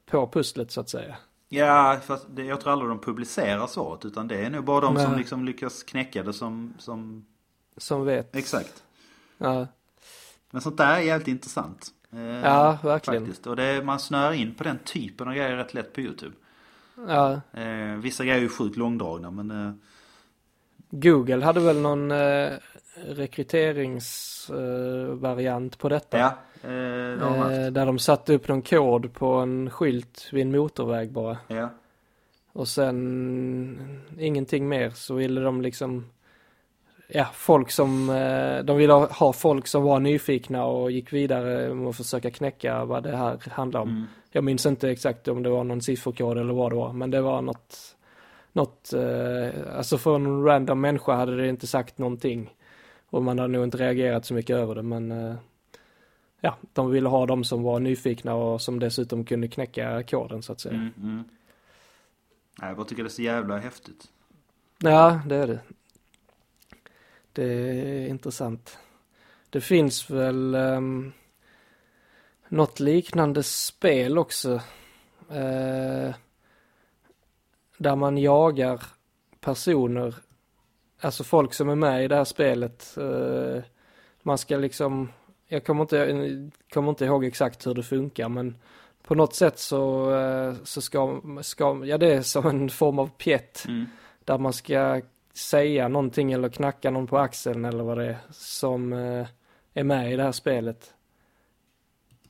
på 0.06 0.28
pusslet 0.28 0.72
så 0.72 0.82
att 0.82 0.90
säga. 0.90 1.16
Ja, 1.50 2.00
fast 2.06 2.26
det, 2.30 2.44
jag 2.44 2.62
tror 2.62 2.74
aldrig 2.74 2.92
de 2.92 3.00
publicerar 3.00 3.68
svaret. 3.68 4.06
Utan 4.06 4.28
det 4.28 4.46
är 4.46 4.50
nog 4.50 4.64
bara 4.64 4.82
de 4.82 4.96
som 4.96 5.12
Nej. 5.12 5.20
liksom 5.20 5.46
lyckas 5.46 5.84
knäcka 5.84 6.24
det 6.24 6.34
som, 6.34 6.74
som... 6.78 7.26
Som 7.78 8.06
vet. 8.06 8.36
Exakt. 8.36 8.84
Ja, 9.38 9.68
Men 10.52 10.62
sånt 10.62 10.78
där 10.78 10.96
är 10.96 11.00
jävligt 11.00 11.28
intressant. 11.28 11.88
Eh, 12.12 12.20
ja 12.22 12.78
verkligen. 12.84 13.26
Faktiskt. 13.26 13.48
Och 13.48 13.56
det, 13.56 13.84
man 13.86 14.00
snör 14.00 14.32
in 14.32 14.56
på 14.56 14.64
den 14.64 14.80
typen 14.80 15.28
av 15.28 15.34
grejer 15.34 15.56
rätt 15.56 15.74
lätt 15.74 15.94
på 15.94 16.02
YouTube. 16.02 16.36
Ja, 17.08 17.42
Eh, 17.54 17.96
vissa 17.96 18.24
grejer 18.24 18.38
är 18.38 18.42
ju 18.42 18.50
sjukt 18.50 18.78
långdragna 18.78 19.32
men... 19.32 19.52
Eh, 19.52 19.74
Google 20.90 21.46
hade 21.46 21.60
väl 21.60 21.82
någon 21.82 22.12
eh, 22.12 22.54
rekryteringsvariant 22.96 25.22
variant 25.22 25.78
på 25.78 25.90
detta. 25.90 26.18
ja, 26.18 26.28
eh, 26.64 26.70
de. 27.20 27.52
Eh, 27.52 27.68
där 27.72 27.86
de 27.86 28.00
satte 28.00 28.34
upp 28.34 28.48
någon 28.48 28.62
kod 28.62 29.14
på 29.14 29.28
en 29.34 29.70
skylt 29.70 30.30
vid 30.32 30.42
en 30.42 30.52
motorväg 30.52 31.12
bara. 31.12 31.38
Ja. 31.48 31.70
Och 32.54 32.68
sen 32.68 34.02
ingenting 34.20 34.68
mer 34.70 34.90
så 34.90 35.14
ville 35.16 35.42
de 35.42 35.62
liksom 35.62 36.06
Ja, 37.08 37.26
folk 37.34 37.72
som, 37.72 38.10
eh, 38.10 38.64
de 38.64 38.78
ville 38.78 38.94
ha- 38.94 39.34
folk 39.34 39.68
som 39.68 39.84
var 39.84 40.00
nyfikna 40.00 40.66
och 40.66 40.92
gick 40.92 41.14
vidare 41.14 41.70
och 41.70 41.96
försöka 41.96 42.32
knäcka 42.32 42.86
vad 42.86 43.04
det 43.04 43.18
här 43.18 43.38
handlar 43.52 43.80
om. 43.82 43.90
Mm. 43.90 44.04
Jag 44.32 44.44
minns 44.44 44.66
inte 44.66 44.90
exakt 44.90 45.28
om 45.28 45.44
det 45.44 45.50
var 45.50 45.64
någon 45.64 45.82
sifferkod 45.82 46.38
eller 46.38 46.54
vad 46.54 46.72
det 46.72 46.76
var, 46.76 46.94
men 46.94 47.12
det 47.12 47.22
var 47.22 47.42
något, 47.42 47.96
något, 48.54 48.94
alltså 49.76 49.98
för 49.98 50.16
en 50.16 50.44
random 50.44 50.82
människa 50.82 51.14
hade 51.16 51.38
det 51.38 51.48
inte 51.48 51.68
sagt 51.68 51.98
någonting. 51.98 52.54
Och 53.10 53.24
man 53.24 53.40
hade 53.40 53.54
nog 53.54 53.64
inte 53.64 53.78
reagerat 53.78 54.26
så 54.26 54.34
mycket 54.34 54.56
över 54.56 54.76
det, 54.76 54.84
men 54.84 55.12
eh, 55.12 55.36
ja, 56.42 56.58
de 56.74 56.92
ville 56.92 57.10
ha 57.10 57.26
de 57.26 57.44
som 57.44 57.64
var 57.64 57.80
nyfikna 57.80 58.34
och 58.36 58.62
som 58.62 58.80
dessutom 58.80 59.26
kunde 59.26 59.48
knäcka 59.48 60.04
koden 60.04 60.44
så 60.44 60.52
att 60.52 60.60
säga. 60.60 60.76
Mm, 60.76 60.94
mm. 60.98 61.24
Jag 62.62 62.76
bara 62.76 62.86
tycker 62.86 63.04
det 63.04 63.08
är 63.08 63.12
så 63.12 63.22
jävla 63.22 63.58
häftigt. 63.58 64.12
Ja, 64.78 65.22
det 65.26 65.36
är 65.36 65.48
det. 65.48 65.60
Det 67.34 67.44
är 67.44 68.08
intressant. 68.08 68.78
Det 69.50 69.62
finns 69.62 70.10
väl 70.10 70.56
um, 70.56 71.14
något 72.48 72.80
liknande 72.80 73.44
spel 73.44 74.18
också. 74.18 74.54
eh, 75.30 76.16
där 77.78 77.96
man 77.96 78.18
jagar 78.18 78.84
personer, 79.40 80.16
alltså 81.02 81.24
folk 81.24 81.54
som 81.54 81.70
är 81.70 81.76
med 81.76 82.04
i 82.04 82.08
det 82.08 82.16
här 82.16 82.24
spelet. 82.24 82.98
eh, 82.98 83.64
man 84.24 84.38
ska 84.38 84.58
liksom, 84.58 85.10
jag 85.48 85.66
kommer 85.66 85.82
inte, 85.82 86.50
kommer 86.74 86.90
inte 86.90 87.06
ihåg 87.06 87.26
exakt 87.26 87.68
hur 87.68 87.74
det 87.74 87.84
funkar 87.84 88.30
men 88.30 88.56
på 89.04 89.16
något 89.16 89.36
sätt 89.36 89.60
så, 89.60 90.14
eh, 90.16 90.54
så 90.64 90.82
ska, 90.82 91.22
ska, 91.42 91.82
ja 91.86 91.98
det 91.98 92.14
är 92.14 92.22
som 92.22 92.46
en 92.48 92.70
form 92.70 93.00
av 93.00 93.10
pjätt 93.18 93.66
Mm. 93.68 93.86
där 94.24 94.38
man 94.38 94.54
ska 94.54 95.02
säga 95.34 95.88
någonting 95.88 96.32
eller 96.32 96.50
knacka 96.50 96.92
någon 96.92 97.08
på 97.08 97.18
axeln 97.18 97.66
eller 97.66 97.84
vad 97.84 97.98
det 97.98 98.06
är 98.06 98.18
som 98.32 98.94
eh, 98.94 99.28
är 99.74 99.84
med 99.84 100.14
i 100.14 100.16
det 100.16 100.24
här 100.24 100.32
spelet. 100.32 100.94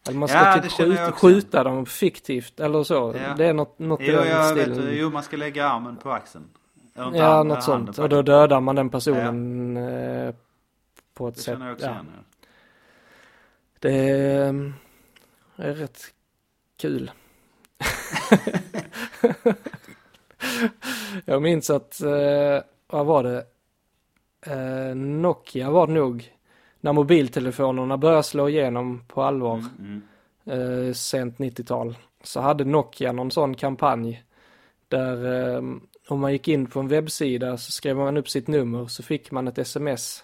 Eller 0.08 0.18
man 0.20 0.30
ska 0.30 0.38
Ja, 0.38 0.62
typ 0.62 0.72
skjuta, 0.72 1.12
skjuta 1.12 1.64
dem 1.64 1.86
fiktivt 1.86 2.60
eller 2.60 2.84
så. 2.84 3.16
Ja. 3.24 3.34
Det 3.38 3.46
är 3.46 3.54
något, 3.54 3.80
något 3.80 4.02
i 4.02 4.06
Jo, 4.12 4.18
den 4.18 4.28
jag 4.28 4.56
vet. 4.56 4.64
stilen. 4.74 4.90
Jo, 4.98 5.10
man 5.10 5.24
ska 5.24 5.38
lägga 5.38 5.70
armen 5.70 5.98
på 5.98 6.12
axeln. 6.12 6.46
Ja, 6.98 7.24
armen, 7.24 7.48
något 7.48 7.64
sånt. 7.64 8.00
Och 8.00 8.10
då 8.10 8.22
dödar 8.22 8.62
man 8.62 8.76
den 8.76 8.90
personen 8.90 9.78
eh, 9.78 10.34
på 11.14 11.28
ett 11.28 11.36
Det 11.36 11.42
sätt. 11.42 11.60
jag 11.60 11.72
också 11.74 11.86
Ja. 11.86 11.92
igen. 11.92 12.08
ja. 12.16 12.22
Det 13.80 14.10
är, 14.10 14.50
mm, 14.50 14.74
är 15.56 15.74
rätt 15.74 16.02
kul. 16.78 17.12
jag 21.26 21.42
minns 21.42 21.70
att, 21.70 22.02
eh, 22.02 22.64
vad 22.88 23.06
var 23.06 23.24
det? 23.24 23.46
Eh, 24.46 24.96
Nokia 24.96 25.72
var 25.72 25.88
det 25.88 25.94
nog. 25.94 26.32
När 26.80 26.94
mobiltelefonerna 26.94 27.98
började 27.98 28.24
slå 28.24 28.50
igenom 28.50 29.04
på 29.08 29.24
allvar, 29.24 29.64
Mm, 29.80 30.02
mm. 30.46 30.94
sent 30.94 31.38
90-tal. 31.38 31.98
Så 32.24 32.40
hade 32.42 32.66
Nokia 32.66 33.12
någon 33.12 33.32
sån 33.32 33.56
kampanj 33.56 34.24
Där 34.88 35.26
om 36.08 36.20
man 36.20 36.32
gick 36.32 36.48
in 36.48 36.66
på 36.66 36.80
en 36.80 36.88
webbsida 36.88 37.58
så 37.58 37.72
skrev 37.72 37.98
man 37.98 38.18
upp 38.18 38.30
sitt 38.30 38.48
nummer 38.48 38.88
så 38.88 39.04
fick 39.04 39.32
man 39.32 39.48
ett 39.48 39.58
sms 39.58 40.24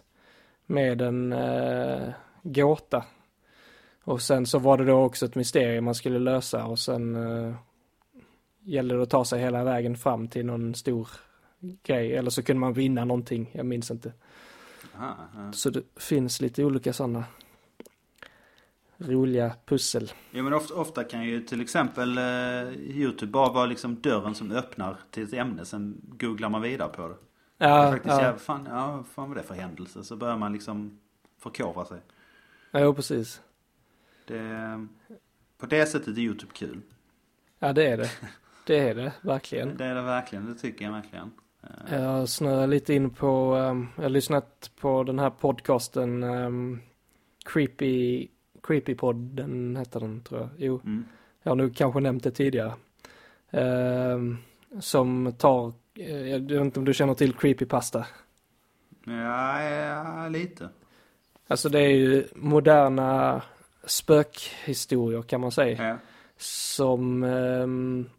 med 0.66 1.02
en 1.02 1.34
eh, 1.34 2.10
gåta. 2.44 3.06
Och 4.04 4.22
sen 4.22 4.46
så 4.46 4.60
var 4.60 4.78
det 4.78 4.86
då 4.86 5.04
också 5.04 5.26
ett 5.26 5.36
mysterium 5.36 5.86
man 5.86 5.96
skulle 5.96 6.20
lösa 6.20 6.66
och 6.66 6.80
sen 6.80 7.16
eh, 7.16 7.56
gällde 8.64 8.96
det 8.96 9.04
att 9.04 9.10
ta 9.10 9.26
sig 9.26 9.42
hela 9.42 9.64
vägen 9.64 9.98
fram 9.98 10.28
till 10.28 10.46
någon 10.46 10.76
stor 10.76 11.10
grej. 11.84 12.16
Eller 12.16 12.30
så 12.30 12.44
kunde 12.44 12.60
man 12.60 12.74
vinna 12.74 13.06
någonting, 13.06 13.50
jag 13.54 13.66
minns 13.66 13.92
inte. 13.92 14.14
Aha, 14.98 15.16
ja. 15.36 15.52
Så 15.52 15.70
det 15.70 15.84
finns 16.00 16.42
lite 16.42 16.64
olika 16.64 16.94
sådana 16.94 17.24
roliga 19.02 19.54
pussel. 19.66 20.12
Jo 20.32 20.44
men 20.44 20.54
ofta, 20.54 20.74
ofta 20.74 21.04
kan 21.04 21.24
ju 21.24 21.42
till 21.42 21.62
exempel 21.62 22.18
eh, 22.18 22.24
Youtube 22.80 23.32
bara 23.32 23.52
vara 23.54 23.66
liksom 23.66 24.02
dörren 24.02 24.36
som 24.36 24.52
öppnar 24.52 24.98
till 25.12 25.24
ett 25.24 25.34
ämne. 25.34 25.66
Sen 25.66 26.02
googlar 26.04 26.50
man 26.50 26.62
vidare 26.62 26.90
på 26.90 27.02
det. 27.08 27.14
det 27.58 27.66
Ja, 27.66 27.92
faktiskt 27.92 28.16
ja. 28.16 28.24
ja. 28.26 28.38
fan, 28.38 28.68
ja, 28.70 29.04
fan 29.14 29.28
vad 29.30 29.38
det 29.38 29.42
är 29.42 29.46
för 29.46 29.56
händelse. 29.56 30.04
Så 30.04 30.16
börjar 30.16 30.38
man 30.38 30.54
liksom 30.54 31.00
förkovra 31.40 31.86
sig. 31.86 32.00
ja, 32.72 32.94
precis. 32.94 33.42
Det, 34.28 34.88
på 35.58 35.66
det 35.66 35.86
sättet 35.86 36.08
är 36.18 36.22
Youtube 36.22 36.52
kul. 36.54 36.82
Ja, 37.60 37.74
det 37.74 37.88
är 37.88 37.98
det. 37.98 38.12
Det 38.66 38.80
är 38.90 38.96
det, 38.96 39.14
verkligen. 39.22 39.78
Det 39.78 39.86
är 39.86 39.96
det 39.96 40.02
verkligen, 40.02 40.46
det 40.46 40.56
tycker 40.56 40.86
jag 40.86 40.92
verkligen. 40.92 41.32
Eh, 41.64 41.96
Jag 42.02 42.30
snöar 42.30 42.68
lite 42.68 42.94
in 42.94 43.10
på, 43.10 43.56
um, 43.56 43.88
jag 43.96 44.04
har 44.04 44.10
lyssnat 44.10 44.72
på 44.80 45.04
den 45.04 45.20
här 45.20 45.30
podcasten 45.30 46.24
um, 46.24 46.82
Creepy, 47.46 48.28
Creepypodden 48.64 49.76
heter 49.78 50.00
den 50.00 50.22
tror 50.22 50.40
jag. 50.40 50.50
Jo, 50.58 50.82
Mm. 50.84 51.06
jag 51.44 51.52
har 51.52 51.56
nog 51.56 51.76
kanske 51.76 52.00
nämnt 52.00 52.24
det 52.24 52.32
tidigare. 52.32 52.74
Ehm, 53.52 54.38
som 54.80 55.34
tar, 55.38 55.74
eh, 55.96 56.28
jag 56.28 56.40
vet 56.40 56.52
inte 56.62 56.80
om 56.80 56.86
du 56.86 56.94
känner 56.94 57.14
till 57.14 57.34
Creepypasta? 57.34 58.06
Ja, 59.06 59.64
ja, 59.64 60.28
lite. 60.30 60.70
Alltså 61.48 61.70
det 61.70 61.80
är 61.80 61.90
ju 61.96 62.28
moderna 62.36 63.42
spökhistorier 63.84 65.22
kan 65.22 65.42
man 65.42 65.52
säga. 65.52 65.88
Ja. 65.90 65.98
Som 66.38 67.24
ehm, 67.24 68.10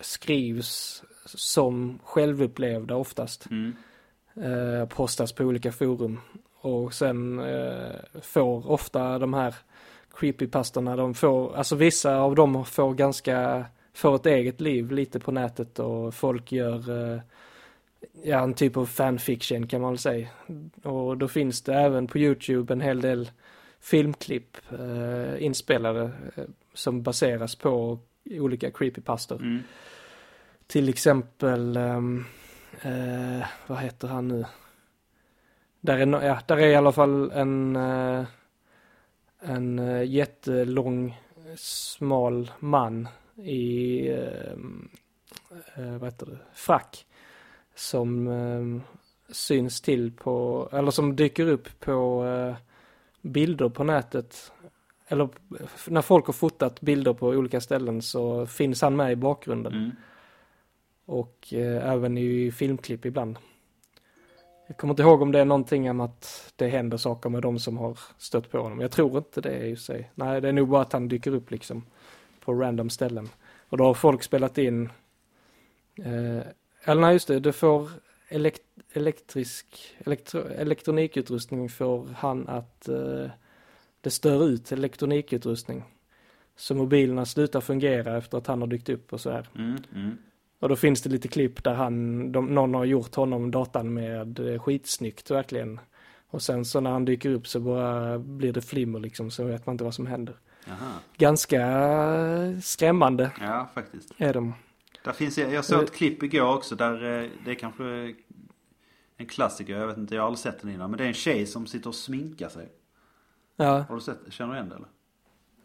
skrivs 0.00 1.02
som 1.26 1.98
självupplevda 2.04 2.96
oftast. 2.96 3.46
Mm. 3.50 3.74
eh, 4.36 4.88
postas 4.88 5.32
på 5.32 5.44
olika 5.44 5.72
forum. 5.72 6.20
Och 6.64 6.94
sen 6.94 7.38
eh, 7.38 8.20
får 8.22 8.70
ofta 8.70 9.18
de 9.18 9.34
här 9.34 9.54
creepypastorna, 10.14 10.96
de 10.96 11.14
får, 11.14 11.56
alltså 11.56 11.76
vissa 11.76 12.16
av 12.16 12.34
dem 12.34 12.64
får 12.64 12.94
ganska, 12.94 13.64
får 13.94 14.14
ett 14.14 14.26
eget 14.26 14.60
liv 14.60 14.92
lite 14.92 15.20
på 15.20 15.32
nätet 15.32 15.78
och 15.78 16.14
folk 16.14 16.52
gör 16.52 17.12
eh, 17.12 17.20
ja, 18.22 18.42
en 18.42 18.54
typ 18.54 18.76
av 18.76 18.86
fanfiction 18.86 19.66
kan 19.66 19.80
man 19.80 19.90
väl 19.90 19.98
säga. 19.98 20.28
Och 20.82 21.18
då 21.18 21.28
finns 21.28 21.62
det 21.62 21.74
även 21.74 22.06
på 22.06 22.18
Youtube 22.18 22.72
en 22.72 22.80
hel 22.80 23.00
del 23.00 23.30
filmklipp 23.80 24.56
eh, 24.78 25.42
inspelade 25.44 26.10
eh, 26.36 26.44
som 26.74 27.02
baseras 27.02 27.54
på 27.54 27.98
olika 28.30 28.70
creepypastor. 28.70 29.36
Mm. 29.36 29.62
Till 30.66 30.88
exempel, 30.88 31.76
ehm, 31.76 32.24
eh, 32.82 33.46
vad 33.66 33.78
heter 33.78 34.08
han 34.08 34.28
nu? 34.28 34.44
Där 35.84 35.98
är, 35.98 36.26
ja, 36.26 36.38
där 36.46 36.56
är 36.56 36.68
i 36.68 36.74
alla 36.74 36.92
fall 36.92 37.30
en, 37.30 37.76
eh, 37.76 38.24
en 39.40 39.78
eh, 39.78 40.02
jättelång, 40.02 41.20
smal 41.56 42.50
man 42.58 43.08
i, 43.36 44.08
eh, 44.08 44.56
vad 45.76 46.04
heter 46.04 46.26
det, 46.26 46.38
frack. 46.54 47.06
Som 47.74 48.82
syns 49.28 49.80
till 49.80 50.12
på, 50.12 50.68
eller 50.72 50.90
som 50.90 51.16
dyker 51.16 51.48
upp 51.48 51.80
på 51.80 52.24
bilder 53.22 53.68
på 53.68 53.84
nätet. 53.84 54.52
Eller 55.08 55.28
när 55.88 56.02
folk 56.02 56.26
har 56.26 56.32
fotat 56.32 56.80
bilder 56.80 57.12
på 57.12 57.28
olika 57.28 57.60
ställen 57.60 58.02
så 58.02 58.46
finns 58.46 58.82
han 58.82 58.96
med 58.96 59.12
i 59.12 59.16
bakgrunden. 59.16 59.72
Mm. 59.72 59.90
Och 61.04 61.52
även 61.82 62.18
i 62.18 62.52
filmklipp 62.52 63.04
ibland. 63.06 63.38
Jag 64.66 64.76
kommer 64.76 64.92
inte 64.92 65.02
ihåg 65.02 65.22
om 65.22 65.32
det 65.32 65.40
är 65.40 65.44
någonting 65.44 65.90
om 65.90 66.00
att 66.00 66.52
det 66.56 66.68
händer 66.68 66.96
saker 66.96 67.30
med 67.30 67.42
de 67.42 67.58
som 67.58 67.78
har 67.78 67.98
stött 68.18 68.50
på 68.50 68.58
honom. 68.58 68.80
Jag 68.80 68.90
tror 68.90 69.18
inte 69.18 69.40
det 69.40 69.66
i 69.66 69.76
sig. 69.76 70.10
Nej, 70.14 70.40
det 70.40 70.48
är 70.48 70.52
nog 70.52 70.68
bara 70.68 70.82
att 70.82 70.92
han 70.92 71.08
dyker 71.08 71.34
upp 71.34 71.50
liksom 71.50 71.86
på 72.40 72.54
random 72.54 72.90
ställen. 72.90 73.28
Och 73.68 73.78
då 73.78 73.84
har 73.84 73.94
folk 73.94 74.22
spelat 74.22 74.58
in, 74.58 74.90
eh, 75.98 76.42
eller 76.84 77.00
nej 77.00 77.12
just 77.12 77.28
det, 77.28 77.40
du 77.40 77.52
får 77.52 77.90
elekt, 78.28 78.62
elektrisk, 78.92 79.94
elektro, 79.98 80.40
elektronikutrustning 80.40 81.68
får 81.68 82.08
han 82.16 82.48
att 82.48 82.88
eh, 82.88 83.26
det 84.00 84.10
stör 84.10 84.48
ut 84.48 84.72
elektronikutrustning. 84.72 85.84
Så 86.56 86.74
mobilerna 86.74 87.24
slutar 87.24 87.60
fungera 87.60 88.16
efter 88.16 88.38
att 88.38 88.46
han 88.46 88.60
har 88.60 88.68
dykt 88.68 88.88
upp 88.88 89.12
och 89.12 89.20
så 89.20 89.30
här. 89.30 89.48
Mm. 89.54 89.76
Mm. 89.94 90.18
Och 90.64 90.70
då 90.70 90.76
finns 90.76 91.02
det 91.02 91.10
lite 91.10 91.28
klipp 91.28 91.64
där 91.64 91.74
han, 91.74 92.32
de, 92.32 92.46
någon 92.46 92.74
har 92.74 92.84
gjort 92.84 93.14
honom 93.14 93.50
datan 93.50 93.94
med 93.94 94.38
eh, 94.38 94.62
skitsnyggt 94.62 95.30
verkligen. 95.30 95.80
Och 96.30 96.42
sen 96.42 96.64
så 96.64 96.80
när 96.80 96.90
han 96.90 97.04
dyker 97.04 97.30
upp 97.30 97.46
så 97.46 97.60
bara 97.60 98.18
blir 98.18 98.52
det 98.52 98.62
flimmer 98.62 99.00
liksom 99.00 99.30
så 99.30 99.44
vet 99.44 99.66
man 99.66 99.74
inte 99.74 99.84
vad 99.84 99.94
som 99.94 100.06
händer. 100.06 100.36
Jaha. 100.66 100.92
Ganska 101.16 101.60
eh, 101.60 102.58
skrämmande 102.58 103.30
Ja, 103.40 103.70
faktiskt. 103.74 104.12
är 104.16 104.34
de. 104.34 104.54
Där 105.04 105.12
finns, 105.12 105.38
jag 105.38 105.64
såg 105.64 105.82
ett 105.82 105.94
klipp 105.94 106.22
igår 106.22 106.54
också 106.54 106.76
där 106.76 107.22
eh, 107.22 107.30
det 107.44 107.50
är 107.50 107.54
kanske 107.54 108.14
en 109.16 109.26
klassiker, 109.26 109.78
jag 109.78 109.86
vet 109.86 109.98
inte, 109.98 110.14
jag 110.14 110.22
har 110.22 110.26
aldrig 110.26 110.38
sett 110.38 110.60
den 110.60 110.70
innan. 110.70 110.90
Men 110.90 110.98
det 110.98 111.04
är 111.04 111.08
en 111.08 111.14
tjej 111.14 111.46
som 111.46 111.66
sitter 111.66 111.88
och 111.88 111.94
sminkar 111.94 112.48
sig. 112.48 112.68
Ja, 113.56 113.84
Har 113.88 113.94
du 113.94 114.00
sett, 114.00 114.18
känner 114.30 114.52
du 114.52 114.56
igen 114.58 114.68
det 114.68 114.76
eller? 114.76 114.88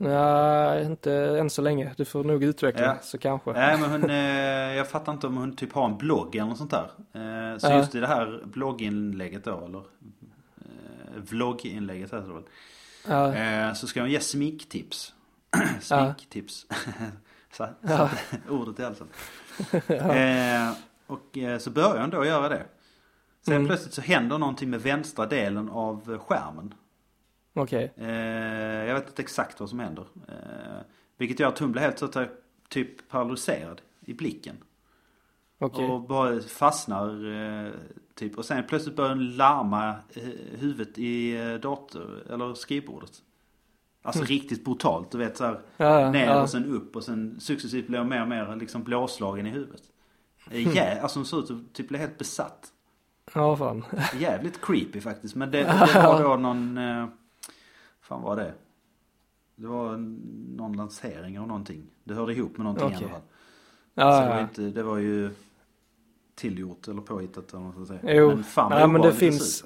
Ja 0.01 0.79
inte 0.79 1.13
än 1.13 1.49
så 1.49 1.61
länge. 1.61 1.93
Du 1.97 2.05
får 2.05 2.23
nog 2.23 2.43
utveckla 2.43 2.85
Ja. 2.85 2.97
så 3.01 3.17
kanske. 3.17 3.51
Nej 3.53 3.77
men 3.79 3.91
hon, 3.91 4.09
eh, 4.09 4.17
jag 4.75 4.89
fattar 4.89 5.11
inte 5.13 5.27
om 5.27 5.37
hon 5.37 5.55
typ 5.55 5.73
har 5.73 5.85
en 5.85 5.97
blogg 5.97 6.35
eller 6.35 6.45
något 6.49 6.57
sånt 6.57 6.71
där. 6.71 6.91
Eh, 7.13 7.57
så 7.57 7.67
Ja. 7.67 7.77
just 7.77 7.95
i 7.95 7.99
det 7.99 8.07
här 8.07 8.41
blogginlägget 8.45 9.43
då, 9.43 9.65
eller 9.65 9.79
eh, 9.79 9.83
vlogginlägget 11.29 12.13
heter 12.13 12.27
det 12.27 12.33
väl. 12.33 12.43
Ja, 13.07 13.75
så 13.75 13.87
ska 13.87 14.01
hon 14.01 14.09
ge 14.11 14.19
sminktips. 14.19 15.13
Sminktips. 15.81 16.65
så, 17.53 17.67
ordet 18.49 18.79
i 18.79 18.83
halsen. 18.83 19.07
och 21.07 21.37
så 21.61 21.69
börjar 21.69 22.01
hon 22.01 22.09
då 22.09 22.25
göra 22.25 22.49
det. 22.49 22.63
Sen 23.45 23.53
Mm. 23.55 23.67
plötsligt 23.67 23.93
så 23.93 24.01
händer 24.01 24.37
någonting 24.37 24.69
med 24.69 24.81
vänstra 24.81 25.25
delen 25.25 25.69
av 25.69 26.17
skärmen. 26.17 26.73
Okej. 27.63 27.93
Eh, 27.97 28.09
jag 28.87 28.95
vet 28.95 29.07
inte 29.07 29.21
exakt 29.21 29.59
vad 29.59 29.69
som 29.69 29.79
händer. 29.79 30.05
Eh, 30.27 30.81
vilket 31.17 31.39
gör 31.39 31.47
att 31.47 31.59
hon 31.59 31.71
blir 31.71 31.81
helt 31.81 31.99
så 31.99 32.25
typ 32.69 33.09
paralyserad 33.09 33.81
i 34.05 34.13
blicken. 34.13 34.55
Okej. 35.59 35.85
Och 35.85 36.01
bara 36.01 36.41
fastnar 36.41 37.33
eh, 37.65 37.71
typ. 38.15 38.37
Och 38.37 38.45
sen 38.45 38.63
plötsligt 38.67 38.95
börjar 38.95 39.09
den 39.15 39.35
larma 39.35 39.89
eh, 39.89 40.23
huvudet 40.57 40.97
i 40.97 41.37
eh, 41.37 41.53
dator 41.53 42.23
eller 42.29 42.53
skrivbordet. 42.53 43.21
Alltså 44.01 44.23
riktigt 44.23 44.65
brutalt. 44.65 45.11
Du 45.11 45.17
vet 45.17 45.37
så 45.37 45.45
här, 45.45 45.51
Mm. 45.51 45.61
Ja, 45.77 46.11
ner 46.11 46.25
ja. 46.25 46.41
och 46.41 46.49
sen 46.49 46.65
upp 46.65 46.95
och 46.95 47.03
sen 47.03 47.39
successivt 47.39 47.87
blir 47.87 47.99
hon 47.99 48.09
mer 48.09 48.21
och 48.21 48.27
mer 48.27 48.55
liksom 48.55 48.83
blåslagen 48.83 49.47
i 49.47 49.49
huvudet. 49.49 49.83
Mm. 50.51 50.97
Alltså 51.01 51.19
hon 51.19 51.25
ser 51.25 51.39
ut 51.39 51.51
att 51.51 51.73
typ 51.73 51.87
bli 51.87 51.97
helt 51.97 52.17
besatt. 52.17 52.67
Ja, 53.33 53.55
fan. 53.55 53.85
Jävligt 54.19 54.61
creepy 54.61 55.01
faktiskt. 55.01 55.35
Men 55.35 55.51
det, 55.51 55.57
det 55.93 56.01
var 56.03 56.23
då 56.23 56.35
någon, 56.35 56.77
eh, 56.77 57.07
fan 58.09 58.21
var 58.21 58.35
det? 58.35 58.53
Det 59.55 59.67
var 59.67 59.97
någon 60.57 60.77
lansering 60.77 61.39
av 61.39 61.47
någonting. 61.47 61.83
Det 62.03 62.13
hörde 62.13 62.33
ihop 62.33 62.57
med 62.57 62.65
någonting 62.65 62.87
Okej. 62.87 63.01
i 63.01 63.03
alla 63.03 63.11
fall. 63.13 63.21
Ja, 63.93 64.11
Så 64.13 64.21
det 64.21 64.27
var, 64.29 64.35
ja. 64.35 64.41
inte, 64.41 64.61
det 64.61 64.83
var 64.83 64.97
ju 64.97 65.29
tillgjort 66.35 66.87
eller 66.87 67.01
påhittat 67.01 67.53
eller 67.53 67.71
ska 67.71 67.85
säga. 67.85 68.15
Jo, 68.15 68.27
men 68.27 68.43
fan 68.43 68.69
nej, 68.69 68.87
men 68.87 69.01
det 69.01 69.13
finns. 69.13 69.63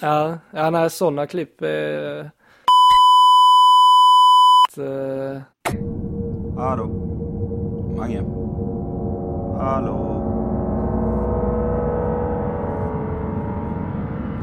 Ja, 0.00 0.38
ja 0.50 0.70
nej, 0.70 0.90
sådana 0.90 1.26
klipp 1.26 1.62
är... 1.62 2.20
Eh, 4.78 5.42
Hallå? 6.56 6.86
Mange? 7.96 8.22
Hallå? 9.58 10.18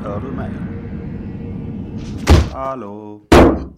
Hör 0.03 0.21
du 0.21 0.31
mig? 0.31 0.51
Hallå? 2.53 3.21
Hallå? 3.31 3.69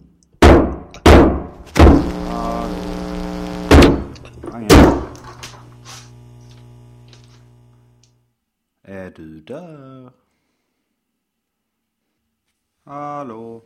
Mange? 2.04 2.21
Är 8.82 9.12
du 9.16 9.40
där? 9.40 10.10
Hallå? 12.84 13.62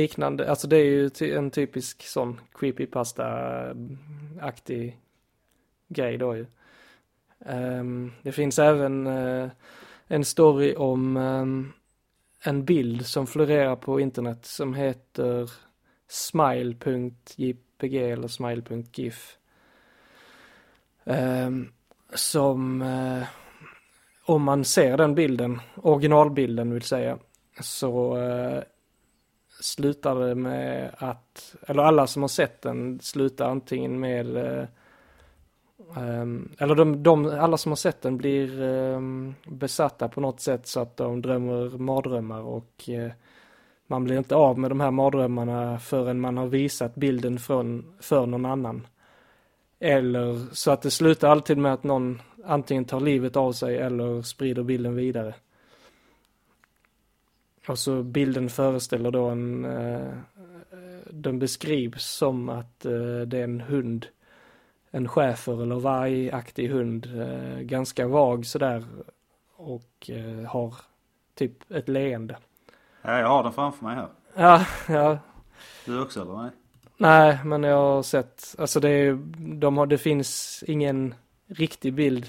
liknande, 0.00 0.50
alltså 0.50 0.68
det 0.68 0.76
är 0.76 0.84
ju 0.84 1.10
en 1.36 1.50
typisk 1.50 2.02
sån 2.02 2.40
creepypasta-aktig 2.54 4.98
grej 5.88 6.18
då 6.18 6.36
ju. 6.36 6.46
Um, 7.38 8.12
det 8.22 8.32
finns 8.32 8.58
även 8.58 9.06
uh, 9.06 9.50
en 10.06 10.24
story 10.24 10.74
om 10.76 11.16
um, 11.16 11.72
en 12.44 12.64
bild 12.64 13.06
som 13.06 13.26
florerar 13.26 13.76
på 13.76 14.00
internet 14.00 14.46
som 14.46 14.74
heter 14.74 15.50
smile.jpg 16.08 17.94
eller 18.12 18.28
smile.gif. 18.28 19.36
Ehm, 21.04 21.72
som 22.14 22.82
eh, 22.82 23.22
om 24.24 24.42
man 24.42 24.64
ser 24.64 24.96
den 24.96 25.14
bilden, 25.14 25.60
originalbilden 25.76 26.74
vill 26.74 26.82
säga, 26.82 27.18
så 27.60 28.16
eh, 28.18 28.62
slutar 29.60 30.14
det 30.14 30.34
med 30.34 30.94
att, 30.98 31.54
eller 31.66 31.82
alla 31.82 32.06
som 32.06 32.22
har 32.22 32.28
sett 32.28 32.62
den 32.62 33.00
slutar 33.00 33.50
antingen 33.50 34.00
med 34.00 34.36
eh, 34.36 34.64
Um, 35.96 36.48
eller 36.58 36.74
de, 36.74 37.02
de, 37.02 37.26
alla 37.26 37.56
som 37.56 37.72
har 37.72 37.76
sett 37.76 38.02
den 38.02 38.16
blir 38.16 38.62
um, 38.62 39.34
besatta 39.46 40.08
på 40.08 40.20
något 40.20 40.40
sätt 40.40 40.66
så 40.66 40.80
att 40.80 40.96
de 40.96 41.22
drömmer 41.22 41.78
mardrömmar 41.78 42.40
och 42.40 42.88
uh, 42.88 43.10
man 43.86 44.04
blir 44.04 44.18
inte 44.18 44.34
av 44.34 44.58
med 44.58 44.70
de 44.70 44.80
här 44.80 44.90
mardrömmarna 44.90 45.78
förrän 45.78 46.20
man 46.20 46.36
har 46.36 46.46
visat 46.46 46.94
bilden 46.94 47.38
från, 47.38 47.84
för 48.00 48.26
någon 48.26 48.46
annan. 48.46 48.86
Eller 49.78 50.54
så 50.54 50.70
att 50.70 50.82
det 50.82 50.90
slutar 50.90 51.28
alltid 51.28 51.58
med 51.58 51.72
att 51.72 51.84
någon 51.84 52.22
antingen 52.44 52.84
tar 52.84 53.00
livet 53.00 53.36
av 53.36 53.52
sig 53.52 53.76
eller 53.76 54.22
sprider 54.22 54.62
bilden 54.62 54.94
vidare. 54.94 55.34
Och 57.68 57.78
så 57.78 58.02
bilden 58.02 58.48
föreställer 58.48 59.10
då 59.10 59.24
en, 59.26 59.64
uh, 59.64 60.12
den 61.10 61.38
beskrivs 61.38 62.04
som 62.04 62.48
att 62.48 62.86
uh, 62.86 63.20
det 63.20 63.38
är 63.38 63.44
en 63.44 63.60
hund, 63.60 64.06
en 64.90 65.08
schäfer 65.08 65.62
eller 65.62 65.74
vargaktig 65.80 66.68
hund, 66.68 67.06
eh, 67.20 67.58
ganska 67.60 68.06
vag 68.08 68.46
sådär 68.46 68.84
och 69.56 70.10
eh, 70.10 70.48
har 70.50 70.74
typ 71.34 71.70
ett 71.70 71.88
leende. 71.88 72.36
Ja, 73.02 73.18
jag 73.18 73.28
har 73.28 73.42
den 73.42 73.52
framför 73.52 73.84
mig 73.84 73.96
här. 73.96 74.08
Ja, 74.34 74.66
ja, 74.88 75.18
Du 75.84 76.02
också 76.02 76.22
eller? 76.22 76.36
Nej? 76.42 76.50
nej 76.96 77.38
men 77.44 77.62
jag 77.62 77.76
har 77.76 78.02
sett, 78.02 78.54
alltså 78.58 78.80
det, 78.80 78.88
är, 78.90 79.18
de 79.58 79.76
har, 79.78 79.86
det 79.86 79.98
finns 79.98 80.64
ingen 80.66 81.14
riktig 81.46 81.94
bild 81.94 82.28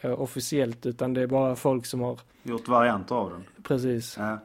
eh, 0.00 0.20
officiellt 0.20 0.86
utan 0.86 1.14
det 1.14 1.22
är 1.22 1.26
bara 1.26 1.56
folk 1.56 1.86
som 1.86 2.00
har, 2.00 2.20
Gjort 2.42 2.68
varianter 2.68 3.14
av 3.14 3.30
den. 3.30 3.44
precis. 3.62 4.16
Ja. 4.18 4.38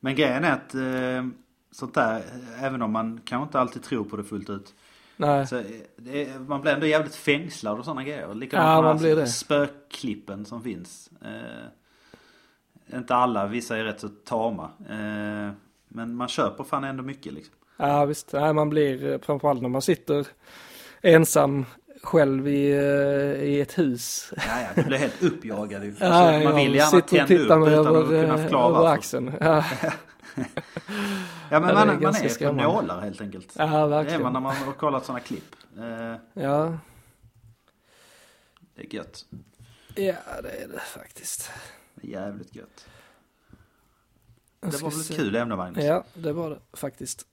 Men 0.00 0.14
grejen 0.14 0.44
är 0.44 0.52
att 0.52 0.74
eh, 0.74 1.26
sånt 1.70 1.94
där, 1.94 2.22
även 2.60 2.82
om 2.82 2.92
man 2.92 3.20
kanske 3.24 3.44
inte 3.46 3.60
alltid 3.60 3.82
tror 3.82 4.04
på 4.04 4.16
det 4.16 4.24
fullt 4.24 4.50
ut. 4.50 4.74
Nej, 5.16 5.46
Så, 5.46 5.56
eh, 5.56 5.64
det 5.96 6.28
man 6.48 6.60
blir 6.60 6.72
ändå 6.72 6.86
jävligt 6.86 7.14
fängslad 7.14 7.78
och 7.78 7.84
sådana 7.84 8.02
grejer. 8.04 8.34
Likadant 8.34 8.66
Ja, 8.68 8.82
man 8.82 8.98
blir 8.98 9.16
det. 9.16 9.26
spökklippen 9.26 10.44
som 10.44 10.62
finns. 10.62 11.10
Eh, 11.24 12.96
inte 12.98 13.14
alla, 13.14 13.46
vissa 13.46 13.76
är 13.76 13.84
rätt 13.84 14.00
så 14.00 14.08
tama. 14.08 14.70
Eh, 14.90 15.52
men 15.88 16.14
man 16.14 16.28
köper 16.28 16.64
fan 16.64 16.84
ändå 16.84 17.02
mycket 17.02 17.32
liksom. 17.32 17.54
ja 17.76 18.04
visst, 18.04 18.32
nej, 18.32 18.52
man 18.52 18.70
blir 18.70 19.12
eh, 19.12 19.18
framförallt 19.20 19.62
när 19.62 19.68
man 19.68 19.82
sitter 19.82 20.26
ensam 21.02 21.64
själv 22.02 22.48
i, 22.48 22.70
eh, 22.72 23.44
i 23.44 23.60
ett 23.60 23.78
hus. 23.78 24.32
Ja, 24.36 24.42
ja, 24.60 24.68
du 24.74 24.82
blir 24.88 24.98
helt 24.98 25.22
uppjagad. 25.22 25.82
Alltså, 25.88 26.04
Ja, 26.04 26.40
man 26.44 26.56
vill 26.56 26.74
gärna 26.74 27.00
tända 27.00 27.24
upp 27.24 27.30
utan 27.30 27.62
att 27.62 27.68
över, 27.68 28.06
kunna 28.22 28.34
eh, 28.34 28.42
förklara 28.42 28.72
varför. 28.72 28.94
axeln. 28.94 29.32
Ja, 29.40 29.64
Ja 31.54 31.60
men 31.60 31.74
det 31.74 31.80
är 31.80 31.86
man, 31.86 32.02
man 32.02 32.14
är 32.14 32.46
på 32.48 32.52
nålar 32.52 33.00
helt 33.00 33.20
enkelt. 33.20 33.52
ja 33.58 33.66
det 33.66 33.76
är 33.76 33.86
verkligen. 33.86 34.22
man 34.22 34.32
när 34.32 34.40
man 34.40 34.56
har 34.56 34.72
kollat 34.72 35.04
sådana 35.04 35.20
klipp. 35.20 35.56
Eh, 35.78 36.42
Ja, 36.42 36.78
det 38.74 38.82
är 38.82 38.94
gött. 38.94 39.26
ja, 39.94 40.14
det 40.42 40.62
är 40.62 40.68
det 40.68 40.80
faktiskt. 40.80 41.50
Det 41.94 42.06
är 42.06 42.10
jävligt 42.10 42.54
gött. 42.54 42.86
Det 44.60 44.82
var 44.82 44.90
väl 44.90 45.00
ett 45.00 45.16
kul 45.16 45.36
ämne 45.36 45.56
Magnus? 45.56 45.84
Ja, 45.84 46.04
det 46.14 46.32
var 46.32 46.50
det 46.50 46.58
faktiskt. 46.72 47.26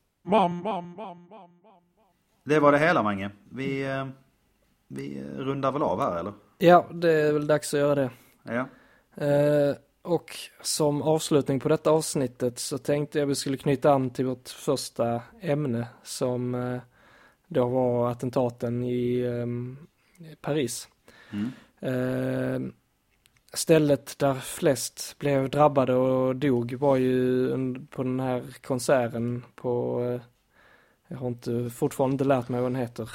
Det 2.44 2.60
var 2.60 2.72
det 2.72 2.80
hela 2.80 3.04
Mange. 3.04 3.30
Vi, 3.50 3.84
eh, 3.84 4.08
vi 4.88 5.24
rundar 5.38 5.72
väl 5.72 5.82
av 5.82 6.02
här 6.02 6.20
eller? 6.20 6.34
Ja, 6.58 6.88
det 6.94 7.12
är 7.12 7.34
väl 7.34 7.48
dags 7.48 7.74
att 7.74 7.80
göra 7.80 7.96
det. 7.96 8.12
Ja. 8.44 8.68
Eh, 9.26 9.76
och 10.02 10.32
som 10.62 11.02
avslutning 11.02 11.60
på 11.60 11.70
detta 11.70 11.92
avsnittet 11.92 12.60
så 12.60 12.78
tänkte 12.78 13.20
jag 13.20 13.26
vi 13.28 13.36
skulle 13.36 13.58
knyta 13.58 13.92
an 13.94 14.10
till 14.10 14.26
vårt 14.26 14.50
första 14.50 15.22
ämne 15.42 15.88
som 16.04 16.56
eh, 16.56 16.82
då 17.48 17.68
var 17.68 18.12
attentaten 18.12 18.84
i 18.84 19.22
ehm, 19.22 19.78
Paris. 20.42 20.88
Mm. 21.32 21.52
Eh, 21.80 22.72
stället 23.54 24.20
där 24.20 24.34
flest 24.34 25.16
blev 25.20 25.50
drabbade 25.50 25.96
och 25.96 26.36
dog 26.36 26.74
var 26.74 26.96
ju 26.96 27.50
på 27.90 28.04
den 28.04 28.20
här 28.20 28.44
konserten 28.62 29.46
på, 29.56 30.02
eh, 30.04 30.22
jag 31.08 31.18
har 31.18 31.28
inte, 31.28 31.70
fortfarande 31.70 32.14
inte 32.14 32.24
lärt 32.26 32.50
mig 32.50 32.62
vad 32.62 32.72
den 32.72 32.82
heter. 32.82 33.10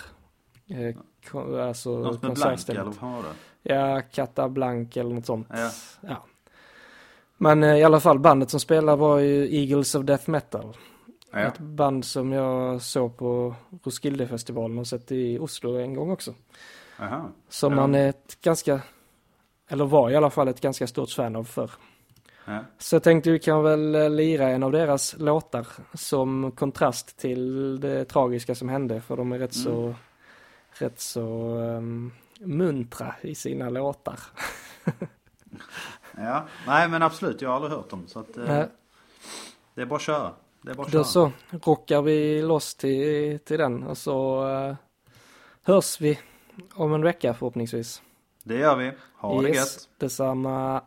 Eh, 0.66 0.97
kon- 1.30 1.61
alltså 1.61 1.91
Något 1.99 2.22
med 2.22 2.34
blank 2.34 2.68
eller 2.68 2.82
vad 2.84 2.95
var 3.12 3.22
det? 3.22 3.34
Ja, 3.74 4.03
Cata 4.12 4.49
Blanc 4.49 4.97
eller 4.97 5.14
något 5.14 5.26
sånt. 5.26 5.47
Ja. 5.51 5.70
Ja. 6.01 6.26
Men 7.37 7.62
eh, 7.62 7.76
i 7.76 7.84
alla 7.84 8.01
fall 8.01 8.18
bandet 8.18 8.51
som 8.51 8.61
spelar 8.61 8.97
var 8.97 9.18
ju 9.18 9.57
Eagles 9.61 9.95
of 9.95 10.05
Death 10.05 10.30
Metal. 10.30 10.76
Ja. 11.32 11.39
Ett 11.39 11.59
band 11.59 12.05
som 12.05 12.32
jag 12.32 12.82
såg 12.82 13.16
på 13.16 13.55
Roskildefestivalen 13.82 14.78
och 14.78 14.87
sett 14.87 15.12
i 15.12 15.39
Oslo 15.39 15.78
en 15.78 15.95
gång 15.95 16.11
också. 16.11 16.34
Aha. 17.01 17.28
Som 17.49 17.72
Ja. 17.72 17.80
man 17.80 17.95
är 17.95 18.09
ett 18.09 18.41
ganska, 18.41 18.80
eller 19.68 19.84
var 19.84 20.11
i 20.11 20.16
alla 20.16 20.30
fall 20.30 20.49
ett 20.49 20.61
ganska 20.61 20.87
stort 20.87 21.11
fan 21.11 21.37
av 21.37 21.45
förr. 21.45 21.70
Ja. 22.45 22.59
Så 22.78 22.95
jag 22.97 23.03
tänkte 23.03 23.30
vi 23.30 23.39
kan 23.39 23.62
väl 23.62 23.95
eh, 23.95 24.11
lira 24.11 24.49
en 24.49 24.62
av 24.62 24.72
deras 24.72 25.16
låtar 25.18 25.66
som 25.95 26.53
kontrast 26.53 27.18
till 27.18 27.80
det 27.80 28.05
tragiska 28.05 28.55
som 28.55 28.68
hände. 28.68 29.01
För 29.01 29.16
de 29.16 29.32
är 29.32 29.39
rätt 29.39 29.55
så, 29.55 29.95
rätt 30.72 31.01
så 31.01 31.22
um, 31.59 32.12
muntra 32.41 33.14
i 33.20 33.34
sina 33.34 33.70
låtar. 33.70 34.20
ja. 36.17 36.47
Nej 36.67 36.89
men 36.89 37.03
absolut, 37.03 37.43
jag 37.43 37.49
har 37.49 37.57
aldrig 37.57 37.73
hört 37.73 37.91
dem. 37.91 38.05
Så 38.07 38.19
att, 38.21 38.37
eh, 38.37 38.62
det 39.75 39.83
är 39.83 39.87
bara 39.87 39.97
att 39.97 40.03
köra. 40.03 40.33
Det 40.62 40.71
är 40.71 40.75
bara 40.75 40.87
att 40.87 40.93
köra. 40.93 41.03
Då 41.03 41.05
så 41.05 41.33
rockar 41.51 42.03
vi 42.03 42.43
loss 42.43 42.75
till, 42.75 43.39
till 43.39 43.59
den 43.59 43.83
och 43.83 43.99
så 43.99 44.49
eh, 44.49 44.75
hörs 45.62 46.01
vi 46.01 46.19
om 46.75 46.95
en 46.95 47.03
vecka 47.03 47.35
förhoppningsvis. 47.35 48.03
Det 48.43 48.59
gör 48.59 48.77
vi. 48.77 48.93
Ha 49.17 49.43
det 49.43 49.49
gött. 49.49 49.89
detsamma. 49.99 50.83